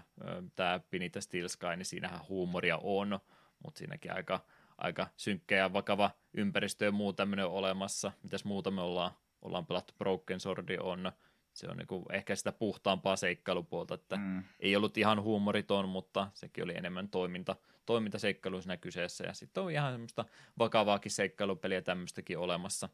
[0.56, 3.20] tämä Pinita Steel Sky, niin siinähän huumoria on,
[3.64, 4.44] mutta siinäkin aika,
[4.78, 8.12] aika synkkä ja vakava ympäristö ja muu tämmöinen olemassa.
[8.22, 9.12] Mitäs muuta me ollaan,
[9.42, 11.12] ollaan pelattu Broken Swordi on,
[11.54, 14.44] se on niinku ehkä sitä puhtaampaa seikkailupuolta, että mm.
[14.60, 17.56] ei ollut ihan huumoriton, mutta sekin oli enemmän toiminta,
[17.86, 20.24] toimintaseikkailu siinä kyseessä, ja sitten on ihan semmoista
[20.58, 22.88] vakavaakin seikkailupeliä tämmöistäkin olemassa.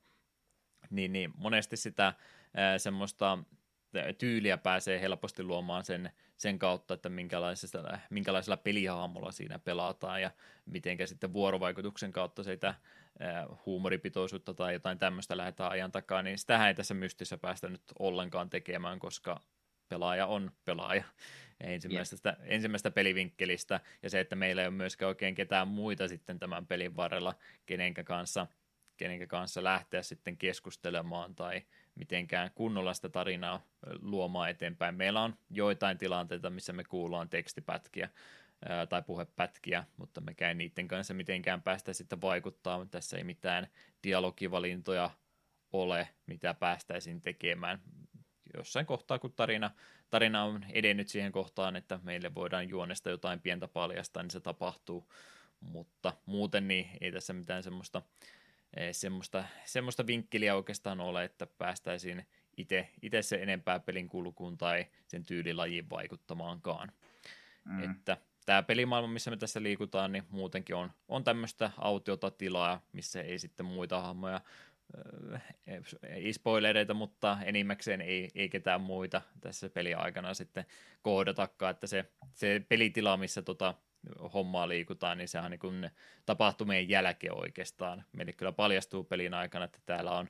[0.91, 2.15] Niin, niin monesti sitä
[2.55, 3.39] ää, semmoista
[4.19, 10.31] tyyliä pääsee helposti luomaan sen, sen kautta, että minkälaisella, minkälaisella pelihahmolla siinä pelataan ja
[10.67, 12.75] miten sitten vuorovaikutuksen kautta sitä
[13.67, 18.51] huumoripitoisuutta tai jotain tämmöistä lähdetään ajan takaa, niin sitähän ei tässä mystissä päästä nyt ollenkaan
[18.51, 19.41] tekemään, koska
[19.89, 21.05] pelaaja on pelaaja
[21.61, 22.53] ensimmäisestä, yeah.
[22.53, 26.97] ensimmäisestä pelivinkkelistä, ja se, että meillä ei ole myöskään oikein ketään muita sitten tämän pelin
[26.97, 27.35] varrella,
[27.67, 28.47] kenenkä kanssa,
[28.97, 31.63] kenenkä kanssa lähteä sitten keskustelemaan tai
[31.95, 33.67] mitenkään kunnolla sitä tarinaa
[34.01, 34.95] luomaan eteenpäin.
[34.95, 38.09] Meillä on joitain tilanteita, missä me kuullaan tekstipätkiä
[38.89, 42.87] tai puhepätkiä, mutta mekään niiden kanssa mitenkään päästä sitten vaikuttaa.
[42.87, 43.69] Tässä ei mitään
[44.03, 45.11] dialogivalintoja
[45.73, 47.83] ole, mitä päästäisiin tekemään.
[48.57, 49.71] Jossain kohtaa, kun tarina,
[50.11, 55.13] tarina on edennyt siihen kohtaan, että meille voidaan juonesta jotain pientä paljastaa, niin se tapahtuu,
[55.61, 58.03] mutta muuten niin ei tässä mitään semmoista
[58.93, 62.27] semmoista, semmoista vinkkeliä oikeastaan ole, että päästäisiin
[63.03, 66.93] itse se enempää pelin kulkuun tai sen tyylilajiin vaikuttamaankaan.
[67.65, 67.91] Mm.
[67.91, 73.23] Että tämä pelimaailma, missä me tässä liikutaan, niin muutenkin on, on tämmöistä autiota tilaa, missä
[73.23, 74.41] ei sitten muita hahmoja,
[76.09, 80.67] ei spoilereita, mutta enimmäkseen ei, ei ketään muita tässä peliaikana sitten
[81.03, 83.75] kohdatakaan, että se, se pelitila, missä tota
[84.35, 85.91] hommaa liikutaan, niin sehän on niin
[86.27, 88.05] tapahtumien jälkeen oikeastaan.
[88.13, 90.29] Meille kyllä paljastuu pelin aikana, että täällä on,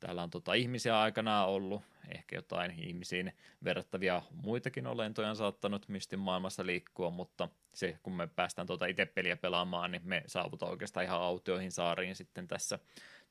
[0.00, 1.82] täällä on tota ihmisiä aikana ollut,
[2.14, 3.32] ehkä jotain ihmisiin
[3.64, 9.06] verrattavia muitakin olentoja on saattanut mystin maailmassa liikkua, mutta se, kun me päästään tuota itse
[9.06, 12.78] peliä pelaamaan, niin me saavutaan oikeastaan ihan autioihin saariin sitten tässä,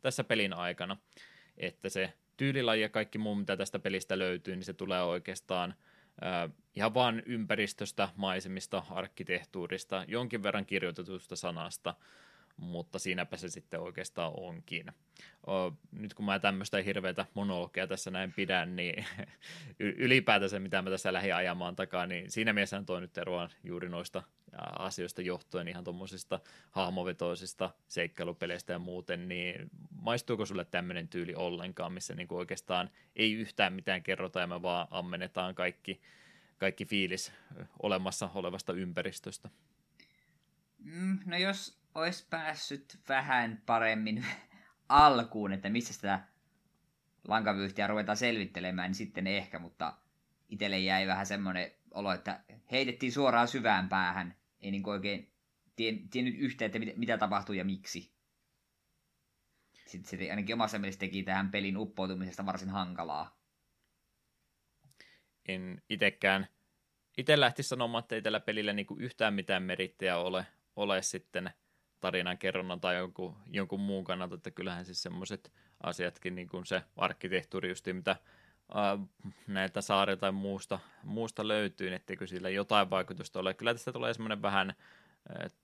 [0.02, 0.98] tässä pelin aikana.
[1.58, 5.74] Että se tyylilaji ja kaikki muu, mitä tästä pelistä löytyy, niin se tulee oikeastaan–
[6.76, 11.96] ihan vaan ympäristöstä, maisemista, arkkitehtuurista, jonkin verran kirjoitetusta sanasta,
[12.58, 14.86] mutta siinäpä se sitten oikeastaan onkin.
[15.92, 19.06] Nyt kun mä tämmöistä hirveätä monologia tässä näin pidän, niin
[19.80, 24.24] ylipäätänsä mitä mä tässä lähdin ajamaan takaa, niin siinä mielessä toi nyt eroa juuri noista
[24.80, 26.40] asioista johtuen ihan tuommoisista
[26.72, 29.70] hahmovetoisista seikkailupeleistä ja muuten, niin
[30.02, 34.88] maistuuko sulle tämmöinen tyyli ollenkaan, missä niinku oikeastaan ei yhtään mitään kerrota ja me vaan
[34.92, 36.02] ammennetaan kaikki,
[36.58, 37.32] kaikki fiilis
[37.84, 39.50] olemassa olevasta ympäristöstä?
[40.78, 44.26] Mm, no jos olisi päässyt vähän paremmin
[44.90, 46.20] alkuun, että missä sitä
[47.28, 49.94] lankavyyhtiä ruvetaan selvittelemään, niin sitten ehkä, mutta
[50.50, 52.40] itselle jäi vähän semmoinen olo, että
[52.72, 54.36] heitettiin suoraan syvään päähän.
[54.62, 55.32] Ei niin oikein
[55.76, 58.12] tien, tiennyt yhtään, että mitä, mitä tapahtuu ja miksi.
[59.90, 63.38] Sitten se ainakin omassa mielessä teki tähän pelin uppoutumisesta varsin hankalaa.
[65.48, 66.48] En itekään.
[67.18, 70.46] Itse lähti sanomaan, että ei tällä pelillä niinku yhtään mitään merittejä ole,
[70.76, 71.52] ole sitten
[72.00, 75.54] tarinan kerronnan tai jonkun, jonkun muun kannalta, että kyllähän siis semmoiset
[75.84, 78.16] asiatkin, niin kuin se arkkitehtuuri justiin, mitä
[79.48, 83.54] näitä saaria tai muusta, muusta löytyy, etteikö sillä jotain vaikutusta ole.
[83.54, 84.74] Kyllä tästä tulee semmoinen vähän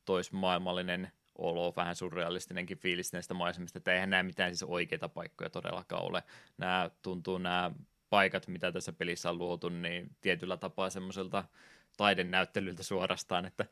[0.06, 6.04] toismaailmallinen olo, vähän surrealistinenkin fiilis näistä maisemista, että eihän nämä mitään siis oikeita paikkoja todellakaan
[6.04, 6.24] ole.
[6.58, 7.72] Nämä tuntuu nämä
[8.10, 11.44] paikat, mitä tässä pelissä on luotu, niin tietyllä tapaa semmoiselta
[11.98, 13.66] taidenäyttelyltä suorastaan, että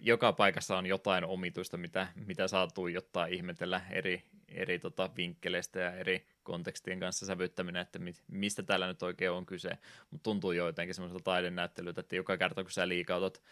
[0.00, 5.92] joka paikassa on jotain omituista, mitä, mitä saa tuijottaa ihmetellä eri, eri tota, vinkkeleistä ja
[5.92, 9.78] eri kontekstien kanssa sävyttäminen, että mit, mistä täällä nyt oikein on kyse,
[10.10, 13.42] mutta tuntuu jotenkin semmoiselta taidenäyttelyltä, että joka kerta kun sä liikautat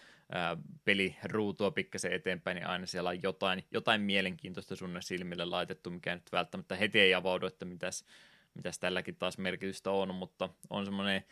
[0.84, 6.32] peliruutua pikkasen eteenpäin, niin aina siellä on jotain, jotain mielenkiintoista sun silmille laitettu, mikä nyt
[6.32, 8.04] välttämättä heti ei avaudu, että mitäs,
[8.54, 11.24] mitäs tälläkin taas merkitystä on, mutta on semmoinen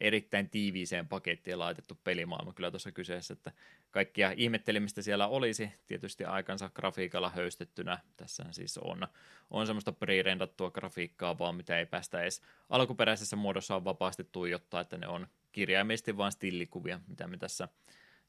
[0.00, 3.52] erittäin tiiviiseen pakettiin laitettu pelimaailma kyllä tuossa kyseessä, että
[3.90, 7.98] kaikkia ihmettelemistä siellä olisi tietysti aikansa grafiikalla höystettynä.
[8.16, 9.06] Tässä siis on,
[9.50, 14.98] on semmoista pre-rendattua grafiikkaa vaan, mitä ei päästä edes alkuperäisessä muodossa on vapaasti tuijottaa, että
[14.98, 17.68] ne on kirjaimellisesti vain stillikuvia, mitä me tässä,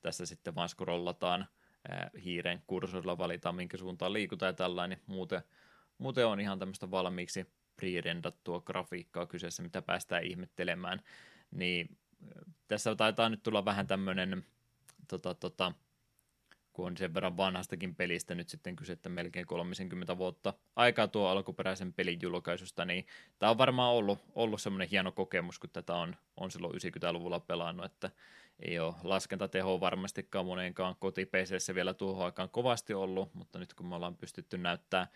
[0.01, 1.47] tässä sitten vaan scrollataan
[2.23, 5.01] hiiren kursorilla valitaan, minkä suuntaan liikutaan ja tällainen.
[5.07, 5.41] Muuten,
[5.97, 7.45] muuten on ihan tämmöistä valmiiksi
[7.81, 11.01] pre-rendattua grafiikkaa kyseessä, mitä päästään ihmettelemään,
[11.51, 11.97] niin
[12.67, 14.45] tässä taitaa nyt tulla vähän tämmöinen,
[15.07, 15.71] tota, tota,
[16.73, 21.27] kun on sen verran vanhastakin pelistä nyt sitten kyse, että melkein 30 vuotta aikaa tuo
[21.27, 23.07] alkuperäisen pelin julkaisusta, niin
[23.39, 27.85] tämä on varmaan ollut, ollut semmoinen hieno kokemus, kun tätä on, on silloin 90-luvulla pelannut,
[27.85, 28.11] että
[28.59, 31.29] ei ole laskentateho varmastikaan moneenkaan koti
[31.75, 35.07] vielä tuohon aikaan kovasti ollut, mutta nyt kun me ollaan pystytty näyttää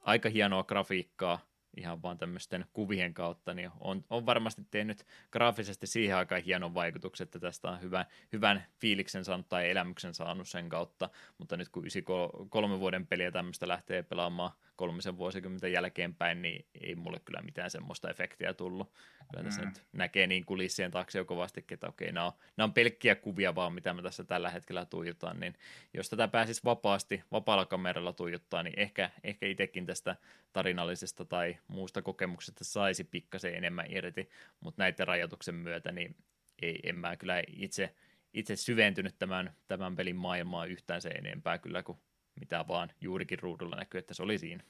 [0.00, 1.38] aika hienoa grafiikkaa
[1.76, 7.24] ihan vaan tämmöisten kuvien kautta, niin on, on varmasti tehnyt graafisesti siihen aikaan hienon vaikutuksen,
[7.24, 11.82] että tästä on hyvä, hyvän fiiliksen saanut tai elämyksen saanut sen kautta, mutta nyt kun
[11.82, 18.10] 93 vuoden peliä tämmöistä lähtee pelaamaan kolmisen vuosikymmenen jälkeenpäin, niin ei mulle kyllä mitään semmoista
[18.10, 18.92] efektiä tullut.
[19.30, 19.68] Kyllä tässä mm.
[19.68, 23.54] nyt näkee niin kulissien taakse jo kovasti, että okei, nämä on, nämä on pelkkiä kuvia
[23.54, 25.54] vaan, mitä me tässä tällä hetkellä tuijotaan, niin
[25.94, 30.16] jos tätä pääsisi vapaasti, vapaalla kameralla tuijottaa, niin ehkä, ehkä itsekin tästä
[30.52, 34.30] tarinallisesta tai muusta kokemuksesta saisi pikkasen enemmän irti,
[34.60, 36.16] mutta näiden rajoituksen myötä, niin
[36.62, 37.94] ei, en mä kyllä itse,
[38.34, 41.98] itse syventynyt tämän, tämän pelin maailmaa yhtään se enempää kyllä kuin
[42.40, 44.64] mitä vaan juurikin ruudulla näkyy, että se oli siinä.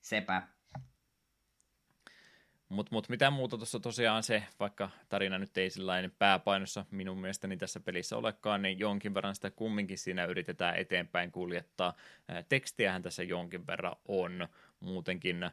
[0.00, 0.42] Sepä.
[2.68, 7.56] Mutta mut mitä muuta tuossa tosiaan se, vaikka tarina nyt ei sellainen pääpainossa minun mielestäni
[7.56, 11.94] tässä pelissä olekaan, niin jonkin verran sitä kumminkin siinä yritetään eteenpäin kuljettaa.
[12.48, 14.48] Tekstiähän tässä jonkin verran on.
[14.80, 15.50] Muutenkin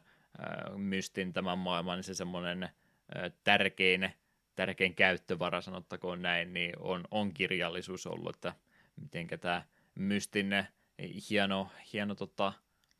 [0.76, 2.68] mystin tämän maailman, niin se semmoinen
[3.44, 4.10] tärkein,
[4.54, 8.54] tärkein käyttövara, sanottakoon näin, niin on, on kirjallisuus ollut, että
[9.00, 9.62] miten tämä
[9.94, 10.66] mystin
[11.30, 12.52] hieno, hieno tota,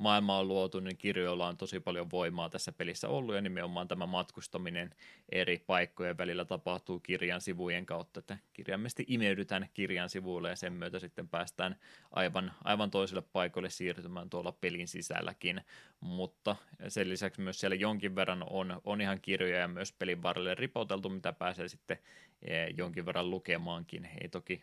[0.02, 4.06] maailma on luotu, niin kirjoilla on tosi paljon voimaa tässä pelissä ollut, ja nimenomaan tämä
[4.06, 4.94] matkustaminen
[5.32, 10.98] eri paikkojen välillä tapahtuu kirjan sivujen kautta, että kirjaimesti imeydytään kirjan sivuille, ja sen myötä
[10.98, 11.76] sitten päästään
[12.10, 15.60] aivan, aivan toisille paikoille siirtymään tuolla pelin sisälläkin,
[16.00, 16.56] mutta
[16.88, 21.08] sen lisäksi myös siellä jonkin verran on, on ihan kirjoja ja myös pelin varrelle ripoteltu,
[21.08, 21.98] mitä pääsee sitten
[22.42, 24.62] eh, jonkin verran lukemaankin, ei toki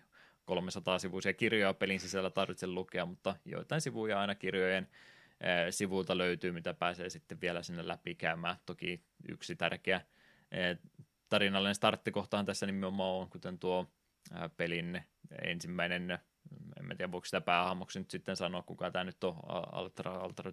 [0.49, 4.88] 300-sivuisia kirjoja pelin sisällä tarvitse lukea, mutta joitain sivuja aina kirjojen
[5.69, 8.55] sivuilta löytyy, mitä pääsee sitten vielä sinne läpikäymään.
[8.65, 10.01] Toki yksi tärkeä
[11.30, 13.88] tarinallinen starttikohtahan tässä nimenomaan on, kuten tuo
[14.57, 15.01] pelin
[15.41, 16.11] ensimmäinen,
[16.80, 19.35] en tiedä voiko sitä päähahmoksi nyt sitten sanoa, kuka tämä nyt on,
[19.71, 20.51] Altra, Altra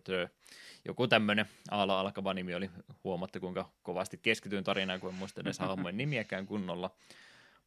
[0.85, 2.71] joku tämmöinen ala alkava nimi oli,
[3.05, 6.91] huomatte kuinka kovasti keskityin tarinaan, kun en muista edes hahmojen nimiäkään kunnolla,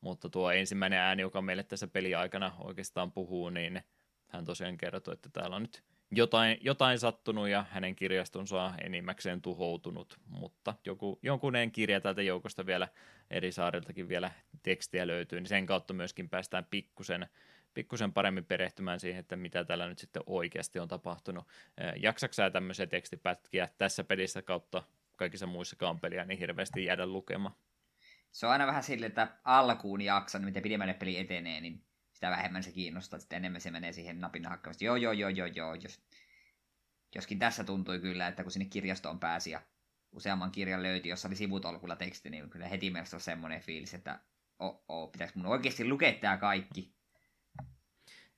[0.01, 3.81] mutta tuo ensimmäinen ääni, joka meille tässä peli aikana oikeastaan puhuu, niin
[4.27, 9.41] hän tosiaan kertoi, että täällä on nyt jotain, jotain sattunut ja hänen kirjastonsa on enimmäkseen
[9.41, 12.88] tuhoutunut, mutta joku, jonkunen kirja täältä joukosta vielä
[13.30, 14.31] eri saariltakin vielä
[14.63, 17.27] tekstiä löytyy, niin sen kautta myöskin päästään pikkusen,
[17.73, 21.47] pikkusen paremmin perehtymään siihen, että mitä täällä nyt sitten oikeasti on tapahtunut.
[21.95, 24.84] Jaksaksaa tämmöisiä tekstipätkiä tässä pelissä kautta
[25.15, 27.55] kaikissa muissakaan peliä niin hirveästi jäädä lukemaan?
[28.31, 32.64] Se on aina vähän sille, että alkuun jaksan, miten pidemmälle peli etenee, niin sitä vähemmän
[32.64, 34.84] se kiinnostaa, sitä enemmän se menee siihen napin hakkamista.
[34.84, 35.76] Joo, joo, joo, joo, joo.
[35.76, 36.01] Jos,
[37.15, 39.61] joskin tässä tuntui kyllä, että kun sinne kirjastoon pääsi ja
[40.11, 44.19] useamman kirjan löyti, jossa oli sivutolkulla teksti, niin kyllä heti mielessä on semmoinen fiilis, että
[44.60, 46.98] oh, pitäisi mun oikeasti lukea tämä kaikki.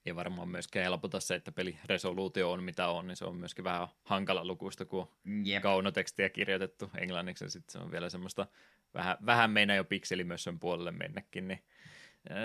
[0.06, 3.88] Ei varmaan myöskään helpota se, että peliresoluutio on mitä on, niin se on myöskin vähän
[4.04, 5.08] hankala lukuista, kun on
[5.46, 5.64] Jep.
[5.64, 8.48] kaunotekstiä kirjoitettu englanniksi, ja sitten se on vielä semmoista,
[8.94, 11.64] vähän, vähän meinaa jo pikselimössön puolelle mennäkin, niin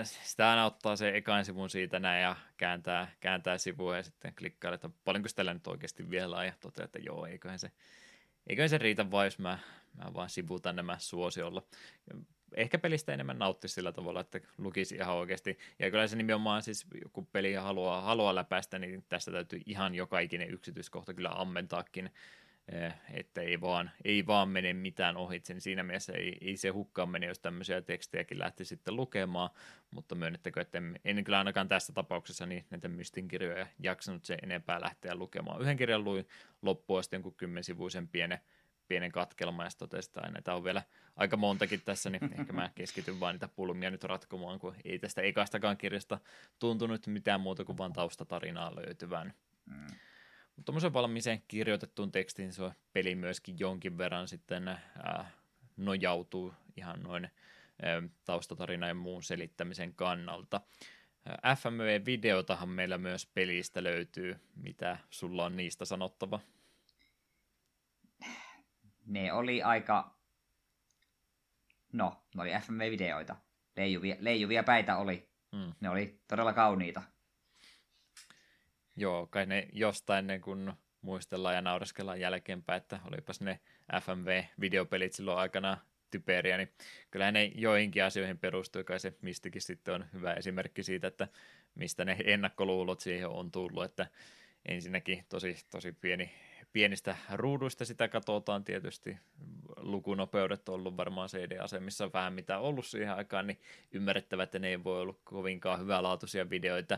[0.03, 4.73] sitä aina ottaa se ekan sivun siitä näin ja kääntää, kääntää sivua ja sitten klikkaa,
[4.73, 7.71] että paljonko tällä nyt oikeasti vielä ja toteaa, että joo, eiköhän se,
[8.47, 9.59] eiköhän se riitä vaan, jos mä,
[9.93, 11.63] mä vaan sivuutan nämä suosiolla.
[12.55, 15.57] Ehkä pelistä enemmän nauttisi sillä tavalla, että lukisi ihan oikeasti.
[15.79, 20.19] Ja kyllä se nimenomaan siis, kun peli haluaa, haluaa läpäistä, niin tässä täytyy ihan joka
[20.19, 22.11] ikinen yksityiskohta kyllä ammentaakin
[22.71, 26.69] Eh, että ei vaan, ei vaan mene mitään ohitse, niin siinä mielessä ei, ei se
[26.69, 29.49] hukkaan mene, jos tämmöisiä tekstejäkin lähti sitten lukemaan,
[29.91, 34.81] mutta myönnettäkö, että en, en kyllä ainakaan tässä tapauksessa niin näitä mystinkirjoja jaksanut se enempää
[34.81, 35.61] lähteä lukemaan.
[35.61, 36.27] Yhden kirjan luin
[36.61, 38.39] loppuun asti jonkun kymmensivuisen pienen,
[38.87, 40.81] pienen katkelman ja totesin, että näitä on vielä
[41.15, 45.21] aika montakin tässä, niin ehkä mä keskityn vaan niitä pulmia nyt ratkomaan, kun ei tästä
[45.21, 46.19] ekastakaan kirjasta
[46.59, 49.33] tuntunut mitään muuta kuin vaan taustatarinaa löytyvän.
[49.65, 49.87] Mm.
[50.65, 54.77] tuommoisen valmiiseen kirjoitettuun tekstiin se peli myöskin jonkin verran sitten äh,
[55.77, 57.31] nojautuu ihan noin äh,
[58.25, 60.61] taustatarina ja muun selittämisen kannalta.
[61.45, 64.35] Äh, FMV-videotahan meillä myös pelistä löytyy.
[64.55, 66.39] Mitä sulla on niistä sanottava?
[69.07, 70.17] Ne oli aika...
[71.93, 73.35] No, ne oli FMV-videoita.
[73.77, 75.29] Leijuvia, leijuvia päitä oli.
[75.55, 75.73] Hmm.
[75.79, 77.01] Ne oli todella kauniita.
[78.95, 83.59] Joo, kai ne jostain ne kun muistellaan ja naureskellaan jälkeenpäin, että olipas ne
[84.01, 85.77] FMV-videopelit silloin aikana
[86.11, 86.71] typeriä, niin
[87.11, 91.27] kyllä ne joihinkin asioihin perustuu, kai se mistikin sitten on hyvä esimerkki siitä, että
[91.75, 94.07] mistä ne ennakkoluulot siihen on tullut, että
[94.65, 96.31] ensinnäkin tosi, tosi pieni,
[96.73, 99.17] pienistä ruuduista sitä katsotaan tietysti,
[99.77, 103.59] lukunopeudet on ollut varmaan CD-asemissa vähän mitä ollut siihen aikaan, niin
[103.91, 106.97] ymmärrettävä, että ne ei voi ollut kovinkaan hyvälaatuisia videoita,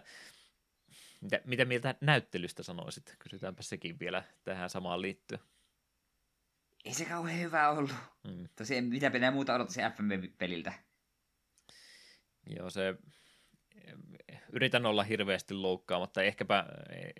[1.21, 3.15] mitä, mitä mieltä näyttelystä sanoisit?
[3.19, 5.41] Kysytäänpä sekin vielä tähän samaan liittyen.
[6.85, 7.95] Ei se kauhean hyvä ollut.
[8.23, 8.49] Mm.
[8.55, 10.73] Tosiaan, mitä pitää muuta odottaisi FMV-peliltä?
[12.57, 12.95] Joo, se...
[14.51, 16.23] Yritän olla hirveästi loukkaamatta.
[16.23, 16.65] Ehkäpä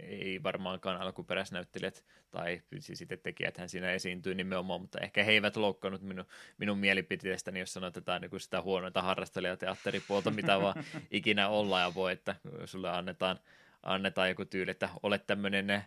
[0.02, 5.56] ei varmaankaan alkuperäisnäyttelijät tai siis itse tekijät hän siinä esiintyy nimenomaan, mutta ehkä he eivät
[5.56, 6.26] loukkaannut minun,
[6.58, 12.36] minun mielipiteestäni, jos sanotaan niin sitä huonoita harrastelijateatteripuolta, mitä vaan ikinä olla ja voi, että
[12.66, 13.40] sulle annetaan
[13.84, 15.84] annetaan joku tyyli, että olet tämmöinen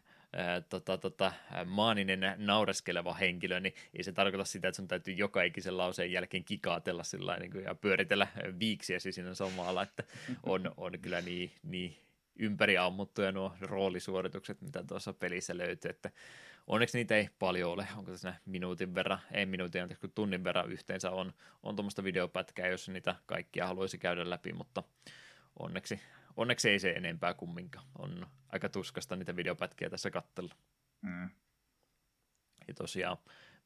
[0.68, 1.32] tota, tota,
[1.64, 6.44] maaninen naureskeleva henkilö, niin ei se tarkoita sitä, että sun täytyy joka ikisen lauseen jälkeen
[6.44, 8.28] kikaatella sillä niin kuin, ja pyöritellä
[8.60, 10.02] viiksiäsi siinä somalla, että
[10.42, 11.96] on, on kyllä niin, niin
[12.38, 16.10] ympäri ammuttuja nuo roolisuoritukset, mitä tuossa pelissä löytyy, että
[16.66, 20.72] onneksi niitä ei paljon ole, onko tässä minuutin verran, ei minuutin, anteeksi, kun tunnin verran
[20.72, 21.32] yhteensä on,
[21.62, 24.82] on tuommoista videopätkää, jos niitä kaikkia haluaisi käydä läpi, mutta
[25.58, 26.00] onneksi
[26.36, 27.86] onneksi ei se enempää kumminkaan.
[27.98, 30.54] On aika tuskasta niitä videopätkiä tässä kattella.
[31.02, 31.30] Mm.
[32.68, 33.16] Ja tosiaan,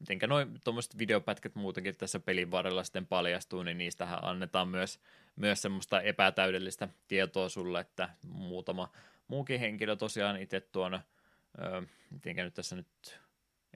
[0.00, 5.00] mitenkä noin tuommoiset videopätkät muutenkin tässä pelin varrella sitten paljastuu, niin niistähän annetaan myös,
[5.36, 8.92] myös semmoista epätäydellistä tietoa sulle, että muutama
[9.28, 13.20] muukin henkilö tosiaan itse tuon, öö, mitenkä nyt tässä nyt,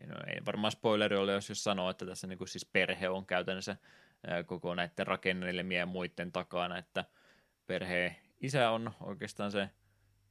[0.06, 3.26] no, ei varmaan spoileri ole, jos, jos sanoo, että tässä niin kuin siis perhe on
[3.26, 3.76] käytännössä
[4.30, 7.04] öö, koko näiden rakennelmien ja muiden takana, että
[7.66, 9.70] perhe isä on oikeastaan se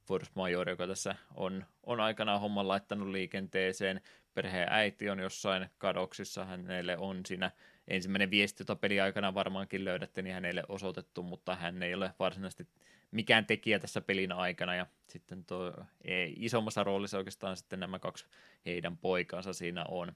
[0.08, 4.02] force major, joka tässä on, on aikanaan homman laittanut liikenteeseen.
[4.34, 7.52] Perheen äiti on jossain kadoksissa, hänelle on siinä
[7.88, 12.68] ensimmäinen viesti, jota peli aikana varmaankin löydätte, niin hänelle osoitettu, mutta hän ei ole varsinaisesti
[13.12, 15.74] mikään tekijä tässä pelin aikana, ja sitten tuo
[16.04, 18.26] ei, isommassa roolissa oikeastaan sitten nämä kaksi
[18.66, 20.14] heidän poikansa siinä on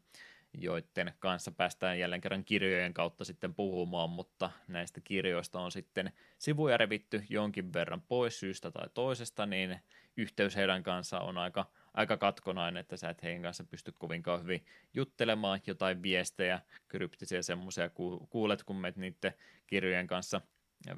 [0.54, 6.78] joiden kanssa päästään jälleen kerran kirjojen kautta sitten puhumaan, mutta näistä kirjoista on sitten sivuja
[6.78, 9.80] revitty jonkin verran pois syystä tai toisesta, niin
[10.18, 14.66] yhteys heidän kanssa on aika, aika katkonainen, että sä et heidän kanssa pysty kovinkaan hyvin
[14.94, 17.90] juttelemaan jotain viestejä, kryptisiä semmoisia,
[18.30, 19.34] kuulet kun menet niiden
[19.68, 20.42] kirjojen kanssa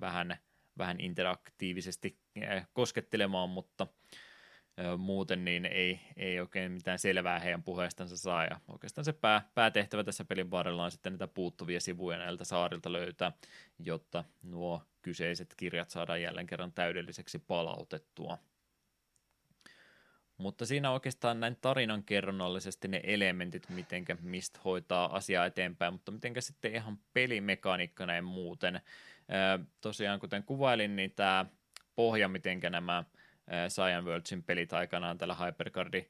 [0.02, 0.38] vähän,
[0.78, 3.88] vähän interaktiivisesti eh, koskettelemaan, mutta
[4.98, 10.04] muuten niin ei, ei oikein mitään selvää heidän puheestansa saa, ja oikeastaan se pää, päätehtävä
[10.04, 13.32] tässä pelin varrella on sitten niitä puuttuvia sivuja näiltä saarilta löytää,
[13.80, 18.38] jotta nuo kyseiset kirjat saadaan jälleen kerran täydelliseksi palautettua.
[20.38, 26.42] Mutta siinä oikeastaan näin tarinan kerronnallisesti ne elementit, mitenkä mistä hoitaa asiaa eteenpäin, mutta mitenkä
[26.42, 28.82] sitten ihan pelimekaniikka näin muuten.
[29.82, 31.46] tosiaan kuten kuvailin, niin tämä
[31.96, 33.04] pohja, mitenkä nämä
[33.70, 36.06] Cyan Worldsin pelit aikanaan tällä Hypercardi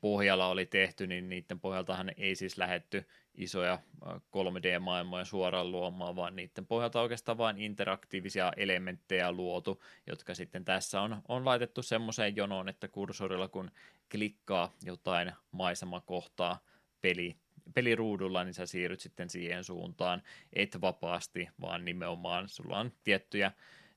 [0.00, 6.66] pohjalla oli tehty, niin niiden pohjaltahan ei siis lähetty isoja 3D-maailmoja suoraan luomaan, vaan niiden
[6.66, 12.88] pohjalta oikeastaan vain interaktiivisia elementtejä luotu, jotka sitten tässä on, on laitettu semmoiseen jonoon, että
[12.88, 13.70] kursorilla kun
[14.10, 16.58] klikkaa jotain maisemakohtaa
[17.00, 17.36] peli,
[17.74, 20.22] peliruudulla, niin sä siirryt sitten siihen suuntaan,
[20.52, 23.52] et vapaasti, vaan nimenomaan sulla on tiettyjä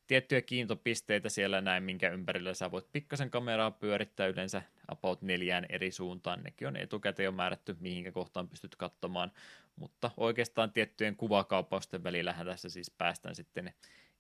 [0.10, 5.92] tiettyjä kiintopisteitä siellä näin, minkä ympärillä sä voit pikkasen kameraa pyörittää yleensä about neljään eri
[5.92, 6.44] suuntaan.
[6.44, 9.32] Nekin on etukäteen jo määrätty, mihinkä kohtaan pystyt katsomaan,
[9.76, 13.74] mutta oikeastaan tiettyjen kuvakauppausten välillä tässä siis päästään sitten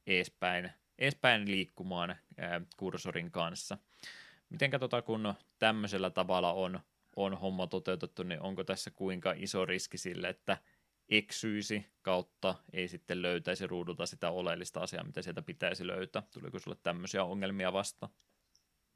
[0.07, 3.77] eespäin, eespäin liikkumaan ää, kursorin kanssa.
[4.49, 6.79] Miten tota, kun tämmöisellä tavalla on,
[7.15, 10.57] on homma toteutettu, niin onko tässä kuinka iso riski sille, että
[11.09, 16.23] eksyisi kautta ei sitten löytäisi ruudulta sitä oleellista asiaa, mitä sieltä pitäisi löytää.
[16.33, 18.09] Tuliko sulle tämmöisiä ongelmia vasta?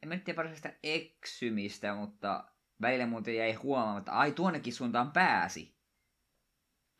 [0.04, 2.44] En mä tiedä varsinaista eksymistä, mutta
[2.82, 5.78] välillä muuten jäi huomaamaan, että ai tuonnekin suuntaan pääsi.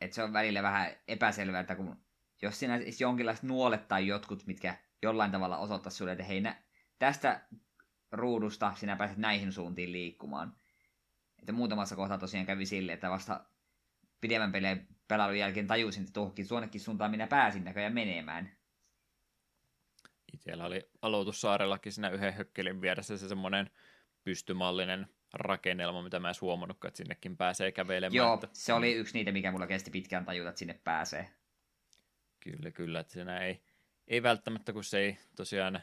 [0.00, 2.04] Että se on välillä vähän epäselvää, että kun
[2.42, 6.62] jos siinä olisi jonkinlaiset nuolet tai jotkut, mitkä jollain tavalla osoittaisi sulle, että hei, nä,
[6.98, 7.48] tästä
[8.12, 10.56] ruudusta sinä pääset näihin suuntiin liikkumaan,
[11.38, 13.44] Että muutamassa kohtaa tosiaan kävi silleen, että vasta
[14.24, 18.50] pidemmän peleen pelailun jälkeen tajusin, että tuohonkin suonnekin suuntaan minä pääsin näköjään menemään.
[20.32, 23.70] Itsellä oli aloitussaarellakin siinä yhden hökkelin vieressä se semmoinen
[24.24, 28.16] pystymallinen rakennelma, mitä mä en huomannutkaan, että sinnekin pääsee kävelemään.
[28.16, 28.48] Joo, että...
[28.52, 31.30] se oli yksi niitä, mikä mulla kesti pitkään tajuta, että sinne pääsee.
[32.40, 33.62] Kyllä, kyllä, että siinä ei,
[34.08, 35.82] ei välttämättä, kun se ei tosiaan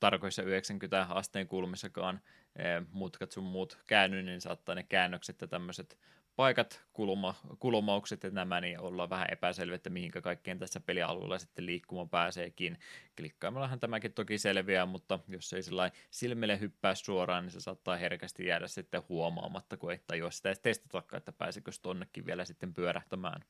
[0.00, 2.20] tarkoissa 90 asteen kulmissakaan
[2.56, 5.98] eh, mutkat sun muut käänny, niin saattaa ne käännökset ja tämmöiset
[6.36, 11.66] paikat, kulma, kulmaukset ja nämä, niin ollaan vähän epäselviä, että mihinkä kaikkeen tässä pelialueella sitten
[11.66, 12.78] liikkuma pääseekin.
[13.16, 18.46] Klikkaamillahan tämäkin toki selviää, mutta jos ei sillä silmille hyppää suoraan, niin se saattaa herkästi
[18.46, 23.40] jäädä sitten huomaamatta, kun ei tajua sitä edes testatakaan, että pääsikö tonnekin vielä sitten pyörähtämään.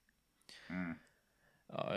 [0.68, 0.94] Mm.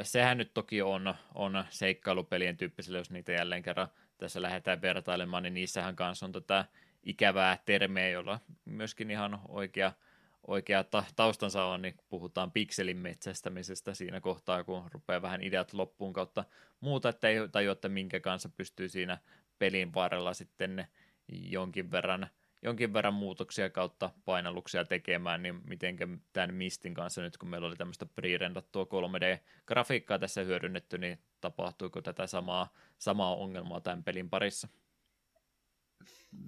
[0.03, 3.87] Sehän nyt toki on, on seikkailupelien tyyppisille, jos niitä jälleen kerran
[4.17, 6.65] tässä lähdetään vertailemaan, niin niissähän kanssa on tätä
[7.03, 9.91] ikävää termeä, jolla myöskin ihan oikea–
[10.47, 16.13] oikea ta- taustansa on, niin puhutaan pikselin metsästämisestä siinä kohtaa, kun rupeaa vähän ideat loppuun
[16.13, 16.45] kautta
[16.79, 19.17] muuta, että ei tajua, että minkä kanssa pystyy siinä
[19.59, 20.87] pelin varrella sitten
[21.27, 22.27] jonkin verran,
[22.61, 25.97] jonkin verran muutoksia kautta painalluksia tekemään, niin miten
[26.33, 32.27] tämän Mistin kanssa nyt, kun meillä oli tämmöistä pre-rendattua 3D-grafiikkaa tässä hyödynnetty, niin tapahtuiko tätä
[32.27, 34.67] samaa, samaa ongelmaa tämän pelin parissa?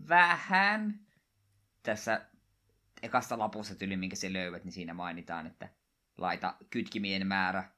[0.09, 0.99] Vähän.
[1.83, 2.25] Tässä
[3.03, 5.69] ekasta lapussa tyli, minkä se löydät, niin siinä mainitaan, että
[6.17, 7.71] laita kytkimien määrä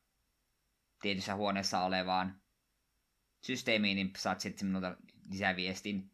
[1.01, 2.41] tietyssä huoneessa olevaan
[3.41, 4.97] systeemiin, niin saat sitten minulta
[5.31, 6.11] lisäviestin.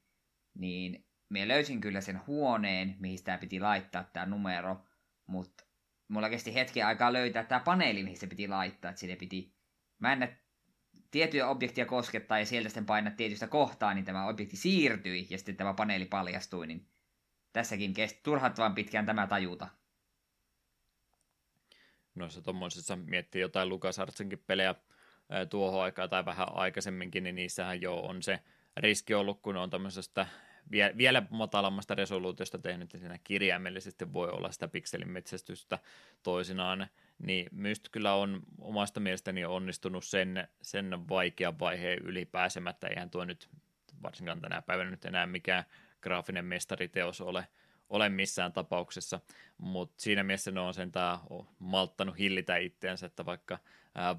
[0.54, 4.86] Niin me löysin kyllä sen huoneen, mihin sitä piti laittaa tämä numero,
[5.28, 5.64] mutta
[6.08, 9.56] mulla kesti hetken aikaa löytää tämä paneeli, mihin se piti laittaa, että sinne piti
[10.00, 10.38] mennä
[11.12, 15.58] tiettyjä objektia koskettaa ja sieltä sitten painaa tietystä kohtaa, niin tämä objekti siirtyi ja sitten
[15.58, 16.88] tämä paneeli paljastui, niin
[17.54, 19.68] tässäkin kesti turhattavan pitkään tämä tajuta.
[22.16, 24.76] Noissa tuommoisissa miettii jotain LucasArtsinkin pelejä
[25.50, 28.40] tuohon aikaan tai vähän aikaisemminkin, niin niissähän jo on se
[28.78, 30.28] riski ollut, kun on tämmöisestä
[30.72, 35.80] vie, vielä matalammasta resoluutiosta tehnyt, että siinä kirjaimellisesti voi olla sitä pikselin metsästystä
[36.24, 36.88] toisinaan,
[37.20, 42.88] niin Myst kyllä on omasta mielestäni onnistunut sen, sen vaikean vaiheen ylipääsemättä.
[42.88, 43.50] Eihän tuo nyt
[44.04, 45.64] varsinkaan tänä päivänä nyt enää mikään
[46.02, 47.48] graafinen mestariteos ole,
[47.90, 49.20] ole missään tapauksessa,
[49.58, 51.20] mutta siinä mielessä ne on sentään
[51.60, 53.60] malttanut hillitä itseänsä, että vaikka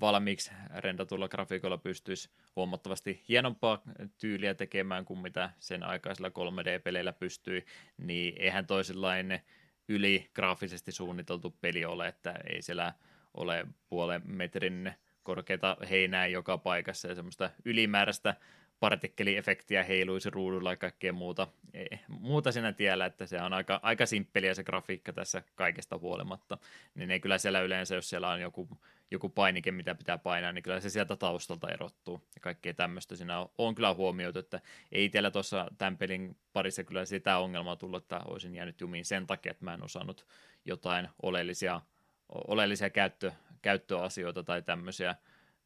[0.01, 3.83] valmiiksi rendatulla grafiikolla pystyisi huomattavasti hienompaa
[4.19, 7.65] tyyliä tekemään kuin mitä sen aikaisilla 3D-peleillä pystyi,
[7.99, 9.41] niin eihän toisenlainen
[9.89, 12.93] yli graafisesti suunniteltu peli ole, että ei siellä
[13.35, 14.93] ole puolen metrin
[15.23, 18.35] korkeita heinää joka paikassa ja semmoista ylimääräistä
[18.81, 24.07] partikkeliefektiä heiluisi ruudulla ja kaikkea muuta, ei, muuta siinä tiellä, että se on aika, aika
[24.07, 26.59] simppeliä se grafiikka tässä kaikesta huolimatta.
[26.95, 28.69] Niin ei kyllä siellä yleensä, jos siellä on joku,
[29.11, 32.21] joku painike, mitä pitää painaa, niin kyllä se sieltä taustalta erottuu.
[32.35, 34.61] Ja kaikkea tämmöistä siinä on, on kyllä huomioitu, että
[34.93, 39.27] ei teillä tuossa tämän pelin parissa kyllä sitä ongelmaa tullut, että olisin jäänyt jumiin sen
[39.27, 40.27] takia, että mä en osannut
[40.65, 41.81] jotain oleellisia,
[42.29, 43.33] oleellisia käyttö,
[43.63, 45.15] käyttöasioita tai tämmöisiä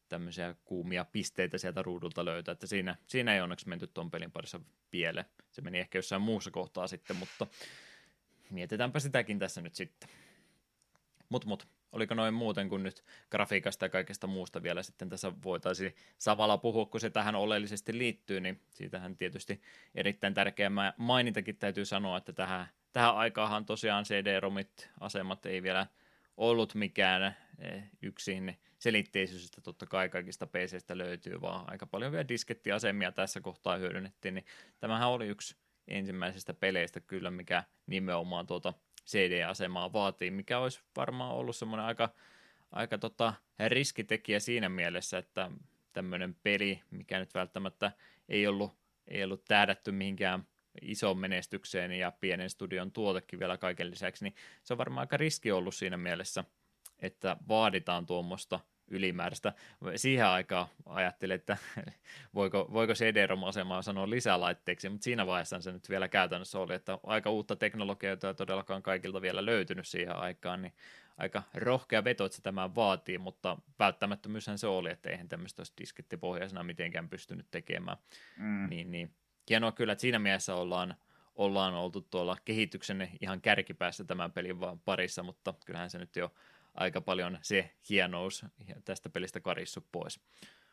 [0.09, 4.59] tämmöisiä kuumia pisteitä sieltä ruudulta löytää, että siinä, siinä ei onneksi menty tuon pelin parissa
[4.91, 5.25] pieleen.
[5.51, 7.47] Se meni ehkä jossain muussa kohtaa sitten, mutta
[8.49, 10.09] mietitäänpä sitäkin tässä nyt sitten.
[11.29, 15.95] Mut mut, oliko noin muuten kuin nyt grafiikasta ja kaikesta muusta vielä sitten tässä voitaisiin
[16.17, 19.61] samalla puhua, kun se tähän oleellisesti liittyy, niin siitähän tietysti
[19.95, 25.87] erittäin tärkeä mainintakin täytyy sanoa, että tähän, tähän aikaahan tosiaan CD-romit asemat ei vielä
[26.37, 33.11] ollut mikään eh, yksin selitteisyydestä totta kai kaikista PCstä löytyy, vaan aika paljon vielä diskettiasemia
[33.11, 34.45] tässä kohtaa hyödynnettiin, niin
[34.79, 35.55] tämähän oli yksi
[35.87, 38.73] ensimmäisistä peleistä kyllä, mikä nimenomaan tuota
[39.05, 42.09] CD-asemaa vaatii, mikä olisi varmaan ollut semmoinen aika,
[42.71, 43.33] aika tota
[43.67, 45.51] riskitekijä siinä mielessä, että
[45.93, 47.91] tämmöinen peli, mikä nyt välttämättä
[48.29, 50.47] ei ollut, ei ollut tähdätty mihinkään
[50.81, 55.51] isoon menestykseen ja pienen studion tuotekin vielä kaiken lisäksi, niin se on varmaan aika riski
[55.51, 56.43] ollut siinä mielessä,
[56.99, 59.53] että vaaditaan tuommoista ylimääräistä.
[59.95, 61.57] Siihen aikaan ajattelin, että
[62.35, 67.29] voiko, voiko CD-ROM-asemaa sanoa lisälaitteeksi, mutta siinä vaiheessa se nyt vielä käytännössä oli, että aika
[67.29, 70.73] uutta teknologiaa, jota ei todellakaan kaikilta vielä löytynyt siihen aikaan, niin
[71.17, 75.73] aika rohkea veto, että se tämä vaatii, mutta välttämättömyyshän se oli, että eihän tämmöistä olisi
[75.77, 77.97] diskettipohjaisena mitenkään pystynyt tekemään.
[78.37, 78.69] Mm.
[78.69, 79.11] Niin, niin.
[79.49, 80.95] Hienoa kyllä, että siinä mielessä ollaan,
[81.35, 86.33] ollaan oltu tuolla kehityksen ihan kärkipäässä tämän pelin parissa, mutta kyllähän se nyt jo
[86.73, 88.45] aika paljon se hienous
[88.85, 90.19] tästä pelistä karissu pois.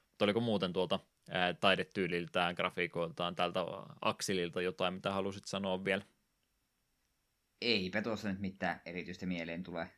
[0.09, 1.01] Mutta oliko muuten tuolta
[1.31, 3.61] ää, taidetyyliltään, grafiikoiltaan, tältä
[4.01, 6.05] aksililta jotain, mitä halusit sanoa vielä?
[7.61, 9.90] Eipä tuossa nyt mitään erityistä mieleen tule.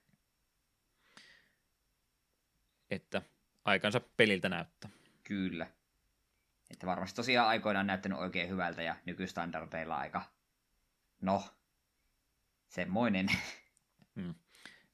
[2.91, 3.23] Että
[3.65, 4.91] aikansa peliltä näyttää.
[5.25, 5.67] Kyllä.
[6.71, 10.23] Että varmasti tosiaan aikoinaan näyttänyt oikein hyvältä ja nykystandardeilla aika,
[11.21, 11.45] no,
[12.69, 13.27] semmoinen.
[14.21, 14.35] Hmm.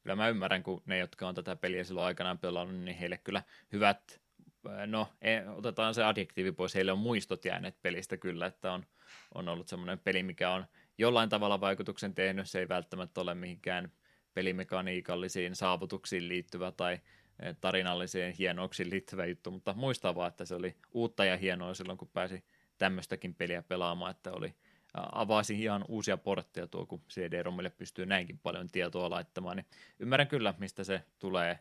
[0.02, 3.42] Kyllä mä ymmärrän, kun ne, jotka on tätä peliä silloin aikanaan pelannut, niin heille kyllä
[3.72, 4.20] hyvät,
[4.86, 8.86] no e, otetaan se adjektiivi pois, heille on muistot jääneet pelistä kyllä, että on,
[9.34, 10.66] on ollut semmoinen peli, mikä on
[10.98, 13.92] jollain tavalla vaikutuksen tehnyt, se ei välttämättä ole mihinkään
[14.34, 17.00] pelimekaniikallisiin saavutuksiin liittyvä tai
[17.42, 21.98] e, tarinallisiin hienouksiin liittyvä juttu, mutta muistaa vaan, että se oli uutta ja hienoa silloin,
[21.98, 22.44] kun pääsi
[22.78, 24.54] tämmöistäkin peliä pelaamaan, että oli
[24.94, 29.66] avasi ihan uusia portteja tuo, kun CD-romille pystyy näinkin paljon tietoa laittamaan, niin
[29.98, 31.58] ymmärrän kyllä, mistä se tulee,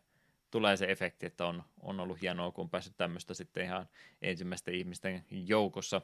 [0.52, 3.88] tulee se efekti, että on, on ollut hienoa, kun on päässyt tämmöistä sitten ihan
[4.22, 6.02] ensimmäisten ihmisten joukossa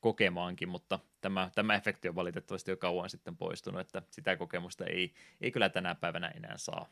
[0.00, 5.14] kokemaankin, mutta tämä, tämä efekti on valitettavasti jo kauan sitten poistunut, että sitä kokemusta ei,
[5.40, 6.88] ei kyllä tänä päivänä enää saa.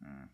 [0.00, 0.28] Mm.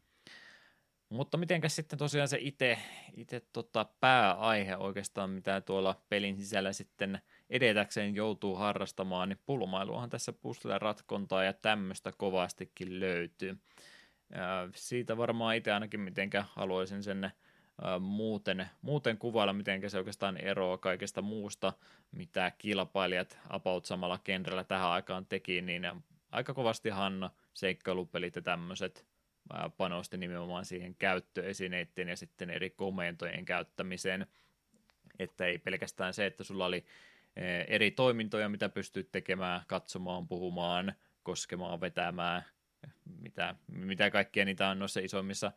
[1.15, 2.79] Mutta mitenkäs sitten tosiaan se itse,
[3.17, 7.21] itse tota pääaihe oikeastaan, mitä tuolla pelin sisällä sitten
[7.51, 13.59] edetäkseen joutuu harrastamaan, niin pulmailuahan tässä puzzle ratkontaa ja tämmöistä kovastikin löytyy.
[14.75, 17.31] Siitä varmaan itse ainakin mitenkä haluaisin sen
[18.01, 21.73] muuten, muuten kuvailla, miten se oikeastaan eroaa kaikesta muusta,
[22.13, 25.83] mitä kilpailijat about samalla kenrellä tähän aikaan teki, niin
[26.33, 29.14] aika kovastihan seikkailupelit ja tämmöiset
[29.77, 34.27] panosti nimenomaan siihen käyttöesineiden ja sitten eri komentojen käyttämiseen,
[35.19, 36.85] että ei pelkästään se, että sulla oli
[37.69, 42.45] eri toimintoja, mitä pystyt tekemään, katsomaan, puhumaan, koskemaan, vetämään,
[43.21, 45.53] mitä, mitä kaikkia niitä on noissa isommissa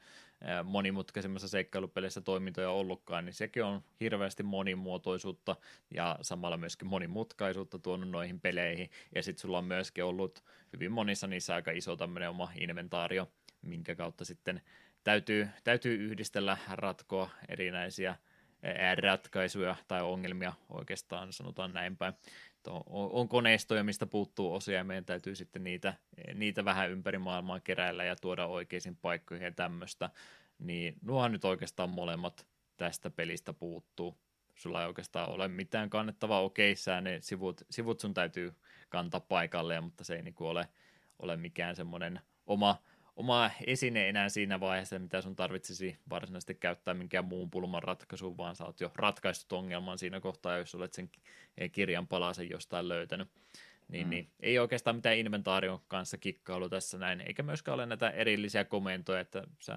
[0.64, 5.56] monimutkaisemmissa seikkailupeleissä toimintoja ollutkaan, niin sekin on hirveästi monimuotoisuutta
[5.94, 8.90] ja samalla myöskin monimutkaisuutta tuonut noihin peleihin.
[9.16, 10.44] Ja sitten sulla on myöskin ollut
[10.74, 13.32] hyvin monissa niissä aika iso tämmöinen oma inventaario,
[13.62, 14.62] minkä kautta sitten
[15.04, 18.16] täytyy, täytyy yhdistellä, ratkoa erinäisiä
[19.02, 22.14] ratkaisuja tai ongelmia oikeastaan, sanotaan näin päin.
[22.68, 25.94] On, on koneistoja, mistä puuttuu osia ja meidän täytyy sitten niitä,
[26.34, 30.10] niitä vähän ympäri maailmaa keräillä ja tuoda oikeisiin paikkoihin ja tämmöistä.
[30.60, 32.48] Niin nuohan nyt oikeastaan molemmat
[32.78, 34.18] tästä pelistä puuttuu.
[34.56, 38.54] Sulla ei oikeastaan ole mitään kannettavaa, okei, sä ne sivut, sivut sun täytyy
[38.90, 40.68] kantaa paikalle, mutta se ei niinku ole,
[41.20, 42.82] ole mikään semmoinen oma,
[43.18, 48.56] oma esine enää siinä vaiheessa, mitä sun tarvitsisi varsinaisesti käyttää minkään muun pulman ratkaisuun, vaan
[48.56, 51.10] sä oot jo ratkaistut ongelman siinä kohtaa, jos olet sen
[51.72, 53.30] kirjan palasen jostain löytänyt.
[53.88, 54.10] Niin, mm.
[54.10, 59.20] niin, ei oikeastaan mitään inventaarion kanssa kikkailu tässä näin, eikä myöskään ole näitä erillisiä komentoja,
[59.20, 59.76] että sä,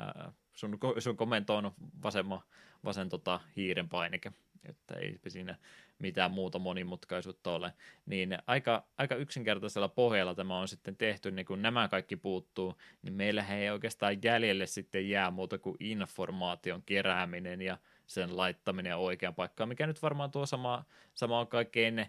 [0.53, 1.73] sun, sun komento on
[2.03, 2.47] vasemma,
[2.85, 4.33] vasen tota, hiiren painike,
[4.69, 5.57] että ei siinä
[6.01, 7.73] mitään muuta monimutkaisuutta ole,
[8.07, 13.15] niin aika, aika yksinkertaisella pohjalla tämä on sitten tehty, niin kun nämä kaikki puuttuu, niin
[13.15, 19.69] meillä ei oikeastaan jäljelle sitten jää muuta kuin informaation kerääminen ja sen laittaminen oikeaan paikkaan,
[19.69, 22.09] mikä nyt varmaan tuo sama, sama on kaikkein eh,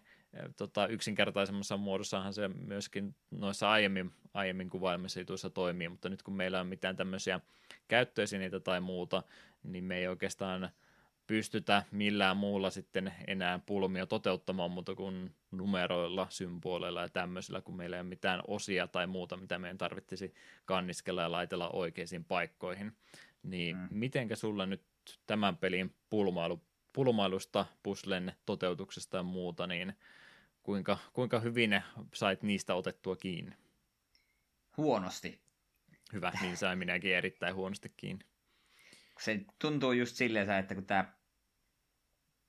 [0.58, 6.60] tota, yksinkertaisemmassa muodossahan se myöskin noissa aiemmin, aiemmin kuvailemissa jutuissa toimii, mutta nyt kun meillä
[6.60, 7.40] on mitään tämmöisiä
[7.88, 9.24] käyttöesineitä tai muuta,
[9.64, 10.70] niin me ei oikeastaan
[11.32, 17.96] pystytä millään muulla sitten enää pulmia toteuttamaan muuta kuin numeroilla, symboleilla ja tämmöisillä, kun meillä
[17.96, 20.34] ei ole mitään osia tai muuta, mitä meidän tarvitsisi
[20.66, 22.98] kanniskella ja laitella oikeisiin paikkoihin.
[23.44, 23.88] Niin mm.
[23.92, 24.84] mitenkä sulla nyt
[25.28, 26.62] tämän pelin pulmailu,
[26.94, 29.94] pulmailusta, puslen toteutuksesta ja muuta, niin
[30.64, 31.82] kuinka, kuinka hyvin
[32.14, 33.56] sait niistä otettua kiinni?
[34.78, 35.40] Huonosti.
[36.14, 38.26] Hyvä, niin sai minäkin erittäin huonosti kiinni.
[39.20, 41.21] Se tuntuu just silleen, että kun tämä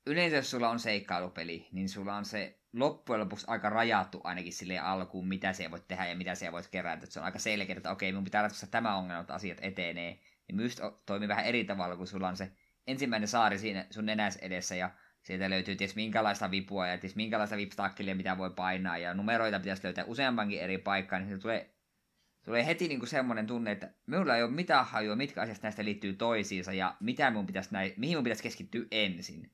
[0.07, 4.79] yleensä jos sulla on seikkailupeli, niin sulla on se loppujen lopuksi aika rajattu ainakin sille
[4.79, 7.07] alkuun, mitä se voit tehdä ja mitä se voit kerätä.
[7.07, 10.19] Se on aika selkeä, että okei, mun pitää ratkaista tämä ongelma, että asiat etenee.
[10.49, 12.53] Niin myös toimii vähän eri tavalla, kun sulla on se
[12.87, 14.91] ensimmäinen saari siinä sun nenäs edessä ja
[15.23, 19.85] sieltä löytyy ties minkälaista vipua ja ties minkälaista vipstakkelia, mitä voi painaa ja numeroita pitäisi
[19.85, 21.75] löytää useampankin eri paikkaa, niin se tulee,
[22.45, 26.13] tulee heti niinku semmoinen tunne, että minulla ei ole mitään hajua, mitkä asiat näistä liittyy
[26.13, 29.51] toisiinsa ja mitä mun pitäisi näin, mihin mun pitäisi keskittyä ensin.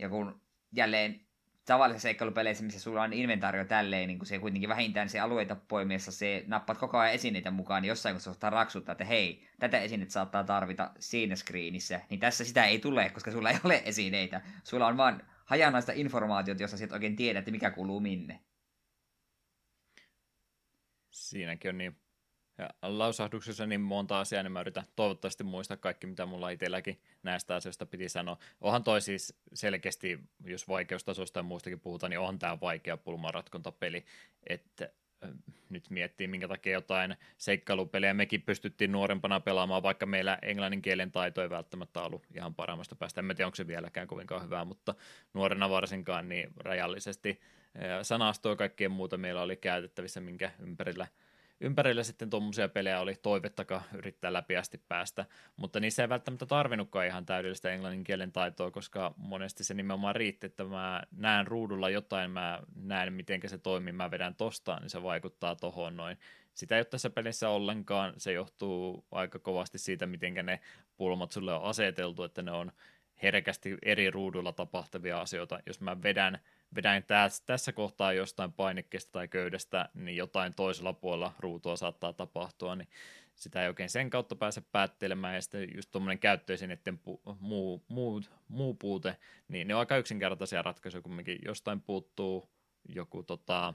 [0.00, 0.40] Ja kun
[0.72, 1.20] jälleen
[1.64, 6.12] tavallisessa seikkailupeleissä, missä sulla on inventaario tälleen, niin kun se kuitenkin vähintään se alueita poimiessa,
[6.12, 10.12] se nappat koko ajan esineitä mukaan, niin jossain kun ottaa raksuttaa, että hei, tätä esinettä
[10.12, 14.40] saattaa tarvita siinä screenissä, niin tässä sitä ei tule, koska sulla ei ole esineitä.
[14.64, 18.40] Sulla on vaan hajanaista informaatiota, jossa et oikein tiedä, että mikä kuuluu minne.
[21.10, 21.96] Siinäkin on niin
[22.60, 27.54] ja lausahduksessa niin monta asiaa, niin mä yritän toivottavasti muistaa kaikki, mitä mulla itselläkin näistä
[27.54, 28.38] asioista piti sanoa.
[28.60, 34.04] Onhan toi siis selkeästi, jos vaikeustasosta ja muustakin puhutaan, niin onhan tämä vaikea pulmanratkontapeli.
[34.46, 34.90] Että
[35.70, 41.42] nyt miettii, minkä takia jotain seikkailupelejä mekin pystyttiin nuorempana pelaamaan, vaikka meillä englannin kielen taito
[41.42, 43.20] ei välttämättä ollut ihan paremmasta päästä.
[43.20, 44.94] En tiedä, onko se vieläkään kovinkaan hyvää, mutta
[45.34, 47.40] nuorena varsinkaan niin rajallisesti
[48.02, 51.06] sanastoa ja kaikkea muuta meillä oli käytettävissä, minkä ympärillä–
[51.60, 55.26] ympärillä sitten tuommoisia pelejä oli toivettakaan yrittää läpiästi päästä,
[55.56, 60.46] mutta niissä ei välttämättä tarvinnutkaan ihan täydellistä englannin kielen taitoa, koska monesti se nimenomaan riitti,
[60.46, 65.02] että mä näen ruudulla jotain, mä näen miten se toimii, mä vedän tosta, niin se
[65.02, 66.18] vaikuttaa tohon noin.
[66.54, 70.60] Sitä ei ole tässä pelissä ollenkaan, se johtuu aika kovasti siitä, miten ne
[70.96, 72.72] pulmat sulle on aseteltu, että ne on
[73.22, 75.60] herkästi eri ruudulla tapahtuvia asioita.
[75.66, 76.40] Jos mä vedän
[76.74, 82.76] vedän tässä, tässä kohtaa jostain painikkeesta tai köydestä, niin jotain toisella puolella ruutua saattaa tapahtua,
[82.76, 82.88] niin
[83.34, 88.22] sitä ei oikein sen kautta pääse päättelemään, ja sitten just tuommoinen käyttöesineiden pu- muu, muu,
[88.48, 89.16] muu puute,
[89.48, 91.38] niin ne on aika yksinkertaisia ratkaisuja kumminkin.
[91.44, 92.50] Jostain puuttuu
[92.88, 93.74] joku tota,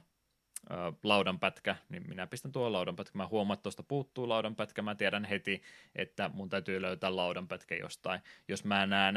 [1.04, 3.18] laudanpätkä, niin minä pistän tuo laudanpätkä.
[3.18, 5.62] Mä huomaan, että tuosta puuttuu laudanpätkä, mä tiedän heti,
[5.96, 8.22] että mun täytyy löytää laudanpätkä jostain.
[8.48, 9.16] Jos mä näen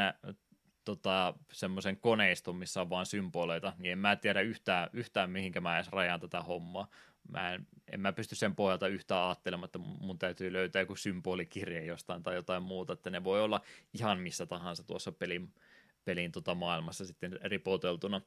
[0.89, 5.77] tota, semmoisen koneiston, missä on vain symboleita, niin en mä tiedä yhtään, yhtään mihinkä mä
[5.77, 6.89] edes rajaan tätä hommaa.
[7.29, 11.85] Mä en, en mä pysty sen pohjalta yhtään ajattelemaan, että mun täytyy löytää joku symbolikirje
[11.85, 13.61] jostain tai jotain muuta, että ne voi olla
[13.95, 15.55] ihan missä tahansa tuossa pelin,
[16.05, 18.21] pelin tota maailmassa sitten ripoteltuna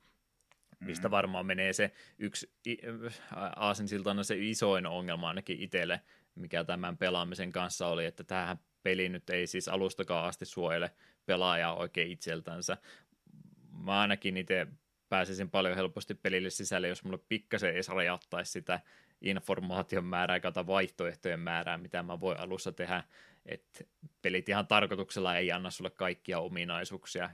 [0.79, 1.11] mistä mm.
[1.11, 2.53] varmaan menee se yksi
[3.55, 6.01] aasinsiltana se isoin ongelma ainakin itselle,
[6.35, 10.91] mikä tämän pelaamisen kanssa oli, että tähän peli nyt ei siis alustakaan asti suojele
[11.26, 12.77] pelaajaa oikein itseltänsä.
[13.84, 14.68] Mä ainakin itse
[15.10, 18.80] pääsisin paljon helposti pelille sisälle, jos mulle pikkasen edes rajattaisi sitä
[19.22, 23.03] informaation määrää kautta vaihtoehtojen määrää, mitä mä voin alussa tehdä,
[23.45, 23.84] että
[24.22, 27.30] pelit ihan tarkoituksella ei anna sulle kaikkia ominaisuuksia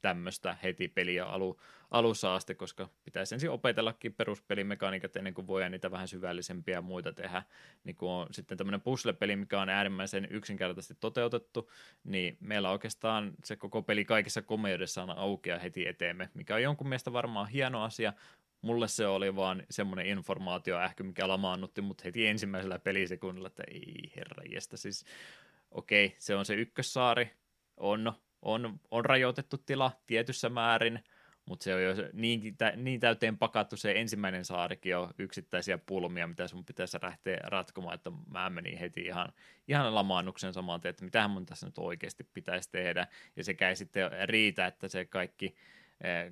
[0.00, 1.60] tämmöistä heti peliä alu,
[1.90, 7.12] alussa asti, koska pitäisi ensin opetellakin peruspelimekaniikat ennen kuin voi niitä vähän syvällisempiä ja muita
[7.12, 7.42] tehdä.
[7.84, 11.70] Niin kun on sitten tämmöinen puzzle-peli, mikä on äärimmäisen yksinkertaisesti toteutettu,
[12.04, 16.88] niin meillä oikeastaan se koko peli kaikissa komeudessa on aukeaa heti eteemme, mikä on jonkun
[16.88, 18.12] mielestä varmaan hieno asia,
[18.62, 24.12] mulle se oli vaan semmoinen informaatio ehkä, mikä lamaannutti mut heti ensimmäisellä pelisekunnilla, että ei
[24.16, 25.04] herra jestä, siis
[25.70, 27.30] okei, okay, se on se ykkössaari,
[27.76, 28.12] on,
[28.42, 31.04] on, on rajoitettu tila tietyssä määrin,
[31.44, 36.48] mutta se on jo niin, niin täyteen pakattu se ensimmäinen saarikin on yksittäisiä pulmia, mitä
[36.48, 39.32] sun pitäisi lähteä ratkomaan, että mä menin heti ihan,
[39.68, 43.06] ihan lamaannuksen samaan tien, että mitähän mun tässä nyt oikeasti pitäisi tehdä,
[43.36, 45.54] ja sekä ei sitten riitä, että se kaikki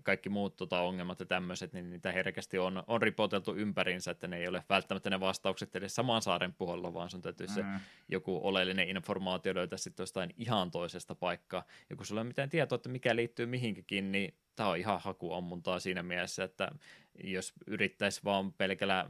[0.03, 4.37] kaikki muut tota, ongelmat ja tämmöiset, niin niitä herkästi on, on ripoteltu ympärinsä, että ne
[4.37, 7.55] ei ole välttämättä ne vastaukset edes saman saaren puolella, vaan sun täytyy mm.
[7.55, 7.65] se
[8.09, 11.65] joku oleellinen informaatio löytää sitten jostain ihan toisesta paikkaa.
[11.91, 15.81] Ja kun sulla ei mitään tietoa, että mikä liittyy mihinkin, niin tämä on ihan hakuammuntaa
[15.81, 16.71] siinä mielessä, että
[17.25, 19.07] jos yrittäisi vaan pelkällä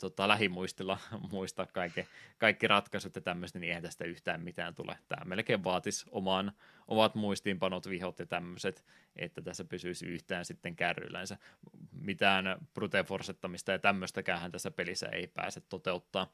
[0.00, 0.98] tota, lähimuistilla
[1.32, 2.06] muistaa kaikki,
[2.38, 4.98] kaikki ratkaisut ja tämmöistä, niin eihän tästä yhtään mitään tule.
[5.08, 6.52] Tämä melkein vaatisi oman,
[6.88, 8.84] omat muistiinpanot, vihot ja tämmöiset,
[9.16, 11.38] että tässä pysyisi yhtään sitten kärryllänsä.
[11.92, 16.32] Mitään brute forsettamista ja tämmöistäkään tässä pelissä ei pääse toteuttaa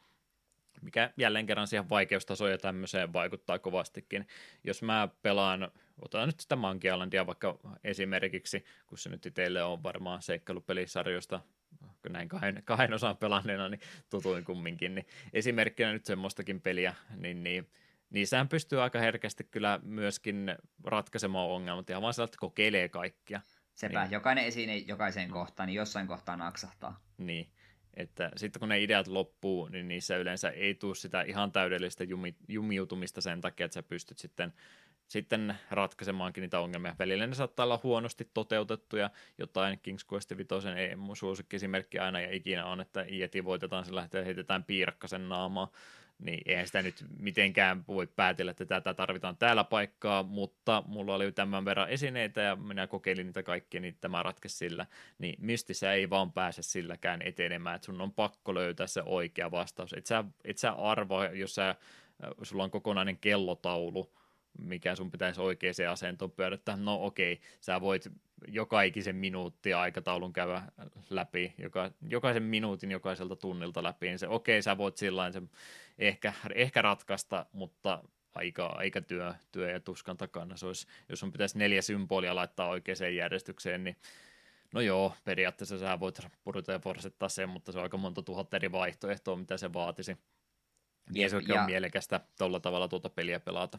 [0.81, 4.27] mikä jälleen kerran siihen vaikeustasoon ja tämmöiseen vaikuttaa kovastikin.
[4.65, 5.71] Jos mä pelaan,
[6.03, 11.41] otan nyt sitä Monkey Islandia vaikka esimerkiksi, kun se nyt teille on varmaan seikkailupelisarjoista
[12.09, 13.81] näin kahden, kahden osan pelanneena, niin
[14.11, 14.95] tutuin kumminkin.
[14.95, 17.71] Niin esimerkkinä nyt semmoistakin peliä, niin, niin
[18.11, 23.41] niissähän pystyy aika herkästi kyllä myöskin ratkaisemaan ongelmat ja vaan että kokeilee kaikkia.
[23.75, 24.13] Sepä, niin.
[24.13, 27.01] jokainen esine jokaiseen kohtaan, niin jossain kohtaa naksahtaa.
[27.19, 27.49] Niin,
[27.95, 32.37] että sitten kun ne ideat loppuu, niin niissä yleensä ei tule sitä ihan täydellistä jumi,
[32.49, 34.53] jumiutumista sen takia, että sä pystyt sitten
[35.13, 36.97] sitten ratkaisemaankin niitä ongelmia.
[36.99, 41.17] Välillä ne saattaa olla huonosti toteutettuja, jotain King's Quest 5 ei mun
[41.53, 45.73] esimerkki aina ja ikinä on, että Ieti voitetaan sillä, että heitetään piirakkasen naamaa,
[46.19, 51.33] niin eihän sitä nyt mitenkään voi päätellä, että tätä tarvitaan täällä paikkaa, mutta mulla oli
[51.33, 54.87] tämän verran esineitä ja minä kokeilin niitä kaikkia, niin tämä ratkesi sillä,
[55.19, 59.93] niin mystissä ei vaan pääse silläkään etenemään, että sun on pakko löytää se oikea vastaus.
[59.93, 61.75] Et sä, et sä arvoa, jos sä,
[62.43, 64.13] sulla on kokonainen kellotaulu,
[64.59, 66.77] mikä sun pitäisi oikeaan asentoon pyörittää.
[66.77, 68.09] No okei, sä voit
[68.49, 70.63] joka ikisen minuutti aikataulun käydä
[71.11, 75.43] läpi, joka, jokaisen minuutin jokaiselta tunnilta läpi, niin se okei, sä voit sillä se
[75.99, 78.05] ehkä, ehkä ratkaista, mutta
[78.35, 80.57] aika, aika työ, työ ja tuskan takana.
[80.57, 83.97] Se olisi, jos sun pitäisi neljä symbolia laittaa oikeaan järjestykseen, niin
[84.75, 88.57] no joo, periaatteessa sä voit purita ja forsettaa sen, mutta se on aika monta tuhatta
[88.57, 90.17] eri vaihtoehtoa, mitä se vaatisi.
[91.15, 93.79] Ja se on mielekästä tuolla tavalla tuota peliä pelata.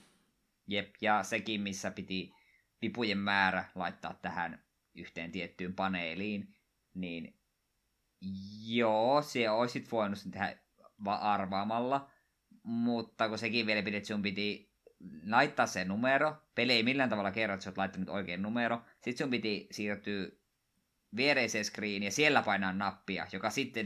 [0.67, 2.33] Jep, ja sekin, missä piti
[2.81, 4.63] vipujen määrä laittaa tähän
[4.95, 6.55] yhteen tiettyyn paneeliin,
[6.93, 7.43] niin
[8.65, 10.57] Joo, se olisit voinut sen tehdä
[11.05, 12.11] arvaamalla,
[12.63, 14.71] mutta kun sekin vielä piti, että sun piti
[15.29, 19.17] laittaa se numero, peli ei millään tavalla kerro, että sä oot laittanut oikein numero, sitten
[19.17, 20.27] sun piti siirtyä
[21.15, 23.85] viereiseen screeniin ja siellä painaa nappia, joka sitten,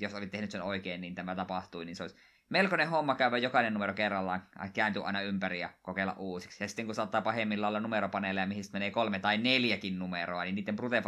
[0.00, 2.16] jos olit tehnyt sen oikein, niin tämä tapahtui, niin se olisi
[2.48, 4.42] melkoinen homma käydä jokainen numero kerrallaan,
[4.72, 6.64] kääntyä aina ympäri ja kokeilla uusiksi.
[6.64, 10.76] Ja sitten kun saattaa pahemmilla olla numeropaneeleja, mihin menee kolme tai neljäkin numeroa, niin niiden
[10.76, 11.02] brute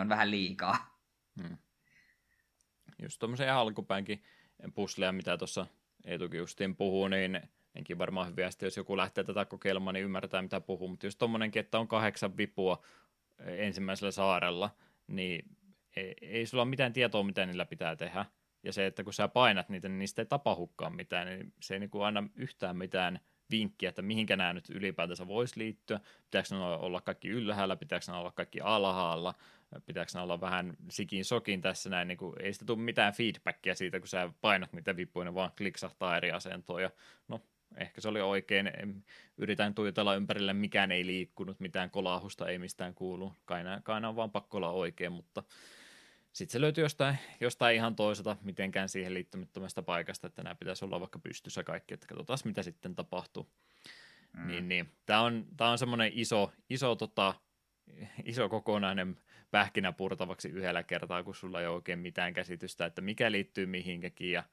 [0.00, 1.00] on vähän liikaa.
[1.42, 1.56] Hmm.
[3.02, 4.22] Just tuommoisen alkupäänkin
[4.74, 5.66] pusleja, mitä tuossa
[6.04, 7.40] Eetukin justiin puhuu, niin
[7.74, 10.88] enkin varmaan hyvä, jos joku lähtee tätä kokeilemaan, niin ymmärtää mitä puhuu.
[10.88, 12.84] Mutta just tuommoinenkin, että on kahdeksan vipua
[13.38, 14.70] ensimmäisellä saarella,
[15.06, 15.56] niin
[15.96, 18.26] ei, ei sulla ole mitään tietoa, mitä niillä pitää tehdä.
[18.62, 21.80] Ja se, että kun sä painat niitä, niin niistä ei tapahukkaan mitään, niin se ei
[21.80, 23.20] niin kuin aina yhtään mitään
[23.50, 26.00] vinkkiä, että mihinkä nämä nyt ylipäätänsä voisi liittyä.
[26.24, 29.34] Pitääkö ne olla kaikki ylhäällä, pitääkö ne olla kaikki alhaalla,
[29.86, 33.74] pitääkö ne olla vähän sikin sokin tässä näin, niin kuin, ei sitä tule mitään feedbackia
[33.74, 36.90] siitä, kun sä painat niitä vippuja, ne vaan kliksahtaa eri asentoon, ja
[37.28, 37.40] no,
[37.76, 38.72] ehkä se oli oikein,
[39.36, 44.30] yritän tuijotella ympärille, mikään ei liikkunut, mitään kolahusta ei mistään kuulu, kai kai on vaan
[44.30, 45.42] pakko olla oikein, mutta
[46.32, 51.00] sitten se löytyy jostain, jostain ihan toiselta mitenkään siihen liittymättömästä paikasta, että nämä pitäisi olla
[51.00, 53.50] vaikka pystyssä kaikki, että katsotaan mitä sitten tapahtuu.
[54.32, 54.46] Mm.
[54.46, 54.92] Niin, niin.
[55.06, 57.34] Tämä on, tämä on semmoinen iso, iso, tota,
[58.24, 59.16] iso kokonainen
[59.50, 64.32] pähkinä purtavaksi yhdellä kertaa, kun sulla ei ole oikein mitään käsitystä, että mikä liittyy mihinkäkin
[64.32, 64.44] ja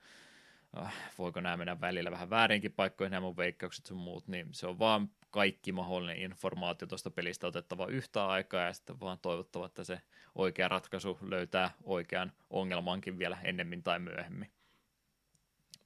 [0.83, 4.67] äh, voiko nämä mennä välillä vähän väärinkin paikkoihin nämä mun veikkaukset sun muut, niin se
[4.67, 9.83] on vaan kaikki mahdollinen informaatio tuosta pelistä otettava yhtä aikaa ja sitten vaan toivottava, että
[9.83, 10.01] se
[10.35, 14.51] oikea ratkaisu löytää oikean ongelmankin vielä ennemmin tai myöhemmin.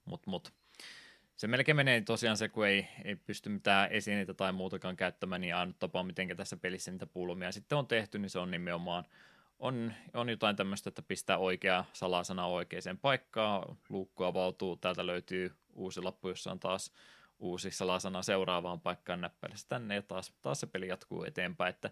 [0.06, 0.54] Mut, mut.
[1.36, 5.56] Se melkein menee tosiaan se, kun ei, ei pysty mitään esineitä tai muutakaan käyttämään, niin
[5.56, 9.06] ainut tapa, miten tässä pelissä niitä pulmia sitten on tehty, niin se on nimenomaan
[9.62, 16.02] on, on jotain tämmöistä, että pistää oikea salasana oikeaan paikkaan, luukku avautuu, täältä löytyy uusi
[16.02, 16.92] lappu, jossa on taas
[17.42, 21.90] uusi salasana seuraavaan paikkaan näppäilässä tänne ja taas, taas se peli jatkuu eteenpäin, että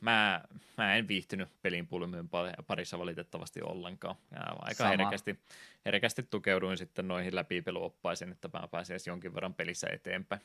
[0.00, 0.44] mä,
[0.76, 2.28] mä en viihtynyt pelin pulmien
[2.66, 4.16] parissa valitettavasti ollenkaan.
[4.30, 5.38] Ja aika herkästi,
[5.86, 10.40] herkästi tukeuduin sitten noihin läpipeluoppaisiin, että mä pääsin edes jonkin verran pelissä eteenpäin.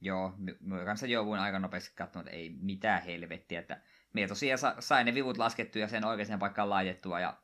[0.00, 3.80] Joo, mä kanssa jouduin aika nopeasti katsomaan, että ei mitään helvettiä, että
[4.12, 7.36] minä tosiaan sain ne vivut laskettua ja sen oikeaan paikkaan laitettua, ja...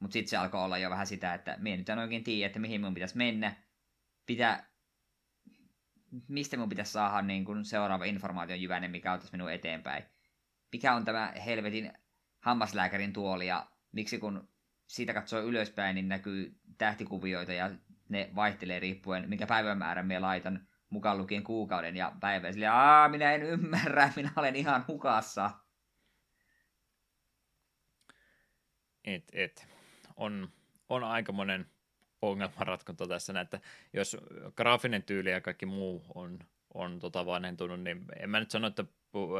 [0.00, 2.58] mutta sitten se alkoi olla jo vähän sitä, että minä nyt en oikein tiedä, että
[2.58, 3.54] mihin minun pitäisi mennä.
[4.26, 4.68] Pitää
[6.28, 10.04] mistä minun pitäisi saada niin kuin seuraava informaation jyväinen, mikä auttaisi minun eteenpäin.
[10.72, 11.92] Mikä on tämä helvetin
[12.40, 14.48] hammaslääkärin tuoli ja miksi kun
[14.86, 17.70] siitä katsoo ylöspäin, niin näkyy tähtikuvioita ja
[18.08, 22.52] ne vaihtelee riippuen, minkä päivämäärän minä laitan mukaan lukien kuukauden ja päivän.
[22.52, 25.50] Sille, Aa, minä en ymmärrä, minä olen ihan hukassa.
[29.04, 29.68] Et, et.
[30.16, 30.52] On,
[30.88, 31.66] on aikamoinen
[32.22, 33.60] ongelmanratkonta tässä, että
[33.92, 34.16] jos
[34.56, 36.38] graafinen tyyli ja kaikki muu on,
[36.74, 38.84] on tota vanhentunut, niin en mä nyt sano, että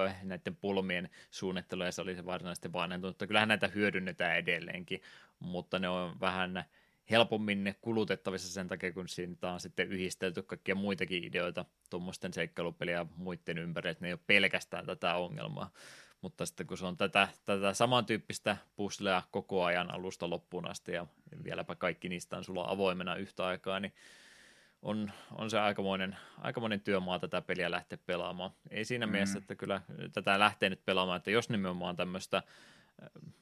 [0.06, 5.02] äh, näiden pulmien suunnittelu ja se olisi varsinaisesti vanhentunut, mutta kyllähän näitä hyödynnetään edelleenkin,
[5.38, 6.64] mutta ne on vähän
[7.10, 13.58] helpommin kulutettavissa sen takia, kun siinä on sitten yhdistelty kaikkia muitakin ideoita tuommoisten seikkailupeliä muiden
[13.58, 15.70] ympärillä, että ne ei ole pelkästään tätä ongelmaa
[16.20, 21.06] mutta sitten kun se on tätä, tätä samantyyppistä puslea koko ajan alusta loppuun asti ja
[21.44, 23.92] vieläpä kaikki niistä on sulla avoimena yhtä aikaa, niin
[24.82, 28.50] on, on se aikamoinen, aikamoinen työmaa tätä peliä lähteä pelaamaan.
[28.70, 29.12] Ei siinä mm.
[29.12, 29.82] mielessä, että kyllä
[30.12, 33.32] tätä lähtee nyt pelaamaan, että jos nimenomaan tämmöistä, äh,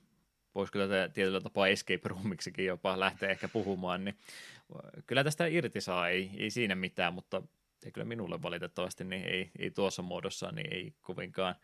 [0.55, 4.19] voisiko tätä tietyllä tapaa escape roomiksikin jopa lähteä ehkä puhumaan, niin
[5.07, 7.43] kyllä tästä irti saa, ei, ei siinä mitään, mutta
[7.85, 11.55] ei kyllä minulle valitettavasti, niin ei, ei tuossa muodossa, niin ei kovinkaan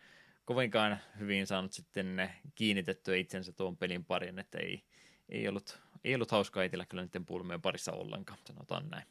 [0.44, 4.84] kovinkaan hyvin saanut sitten kiinnitettyä itsensä tuon pelin parin, että ei,
[5.28, 9.06] ei, ollut, ei ollut hauskaa itsellä kyllä niiden pulmien parissa ollenkaan, sanotaan näin.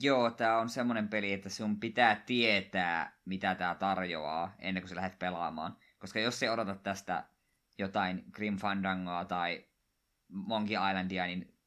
[0.00, 4.96] Joo, tämä on semmoinen peli, että sun pitää tietää, mitä tämä tarjoaa ennen kuin sä
[4.96, 5.76] lähdet pelaamaan.
[5.98, 7.24] Koska jos se odotat tästä
[7.78, 9.64] jotain Grim Fandangoa tai
[10.28, 11.58] Monkey Islandia, niin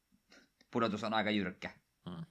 [0.70, 1.70] pudotus on aika jyrkkä.
[2.10, 2.24] Hmm.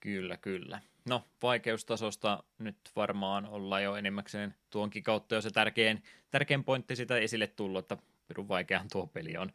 [0.00, 0.80] Kyllä, kyllä.
[1.08, 7.16] No, vaikeustasosta nyt varmaan ollaan jo enimmäkseen tuonkin kautta jo se tärkein, tärkein pointti sitä
[7.16, 7.96] esille tullut, että
[8.28, 9.52] pirun vaikean tuo peli on.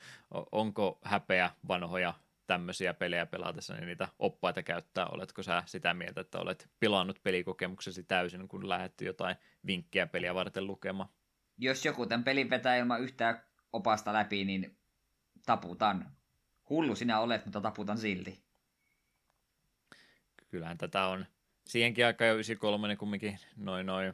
[0.52, 2.14] Onko häpeä vanhoja
[2.48, 5.06] tämmöisiä pelejä pelatessa, niin niitä oppaita käyttää.
[5.06, 9.36] Oletko sä sitä mieltä, että olet pilannut pelikokemuksesi täysin, kun lähdetty jotain
[9.66, 11.10] vinkkiä peliä varten lukemaan?
[11.58, 13.44] Jos joku tämän pelin vetää ilman yhtään
[13.74, 14.78] opasta läpi, niin
[15.46, 16.12] taputan.
[16.70, 18.44] Hullu sinä olet, mutta taputan silti.
[20.50, 21.26] Kyllähän tätä on
[21.66, 24.14] siihenkin aikaan jo 93 kumminkin noin noin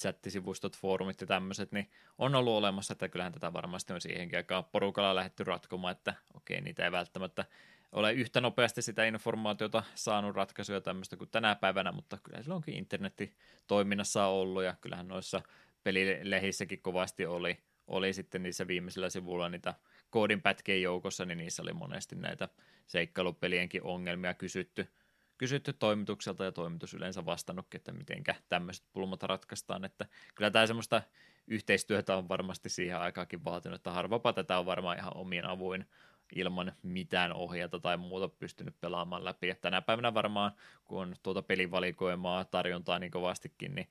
[0.00, 4.64] chattisivustot, foorumit ja tämmöiset, niin on ollut olemassa, että kyllähän tätä varmasti on siihenkin aikaan
[4.64, 7.44] porukalla lähdetty ratkomaan, että okei, niitä ei välttämättä
[7.92, 12.74] ole yhtä nopeasti sitä informaatiota saanut ratkaisuja tämmöistä kuin tänä päivänä, mutta kyllä sillä onkin
[12.74, 13.34] internetti
[13.66, 15.42] toiminnassa ollut ja kyllähän noissa
[15.82, 19.74] pelilehissäkin kovasti oli, oli sitten niissä viimeisillä sivuilla niitä
[20.10, 22.48] koodinpätkien joukossa, niin niissä oli monesti näitä
[22.86, 24.88] seikkailupelienkin ongelmia kysytty,
[25.40, 31.02] kysytty toimitukselta ja toimitus yleensä vastannutkin, että mitenkä tämmöiset pulmat ratkaistaan, että kyllä tämä semmoista
[31.46, 35.86] yhteistyötä on varmasti siihen aikaakin vaatinut, että harvapa tätä on varmaan ihan omien avuin
[36.34, 39.48] ilman mitään ohjata tai muuta pystynyt pelaamaan läpi.
[39.48, 40.52] Ja tänä päivänä varmaan,
[40.84, 43.88] kun on tuota pelivalikoimaa tarjontaa niin kovastikin, niin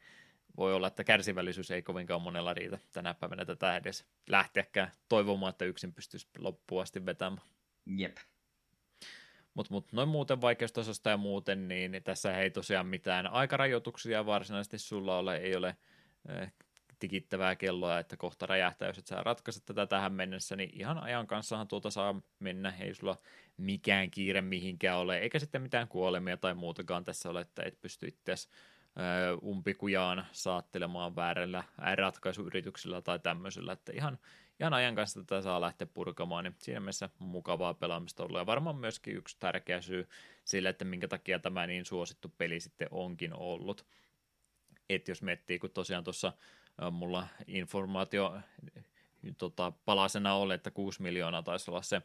[0.58, 5.66] voi olla, että kärsivällisyys ei kovinkaan monella riitä tänä päivänä tätä edes lähteäkään toivomaan, että
[5.66, 7.48] yksin pystyisi loppuun asti vetämään.
[7.86, 8.18] Jep.
[9.60, 15.18] Mutta mut, noin muuten vaikeustasosta ja muuten, niin tässä ei tosiaan mitään aikarajoituksia varsinaisesti sulla
[15.18, 15.76] ole, ei ole
[16.30, 16.54] eh,
[17.00, 21.28] tikittävää kelloa, että kohta räjähtää, jos et sä ratkaiset tätä tähän mennessä, niin ihan ajan
[21.28, 23.18] kanssahan tuota saa mennä, ei sulla
[23.58, 28.08] mikään kiire mihinkään ole, eikä sitten mitään kuolemia tai muutakaan tässä ole, että et pysty
[28.08, 28.50] itseäsi
[29.44, 31.64] umpikujaan saattelemaan väärällä
[31.96, 34.20] ratkaisuyrityksellä tai tämmöisellä, että ihan,
[34.60, 38.76] ihan ajan kanssa tätä saa lähteä purkamaan, niin siinä mielessä mukavaa pelaamista ollut ja varmaan
[38.76, 40.08] myöskin yksi tärkeä syy
[40.46, 43.86] sille, että minkä takia tämä niin suosittu peli sitten onkin ollut.
[44.90, 46.34] että jos miettii, kun tosiaan tuossa
[46.92, 48.40] mulla informaatio
[49.38, 52.02] tota, palasena oli, että 6 miljoonaa taisi olla se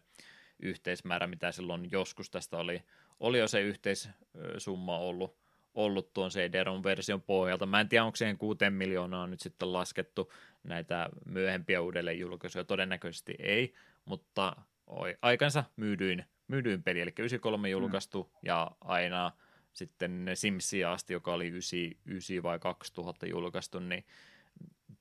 [0.61, 2.83] yhteismäärä, mitä silloin joskus tästä oli,
[3.21, 5.37] oli jo se yhteissumma ollut,
[5.75, 7.67] ollut tuon CD-ROM version pohjalta.
[7.67, 10.33] Mä en tiedä, onko siihen 6 miljoonaa nyt sitten laskettu
[10.63, 13.75] näitä myöhempiä uudelleen julkaisuja, todennäköisesti ei,
[14.05, 14.57] mutta
[14.87, 18.39] oi, aikansa myydyin, myydyin peli, eli 93 julkaistu mm.
[18.43, 19.33] ja aina
[19.73, 24.05] sitten Simsia asti, joka oli 99 vai 2000 julkaistu, niin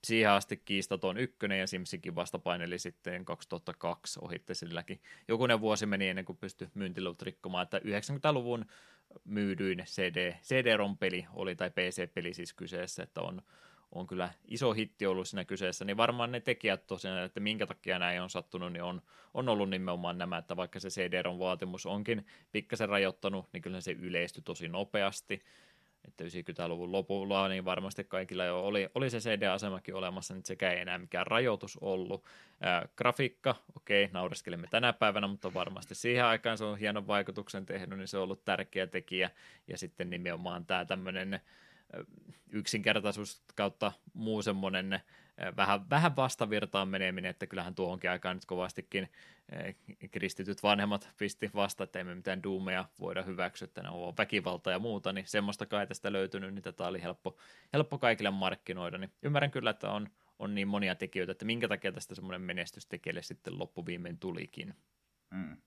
[0.03, 5.01] siihen asti kiistaton ykkönen ja Simsikin vasta paineli sitten 2002 ohitte silläkin.
[5.27, 8.65] Jokunen vuosi meni ennen kuin pystyi myyntiluvut rikkomaan, että 90-luvun
[9.25, 13.41] myydyin CD, CD-ROM-peli oli, tai PC-peli siis kyseessä, että on,
[13.91, 17.99] on kyllä iso hitti ollut siinä kyseessä, niin varmaan ne tekijät tosiaan, että minkä takia
[17.99, 19.01] näin on sattunut, niin on,
[19.33, 24.43] on ollut nimenomaan nämä, että vaikka se CD-ROM-vaatimus onkin pikkasen rajoittanut, niin kyllä se yleistyi
[24.43, 25.39] tosi nopeasti,
[26.07, 30.79] että 90-luvun lopulla niin varmasti kaikilla jo oli, oli se CD-asemakin olemassa, niin sekä ei
[30.79, 32.23] enää mikään rajoitus ollut.
[32.61, 37.99] Ää, grafiikka, okei, naureskelemme tänä päivänä, mutta varmasti siihen aikaan se on hienon vaikutuksen tehnyt,
[37.99, 39.29] niin se on ollut tärkeä tekijä.
[39.67, 41.39] Ja sitten nimenomaan tämä tämmöinen
[42.51, 44.99] yksinkertaisuus kautta muu semmoinen
[45.57, 49.09] vähän, vähän vastavirtaan meneminen, että kyllähän tuohonkin aikaan nyt kovastikin
[50.11, 54.79] kristityt vanhemmat pisti vasta, että emme mitään duumeja voida hyväksyä, että ne on väkivalta ja
[54.79, 57.37] muuta, niin semmoista kai tästä löytynyt, niin tätä oli helppo,
[57.73, 61.91] helppo kaikille markkinoida, niin ymmärrän kyllä, että on, on niin monia tekijöitä, että minkä takia
[61.91, 64.75] tästä semmoinen menestystekijälle sitten loppuviimein tulikin.
[65.29, 65.57] Mm.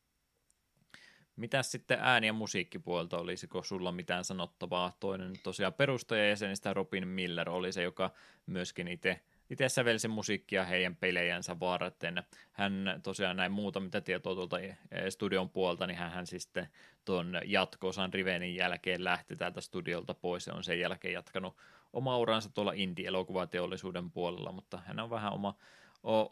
[1.36, 4.97] Mitäs sitten ääni- ja musiikkipuolta, olisiko sulla mitään sanottavaa?
[5.01, 8.10] Toinen tosiaan perustajajäsenistä Robin Miller oli se, joka
[8.47, 9.20] myöskin itse
[9.51, 12.24] itse sävelsi musiikkia heidän pelejänsä varten.
[12.52, 14.78] Hän tosiaan näin muuta, mitä tietoa tuolta eh,
[15.09, 16.68] studion puolta, niin hän, hän sitten
[17.05, 21.56] tuon jatko-osan Rivenin jälkeen lähti täältä studiolta pois ja on sen jälkeen jatkanut
[21.93, 25.55] oma uransa tuolla indie-elokuvateollisuuden puolella, mutta hän on vähän oma,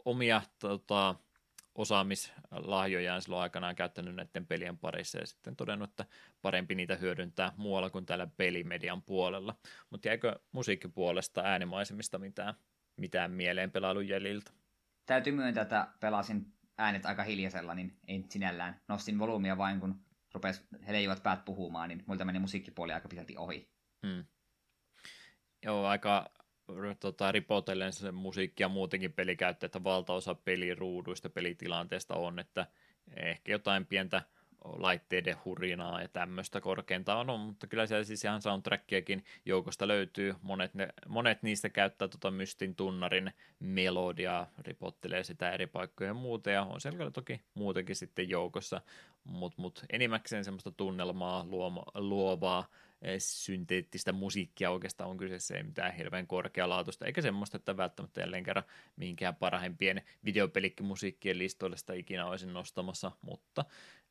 [0.05, 1.15] omia tota,
[1.75, 6.05] osaamislahjojaan silloin aikanaan käyttänyt näiden pelien parissa ja sitten todennut, että
[6.41, 9.55] parempi niitä hyödyntää muualla kuin täällä pelimedian puolella.
[9.89, 12.55] Mutta jäikö musiikkipuolesta äänimaisemista mitään,
[12.97, 14.51] mitään mieleen pelailun jäljiltä?
[15.05, 18.81] Täytyy myöntää, että pelasin äänet aika hiljaisella, niin ei sinällään.
[18.87, 23.69] Nostin volyymia vain, kun rupes leijuvat päät puhumaan, niin muilta meni musiikkipuoli aika pitkälti ohi.
[24.07, 24.25] Hmm.
[25.65, 26.29] Joo, aika
[26.99, 32.67] tota, ripotellen se musiikki ja muutenkin pelikäyttö, että valtaosa peliruuduista, pelitilanteesta on, että
[33.17, 34.21] ehkä jotain pientä
[34.77, 40.35] laitteiden hurinaa ja tämmöistä korkeintaan on, mutta kyllä siellä siis ihan soundtrackiakin joukosta löytyy.
[40.41, 46.49] Monet, ne, monet niistä käyttää tota Mystin tunnarin melodiaa, ripottelee sitä eri paikkoja ja muuta,
[46.49, 48.81] ja on siellä toki muutenkin sitten joukossa,
[49.23, 52.67] mutta mut enimmäkseen semmoista tunnelmaa luoma, luovaa
[53.05, 58.43] Eh, synteettistä musiikkia oikeastaan on kyseessä, ei mitään hirveän korkealaatuista, eikä semmoista, että välttämättä jälleen
[58.43, 58.65] kerran
[58.95, 63.65] mihinkään parhaimpien videopelikkimusiikkien listoille sitä ikinä olisin nostamassa, mutta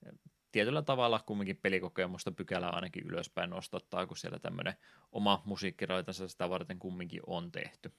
[0.06, 0.12] eh,
[0.54, 4.74] tietyllä tavalla kumminkin pelikokemusta pykälää ainakin ylöspäin nostattaa, kun siellä tämmöinen
[5.12, 7.92] oma musiikkiraitansa sitä varten kumminkin on tehty.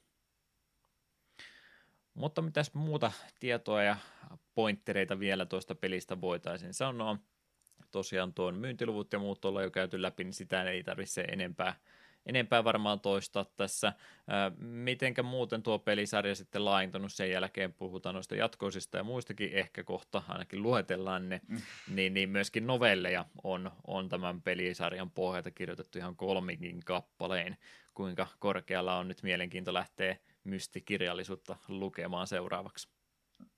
[2.14, 3.98] Mutta mitäs muuta tietoa ja
[4.54, 7.18] pointtereita vielä tuosta pelistä voitaisiin sanoa?
[7.92, 11.76] tosiaan tuon myyntiluvut ja muut ollaan jo käyty läpi, niin sitä ei tarvitse enempää,
[12.26, 13.94] enempää varmaan toistaa tässä.
[14.60, 20.24] Mitenkä muuten tuo pelisarja sitten laajentunut sen jälkeen, puhutaan noista jatkoisista ja muistakin ehkä kohta,
[20.28, 21.62] ainakin luetellaan ne, mm.
[21.88, 27.58] niin, niin myöskin novelleja on, on tämän pelisarjan pohjalta kirjoitettu ihan kolmikin kappaleen,
[27.94, 32.90] kuinka korkealla on nyt mielenkiinto lähteä mystikirjallisuutta lukemaan seuraavaksi.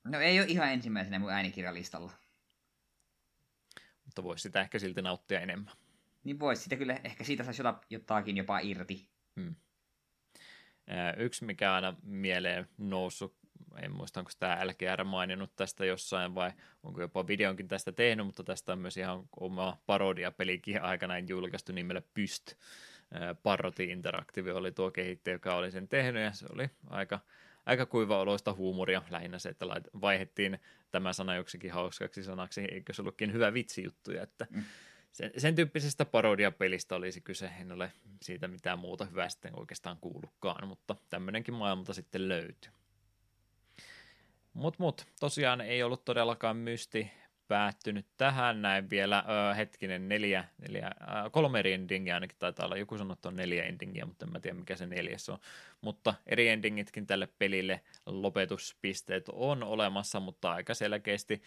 [0.04, 2.12] No ei ole ihan ensimmäisenä mun äänikirjalistalla.
[4.06, 5.74] Mutta voisi sitä ehkä silti nauttia enemmän.
[6.24, 9.10] Niin voisi sitä kyllä, ehkä siitä saisi jotakin jopa irti.
[9.40, 9.56] Hmm.
[11.18, 13.36] Yksi, mikä aina mieleen noussut,
[13.82, 16.52] en muista, onko tämä LGR maininnut tästä jossain vai
[16.84, 22.02] onko jopa videonkin tästä tehnyt, mutta tästä on myös ihan oma parodiapelikin aikanaan julkaistu nimellä
[22.14, 22.54] Pyst.
[23.44, 27.20] Parroti Interactive oli tuo kehittäjä, joka oli sen tehnyt ja se oli aika,
[27.66, 29.02] aika kuiva oloista huumoria.
[29.10, 29.66] Lähinnä se, että
[30.02, 30.60] vaihettiin
[30.92, 34.64] tämä sana joksikin hauskaksi sanaksi, eikö se ollutkin hyvä vitsijuttuja, että mm
[35.12, 40.68] sen, sen tyyppisestä parodiapelistä olisi kyse, en ole siitä mitään muuta hyvää sitten oikeastaan kuullutkaan,
[40.68, 42.72] mutta tämmöinenkin maailmalta sitten löytyy.
[44.54, 47.12] Mut mut, tosiaan ei ollut todellakaan mysti
[47.48, 48.62] päättynyt tähän.
[48.62, 53.14] Näin vielä ö, hetkinen neljä, neljä ö, kolme eri endingiä ainakin taitaa olla, joku sanoo,
[53.14, 55.38] että on neljä endingiä, mutta en mä tiedä mikä se neljäs on,
[55.82, 61.42] mutta eri endingitkin tälle pelille lopetuspisteet on olemassa, mutta aika selkeästi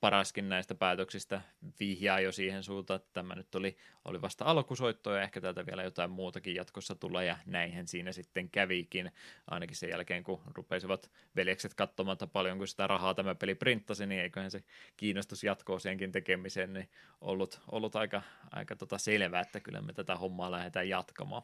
[0.00, 1.40] paraskin näistä päätöksistä
[1.80, 5.82] vihjaa jo siihen suuntaan, että tämä nyt oli, oli vasta alkusoitto ja ehkä täältä vielä
[5.82, 9.12] jotain muutakin jatkossa tulla ja näinhän siinä sitten kävikin,
[9.46, 14.20] ainakin sen jälkeen kun rupesivat veljekset katsomaan, että paljonko sitä rahaa tämä peli printtasi, niin
[14.20, 14.64] eiköhän se
[14.96, 16.88] kiinnostus jatkoa senkin tekemiseen niin
[17.20, 21.42] ollut, ollut aika, aika tota selvää, että kyllä me tätä hommaa lähdetään jatkamaan.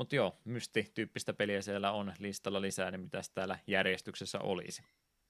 [0.00, 4.82] Mutta joo, mysti-tyyppistä peliä siellä on listalla lisää, niin mitäs täällä järjestyksessä olisi?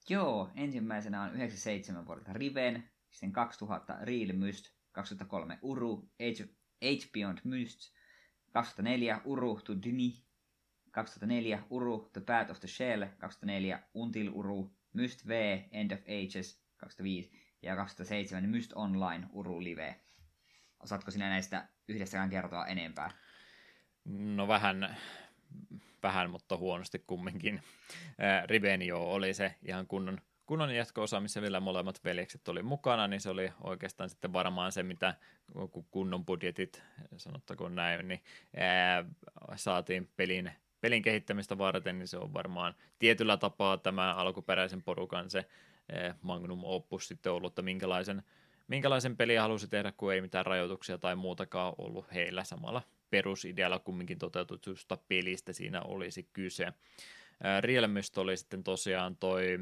[0.09, 6.49] Joo, ensimmäisenä on 97 vuodelta Riven, sitten 2000 Real Myst, 2003 Uru, Age,
[6.81, 7.79] Age Beyond Myst,
[8.51, 10.13] 2004 Uru to Dini,
[10.91, 15.31] 2004 Uru The Path of the Shell, 2004 Until Uru, Myst V
[15.71, 17.31] End of Ages, 2005
[17.61, 20.01] ja 2007 Myst Online Uru Live.
[20.79, 23.11] Osaatko sinä näistä yhdestäkään kertoa enempää?
[24.05, 24.97] No vähän,
[26.03, 27.61] vähän mutta huonosti kumminkin.
[28.45, 33.29] Rivenio oli se ihan kunnon, kunnon jatko-osa, missä vielä molemmat veljekset oli mukana, niin se
[33.29, 35.15] oli oikeastaan sitten varmaan se, mitä
[35.91, 36.83] kunnon budjetit,
[37.17, 38.21] sanottakoon näin, niin
[38.57, 39.05] ää,
[39.55, 40.51] saatiin pelin,
[40.81, 45.45] pelin kehittämistä varten, niin se on varmaan tietyllä tapaa tämä alkuperäisen porukan se
[45.93, 48.23] ää, magnum opus sitten ollut, että minkälaisen,
[48.67, 54.19] minkälaisen peliä halusi tehdä, kun ei mitään rajoituksia tai muutakaan ollut heillä samalla perusidealla kumminkin
[54.19, 56.67] toteutusta pelistä siinä olisi kyse.
[57.61, 59.59] Realmist oli sitten tosiaan toi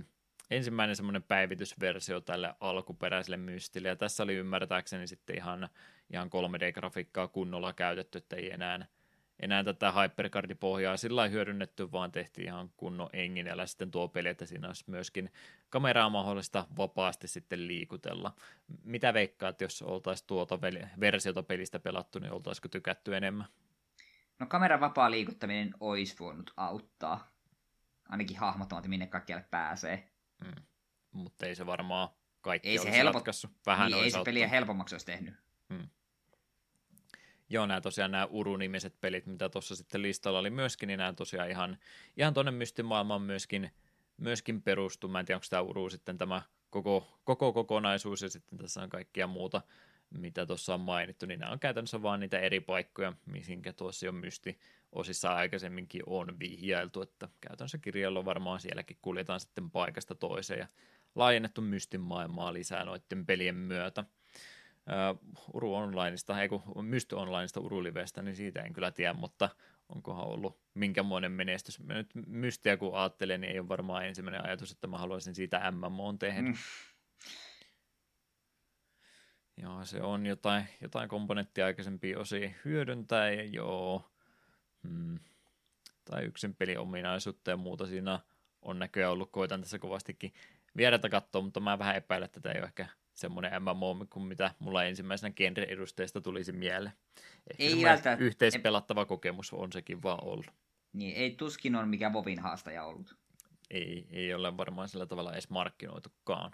[0.52, 5.70] ensimmäinen semmoinen päivitysversio tälle alkuperäiselle mystille, ja tässä oli ymmärtääkseni sitten ihan,
[6.14, 8.86] ihan 3D-grafiikkaa kunnolla käytetty, että ei enää
[9.40, 14.68] enää tätä HyperCard-pohjaa sillä hyödynnetty, vaan tehtiin ihan kunnon enginellä sitten tuo peli, että siinä
[14.68, 15.32] olisi myöskin
[15.70, 18.34] kameraa mahdollista vapaasti sitten liikutella.
[18.84, 20.60] Mitä veikkaat, jos oltaisiin tuota
[21.00, 23.48] versiota pelistä pelattu, niin oltaisiko tykätty enemmän?
[24.40, 27.32] No kameran vapaa liikuttaminen olisi voinut auttaa.
[28.10, 30.10] Ainakin hahmottamaan, että minne kaikkialle pääsee.
[30.46, 30.64] Hmm.
[31.12, 32.10] Mutta ei se varmaan
[32.42, 33.24] kaikki ei se helpot...
[33.66, 35.34] Vähän niin, ei se peliä helpommaksi olisi tehnyt.
[35.74, 35.90] Hmm.
[37.50, 41.50] Joo, nämä tosiaan nämä Uru-nimiset pelit, mitä tuossa sitten listalla oli myöskin, niin nämä tosiaan
[41.50, 41.78] ihan,
[42.18, 43.72] ihan tuonne mystimaailmaan myöskin,
[44.18, 45.10] myöskin perustuu.
[45.10, 48.90] Mä en tiedä, onko tämä Uru sitten tämä koko, koko kokonaisuus ja sitten tässä on
[48.90, 49.62] kaikkia muuta,
[50.10, 54.12] mitä tuossa on mainittu, niin nämä on käytännössä vaan niitä eri paikkoja, mihinkä tuossa jo
[54.12, 54.60] mysti
[54.92, 60.68] osissa aikaisemminkin on vihjailtu, että käytännössä kirjalla varmaan sielläkin kuljetaan sitten paikasta toiseen ja
[61.16, 64.06] laajennettu mystin maailmaa lisää noiden pelien myötä
[65.12, 65.20] uh,
[65.54, 69.50] Uru Onlineista, ei kun Mysty Onlineista Urulivestä, niin siitä en kyllä tiedä, mutta
[69.90, 71.80] onkohan ollut minkämoinen menestys.
[71.80, 75.72] Mä nyt Mystiä kun ajattelen, niin ei ole varmaan ensimmäinen ajatus, että mä haluaisin siitä
[75.72, 76.42] MMO tehdä.
[76.42, 76.54] Mm.
[79.58, 84.12] Joo, se on jotain, jotain komponenttia aikaisempia osia hyödyntää ja joo.
[84.88, 85.20] Hmm.
[86.06, 88.20] Tai yksin pelin ominaisuutta ja muuta siinä
[88.62, 89.32] on näköjään ollut.
[89.32, 90.34] Koitan tässä kovastikin
[90.78, 92.88] vieretä katsoa, mutta mä vähän epäilen, että tätä ei ole ehkä
[93.20, 96.94] semmoinen MMO kuin mitä mulla ensimmäisenä genre-edustajasta tulisi mieleen.
[97.52, 98.26] Ehkä ei välttämättä.
[98.26, 100.52] Yhteispelattava kokemus on sekin vaan ollut.
[100.94, 103.16] Niin, ei tuskin on mikä Vovin haastaja ollut.
[103.70, 106.52] Ei, ei ole varmaan sillä tavalla edes markkinoitukaan.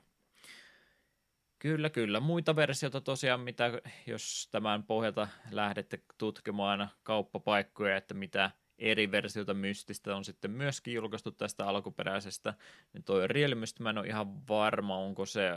[1.59, 2.19] Kyllä, kyllä.
[2.19, 3.71] Muita versioita tosiaan, mitä
[4.07, 11.31] jos tämän pohjalta lähdette tutkimaan kauppapaikkoja, että mitä eri versioita Mystistä on sitten myöskin julkaistu
[11.31, 12.53] tästä alkuperäisestä,
[12.93, 15.51] niin toi Real Myst, mä en ole ihan varma, onko se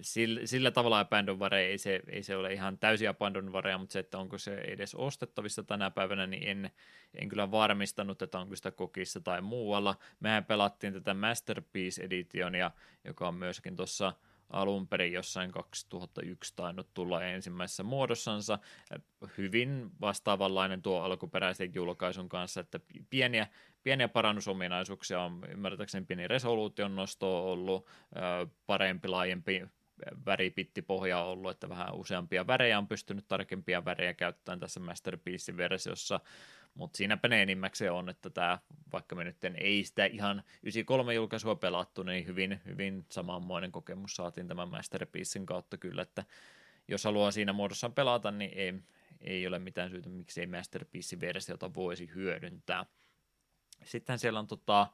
[0.00, 4.18] sillä, sillä tavalla abandonware ei se, ei se ole ihan täysin abandonwarea, mutta se, että
[4.18, 6.70] onko se edes ostettavissa tänä päivänä, niin en,
[7.14, 9.96] en kyllä varmistanut, että onko sitä kokissa tai muualla.
[10.20, 12.70] Mehän pelattiin tätä Masterpiece Editionia,
[13.04, 14.12] joka on myöskin tuossa
[14.50, 18.58] alun perin jossain 2001 tainnut tulla ensimmäisessä muodossansa.
[19.38, 22.80] Hyvin vastaavanlainen tuo alkuperäisen julkaisun kanssa, että
[23.10, 23.46] pieniä,
[23.82, 27.86] pieniä parannusominaisuuksia on ymmärtääkseni pieni resoluution nosto ollut,
[28.66, 29.62] parempi, laajempi
[30.26, 36.20] väripittipohja ollut, että vähän useampia värejä on pystynyt tarkempia värejä käyttämään tässä Masterpiece-versiossa,
[36.78, 38.58] mutta siinäpä ne enimmäkseen on, että tämä,
[38.92, 44.48] vaikka me nyt ei sitä ihan 93 julkaisua pelattu, niin hyvin, hyvin samanmoinen kokemus saatiin
[44.48, 46.24] tämän Masterpiecein kautta kyllä, että
[46.88, 48.74] jos haluaa siinä muodossa pelata, niin ei,
[49.20, 52.86] ei ole mitään syytä, miksi ei Masterpiece-versiota voisi hyödyntää.
[53.84, 54.86] Sitten siellä on tota,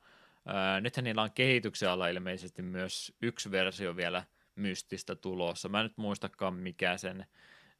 [0.47, 4.25] ää, nythän niillä on kehityksen alla ilmeisesti myös yksi versio vielä
[4.57, 5.69] mystistä tulossa.
[5.69, 7.27] Mä en nyt muistakaan mikä sen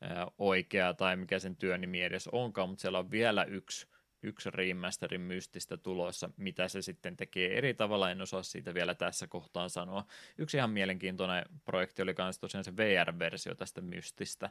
[0.01, 3.94] ää, oikea tai mikä sen työnimi edes onkaan, mutta siellä on vielä yksi
[4.25, 9.27] yksi remasterin mystistä tulossa, mitä se sitten tekee eri tavalla, en osaa siitä vielä tässä
[9.27, 10.07] kohtaan sanoa.
[10.39, 14.51] Yksi ihan mielenkiintoinen projekti oli myös tosiaan se VR-versio tästä mystistä.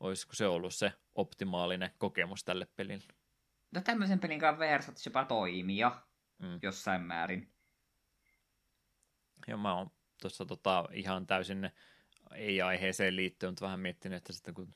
[0.00, 3.12] Olisiko se ollut se optimaalinen kokemus tälle pelille?
[3.72, 5.92] No tämmöisen pelin kanssa VR saattaisi jopa toimia
[6.38, 6.58] mm.
[6.62, 7.52] jossain määrin.
[9.48, 9.90] Joo, mä oon
[10.20, 11.70] tuossa tota, ihan täysin
[12.34, 14.74] ei aiheeseen liittyen, mutta vähän miettinyt, että sitten kun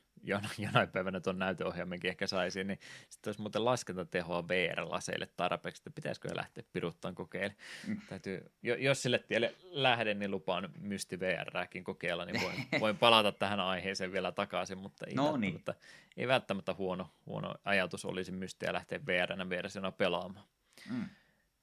[0.59, 2.78] jonain päivänä tuon näytöohjelmankin ehkä saisi, niin
[3.09, 7.57] sitten olisi muuten laskentatehoa VR-laseille tarpeeksi, että pitäisikö lähteä piruttaan kokeilemaan.
[7.86, 8.01] Mm.
[8.09, 13.61] Täytyy, jos sille tielle lähden, niin lupaan Mysti VRääkin kokeilla, niin voin, voin palata tähän
[13.61, 16.12] aiheeseen vielä takaisin, mutta ei, no välttämättä, niin.
[16.16, 20.47] ei välttämättä huono, huono ajatus olisi Mystiä lähteä VR-nä versiona pelaamaan.
[20.90, 21.09] Mm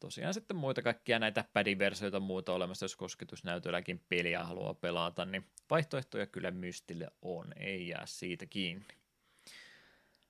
[0.04, 6.28] tosiaan sitten muita kaikkia näitä pädiversioita muuta olemassa, jos kosketusnäytölläkin peliä haluaa pelata, niin vaihtoehtoja
[6.28, 8.86] kyllä Mystille on, ei jää siitä kiinni.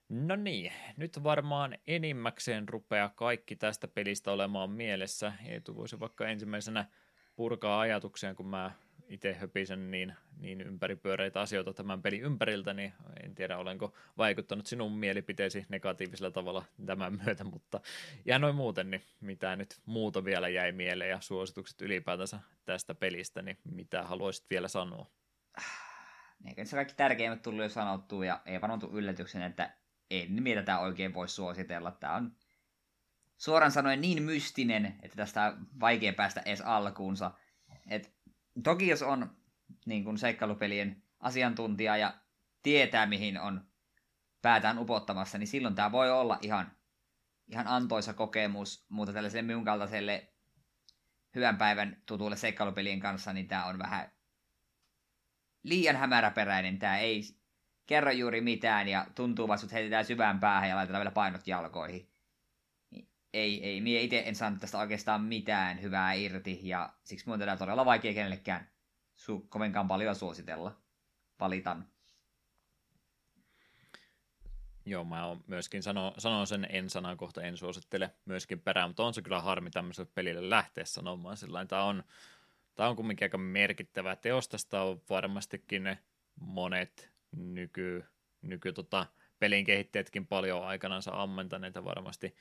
[0.10, 5.34] No niin, nyt varmaan enimmäkseen rupeaa kaikki tästä pelistä olemaan mielessä.
[5.46, 6.86] Eetu voisi vaikka ensimmäisenä
[7.36, 8.72] purkaa ajatuksia, kun mä
[9.08, 12.94] itse höpisen niin, niin ympäripyöreitä asioita tämän pelin ympäriltä, niin
[13.24, 17.82] en tiedä olenko vaikuttanut sinun mielipiteesi negatiivisella tavalla tämän myötä, mutta
[18.26, 23.42] ja noin muuten, niin mitä nyt muuta vielä jäi mieleen ja suositukset ylipäätänsä tästä pelistä,
[23.42, 25.08] niin mitä haluaisit vielä sanoa?
[26.48, 29.76] Eikä se kaikki tärkeimmät tullut jo sanottua ja ei varmaan yllätyksen, että
[30.12, 31.92] en mitä tämä oikein voi suositella.
[31.92, 32.36] Tämä on
[33.38, 37.32] suoraan sanoen niin mystinen, että tästä on vaikea päästä edes alkuunsa.
[37.90, 38.14] Et
[38.64, 39.38] toki jos on
[39.86, 42.14] niin kuin seikkailupelien asiantuntija ja
[42.64, 43.68] tietää, mihin on
[44.42, 46.72] päätään upottamassa, niin silloin tämä voi olla ihan,
[47.48, 50.34] ihan antoisa kokemus, mutta tällaiselle minun kaltaiselle
[51.36, 54.12] hyvän päivän tutuille seikkailupelien kanssa, niin tämä on vähän
[55.64, 56.80] liian hämäräperäinen.
[56.80, 57.22] Tämä ei
[57.86, 62.13] kerro juuri mitään ja tuntuu vasta, että heitetään syvään päähän ja laitetaan vielä painot jalkoihin
[63.34, 67.58] ei, ei, minä itse en saanut tästä oikeastaan mitään hyvää irti, ja siksi minun tätä
[67.58, 68.70] todella vaikea kenellekään
[69.18, 70.82] su- kovinkaan paljon suositella.
[71.40, 71.88] Valitan.
[74.86, 79.04] Joo, mä oon myöskin sano, sanon sen en sanan kohta, en suosittele myöskin perään, mutta
[79.04, 82.04] on se kyllä harmi tämmöiselle pelille lähteä sanomaan sillä Tämä on,
[82.76, 85.98] tämä on kumminkin aika merkittävä teos, tästä on varmastikin ne
[86.40, 88.06] monet nyky,
[88.42, 89.06] nyky tota,
[89.40, 92.36] pelin kehittäjätkin paljon aikanaan ammentaneita varmasti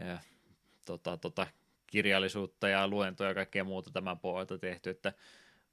[0.00, 0.18] ja,
[0.84, 1.46] tota, tota,
[1.86, 5.12] kirjallisuutta ja luentoja ja kaikkea muuta tämän pohjalta tehty, että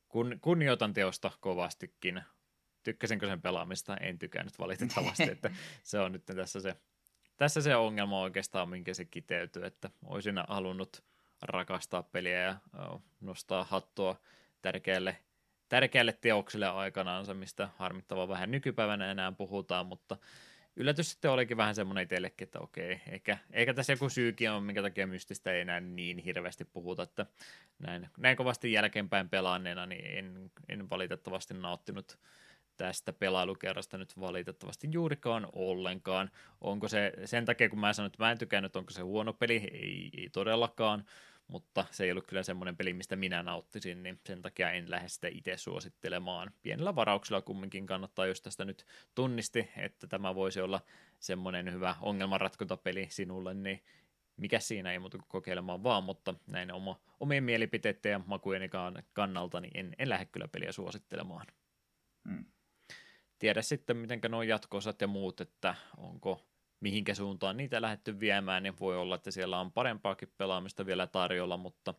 [0.10, 2.24] kun, kunnioitan teosta kovastikin.
[2.84, 3.98] Tykkäsinkö sen pelaamista?
[3.98, 5.52] En tykännyt valitettavasti, että
[5.84, 6.76] se on nyt tässä se,
[7.38, 11.04] tässä se ongelma oikeastaan, minkä se kiteytyy, että olisin halunnut
[11.41, 12.56] rakastaa peliä ja
[13.22, 14.16] nostaa hattua
[14.62, 15.18] tärkeälle,
[15.70, 20.18] tärkeälle teokselle aikanaansa, mistä harmittava vähän nykypäivänä enää puhutaan, mutta
[20.80, 24.82] yllätys sitten olikin vähän semmoinen itsellekin, että okei, eikä, eikä tässä joku syykin ole, minkä
[24.82, 27.26] takia mystistä ei enää niin hirveästi puhuta, että
[27.80, 32.20] näin, näin kovasti jälkeenpäin pelaanneena, niin en, en valitettavasti nauttinut
[32.78, 36.32] tästä pelailukerrasta nyt valitettavasti juurikaan ollenkaan.
[36.62, 39.70] Onko se sen takia, kun mä sanon, että mä en tykännyt, onko se huono peli?
[39.72, 41.06] Ei, ei todellakaan
[41.50, 45.10] mutta se ei ollut kyllä semmoinen peli, mistä minä nauttisin, niin sen takia en lähde
[45.10, 46.52] sitä itse suosittelemaan.
[46.62, 48.86] Pienellä varauksella kumminkin kannattaa, jos tästä nyt
[49.16, 50.82] tunnisti, että tämä voisi olla
[51.20, 53.84] semmoinen hyvä ongelmanratkotapeli sinulle, niin
[54.38, 58.70] mikä siinä ei muuta kuin kokeilemaan vaan, mutta näin oma, omien mielipiteiden ja makujeni
[59.14, 61.48] kannalta, niin en, en lähde kyllä peliä suosittelemaan.
[62.30, 62.46] Hmm.
[63.40, 66.46] Tiedä sitten, miten nuo jatkoosat ja muut, että onko
[66.80, 71.58] mihinkä suuntaan niitä lähdetty viemään, niin voi olla, että siellä on parempaakin pelaamista vielä tarjolla,
[71.58, 71.94] mutta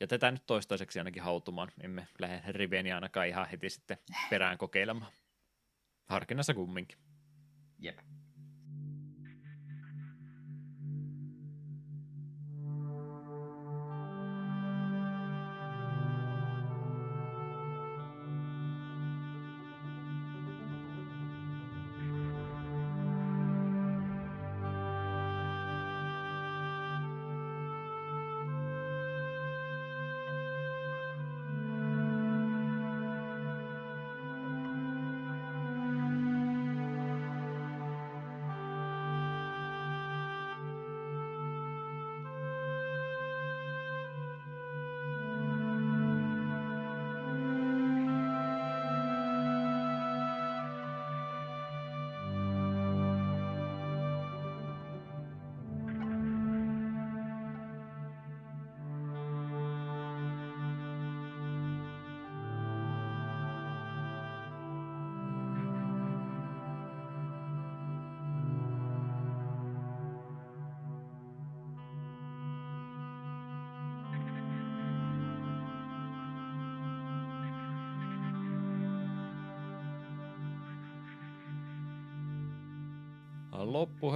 [0.00, 1.72] jätetään nyt toistaiseksi ainakin hautumaan.
[1.80, 3.98] Emme lähde Rivenia ainakaan ihan heti sitten
[4.30, 5.12] perään kokeilemaan.
[6.08, 6.98] Harkinnassa kumminkin.
[7.78, 7.98] Jep.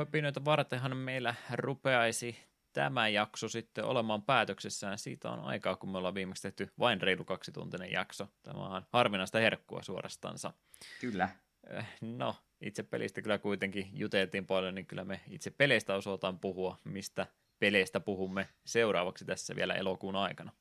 [0.00, 2.36] Loppuhöpinöitä vartenhan meillä rupeaisi
[2.72, 4.98] tämä jakso sitten olemaan päätöksessään.
[4.98, 8.28] Siitä on aikaa, kun me ollaan viimeksi tehty vain reilu kaksituntinen jakso.
[8.42, 10.52] Tämä on harvinaista herkkua suorastansa.
[11.00, 11.28] Kyllä.
[11.70, 16.78] Eh, no, itse pelistä kyllä kuitenkin juteltiin paljon, niin kyllä me itse peleistä osataan puhua,
[16.84, 17.26] mistä
[17.58, 20.52] peleistä puhumme seuraavaksi tässä vielä elokuun aikana.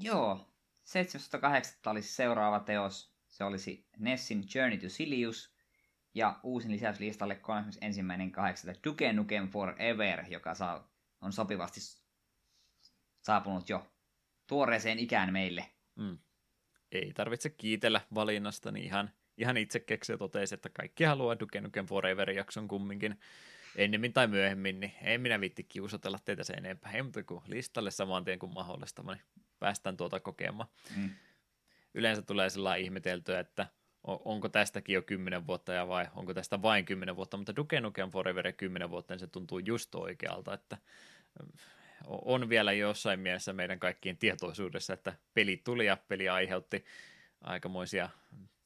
[0.00, 0.46] Joo,
[1.86, 1.90] 17.8.
[1.90, 3.12] olisi seuraava teos.
[3.28, 5.51] Se olisi Nessin Journey to Silius.
[6.14, 7.40] Ja uusin lisäys listalle
[8.74, 8.80] 31.8.
[8.84, 10.90] Duke Nukem Forever, joka saa,
[11.20, 11.80] on sopivasti
[13.22, 13.86] saapunut jo
[14.46, 15.66] tuoreeseen ikään meille.
[15.96, 16.18] Mm.
[16.92, 21.86] Ei tarvitse kiitellä valinnasta, niin ihan, ihan itse keksiä totesi, että kaikki haluaa Duke Nukem
[21.86, 23.20] Forever-jakson kumminkin
[23.76, 26.92] ennemmin tai myöhemmin, niin ei minä viitti kiusatella teitä sen enempää.
[26.92, 29.20] Ei mutta kuin listalle saman tien kuin mahdollista, niin
[29.58, 30.68] päästään tuota kokemaan.
[30.96, 31.10] Mm.
[31.94, 33.66] Yleensä tulee sellainen ihmeteltyä, että–
[34.04, 38.10] onko tästäkin jo kymmenen vuotta ja vai onko tästä vain kymmenen vuotta, mutta Duke Nukem
[38.10, 40.78] Forever kymmenen vuotta, niin se tuntuu just oikealta, että
[42.08, 46.84] on vielä jossain mielessä meidän kaikkien tietoisuudessa, että peli tuli ja peli aiheutti
[47.40, 48.08] aikamoisia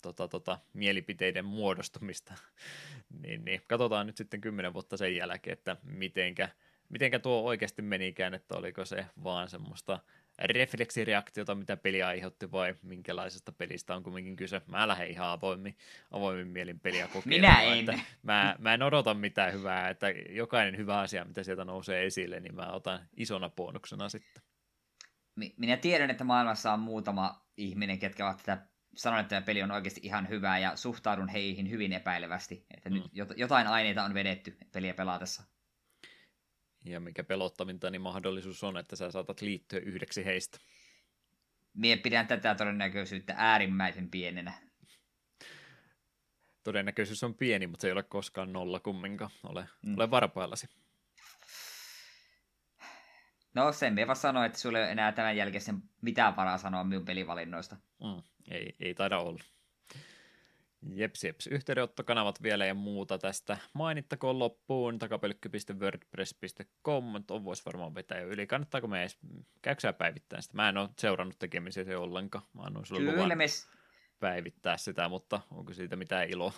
[0.02, 2.34] tota, tota, mielipiteiden muodostumista.
[3.22, 6.48] niin, niin, katsotaan nyt sitten kymmenen vuotta sen jälkeen, että mitenkä,
[6.88, 9.98] mitenkä tuo oikeasti menikään, että oliko se vaan semmoista
[10.38, 14.62] refleksireaktiota, mitä peli aiheutti, vai minkälaisesta pelistä on kumminkin kyse.
[14.66, 15.76] Mä lähden ihan avoimin,
[16.10, 17.60] avoimin mielin peliä kokeilemaan.
[17.60, 17.78] Minä en.
[17.78, 22.40] Että mä, mä en odota mitään hyvää, että jokainen hyvä asia, mitä sieltä nousee esille,
[22.40, 24.42] niin mä otan isona bonuksena sitten.
[25.56, 29.70] Minä tiedän, että maailmassa on muutama ihminen, ketkä ovat tätä sanon, että tämä peli on
[29.70, 32.66] oikeasti ihan hyvää ja suhtaudun heihin hyvin epäilevästi.
[32.76, 32.94] Että mm.
[32.94, 33.04] nyt
[33.36, 35.55] jotain aineita on vedetty peliä pelatessa.
[36.86, 40.58] Ja mikä pelottavinta, niin mahdollisuus on, että sä saatat liittyä yhdeksi heistä.
[41.74, 44.52] Mie pidän tätä todennäköisyyttä äärimmäisen pienenä.
[46.64, 49.30] Todennäköisyys on pieni, mutta se ei ole koskaan nolla kumminkaan.
[49.42, 49.94] Ole, mm.
[49.96, 50.66] ole varpaillasi.
[53.54, 56.84] No sen me vaan sanoa, että sulle ei ole enää tämän jälkeen mitään varaa sanoa
[56.84, 57.76] minun pelivalinnoista.
[57.76, 59.44] Mm, ei, ei taida olla.
[60.82, 61.46] Jeps, jeps.
[61.46, 64.98] Yhteydenottokanavat vielä ja muuta tästä mainittakoon loppuun.
[64.98, 67.04] takapelkky.wordpress.com.
[67.30, 68.46] On voisi varmaan vetää jo yli.
[68.46, 69.18] Kannattaako me edes
[69.62, 70.56] käykää päivittää sitä?
[70.56, 72.44] Mä en ole seurannut tekemisiä se ollenkaan.
[72.52, 73.44] Mä annoin sulle Kyllä luvan me...
[74.18, 76.52] päivittää sitä, mutta onko siitä mitään iloa?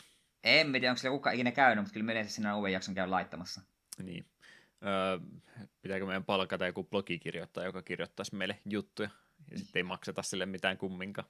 [0.45, 3.09] En tiedä, onko sillä kukaan ikinä käynyt, mutta kyllä me yleensä sinä uuden jakson käy
[3.09, 3.61] laittamassa.
[4.03, 4.27] Niin.
[4.86, 5.19] Öö,
[5.82, 9.11] pitääkö meidän palkata joku blogikirjoittaja, joka kirjoittaisi meille juttuja
[9.51, 11.28] ja sitten ei makseta sille mitään kumminkaan?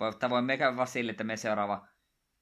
[0.00, 1.86] Voi, voi me käydä vaan sille, että me seuraava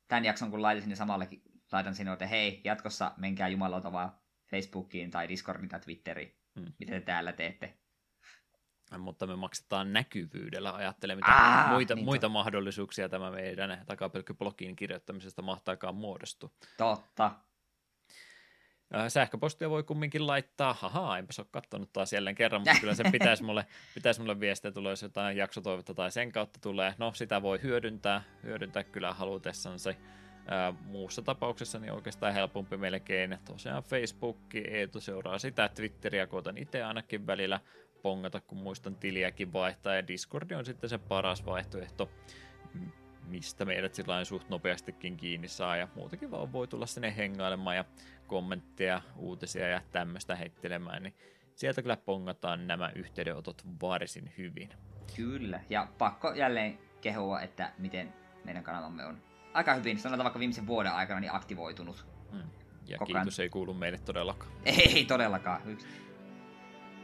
[0.08, 1.28] tämän jakson kun laitan sinne samalle,
[1.72, 4.12] laitan sinne, että hei, jatkossa menkää jumalauta vaan
[4.50, 6.72] Facebookiin tai Discordiin tai Twitteriin, hmm.
[6.78, 7.78] mitä te täällä teette.
[8.98, 15.42] Mutta me maksetaan näkyvyydellä, ajattele mitä Aa, muita, niin muita mahdollisuuksia tämä meidän takapelkkyblogin kirjoittamisesta
[15.42, 16.50] mahtaakaan muodostua.
[16.76, 17.30] Totta.
[19.08, 23.42] Sähköpostia voi kumminkin laittaa, haha, enpä ole katsonut taas jälleen kerran, mutta kyllä se pitäisi
[23.42, 26.94] mulle, pitäisi mulle viestiä, tulee jos jotain jaksotoivetta tai sen kautta tulee.
[26.98, 29.94] No, sitä voi hyödyntää, hyödyntää kyllä halutessansa.
[30.46, 33.38] Ää, muussa tapauksessa niin oikeastaan helpompi melkein.
[33.44, 37.60] Tosiaan Facebook, Eetu seuraa sitä, Twitteriä koitan itse ainakin välillä
[38.02, 42.10] pongata, kun muistan tiliäkin vaihtaa, ja Discord on sitten se paras vaihtoehto
[43.26, 47.84] mistä meidät sillä suht nopeastikin kiinni saa ja muutenkin vaan voi tulla sinne hengailemaan ja
[48.26, 51.14] kommentteja, uutisia ja tämmöistä heittelemään, niin
[51.54, 54.68] sieltä kyllä pongataan nämä yhteydenotot varsin hyvin.
[55.16, 58.14] Kyllä, ja pakko jälleen kehua, että miten
[58.44, 59.22] meidän kanavamme on
[59.52, 62.06] aika hyvin, sanotaan vaikka viimeisen vuoden aikana, niin aktivoitunut.
[62.32, 62.42] Mm.
[62.86, 64.52] Ja Koko kiitos ei kuulu meille todellakaan.
[64.64, 65.62] Ei todellakaan.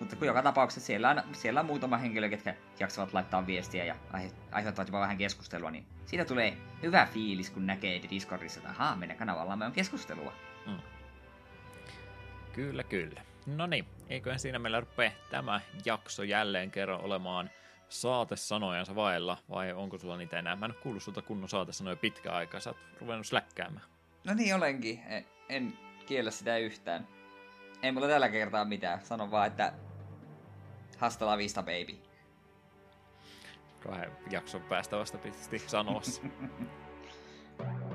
[0.01, 3.97] Mutta kun joka tapauksessa siellä on, siellä on muutama henkilö, ketkä jaksavat laittaa viestiä ja
[4.13, 8.97] aihe- aiheuttavat jopa vähän keskustelua, niin siitä tulee hyvä fiilis, kun näkee Discordissa, että ahaa,
[8.97, 10.33] meidän kanavallamme on keskustelua.
[12.53, 13.23] Kyllä, kyllä.
[13.47, 17.51] No niin, eiköhän siinä meillä rupea tämä jakso jälleen kerran olemaan
[17.89, 20.57] saatesanojansa vailla, vai onko sulla niitä enää?
[20.57, 23.87] Mä en ole kuullut sulta kunnon saatesanoja pitkä aikaa, sä oot ruvennut släkkäämään.
[24.25, 27.09] No niin olenkin, en, en kiellä sitä yhtään.
[27.83, 29.73] Ei mulla tällä kertaa mitään, sano vaan, että
[30.99, 31.99] hasta la vista baby.
[33.81, 36.01] Kahden jakson päästä vasta piti sanoa.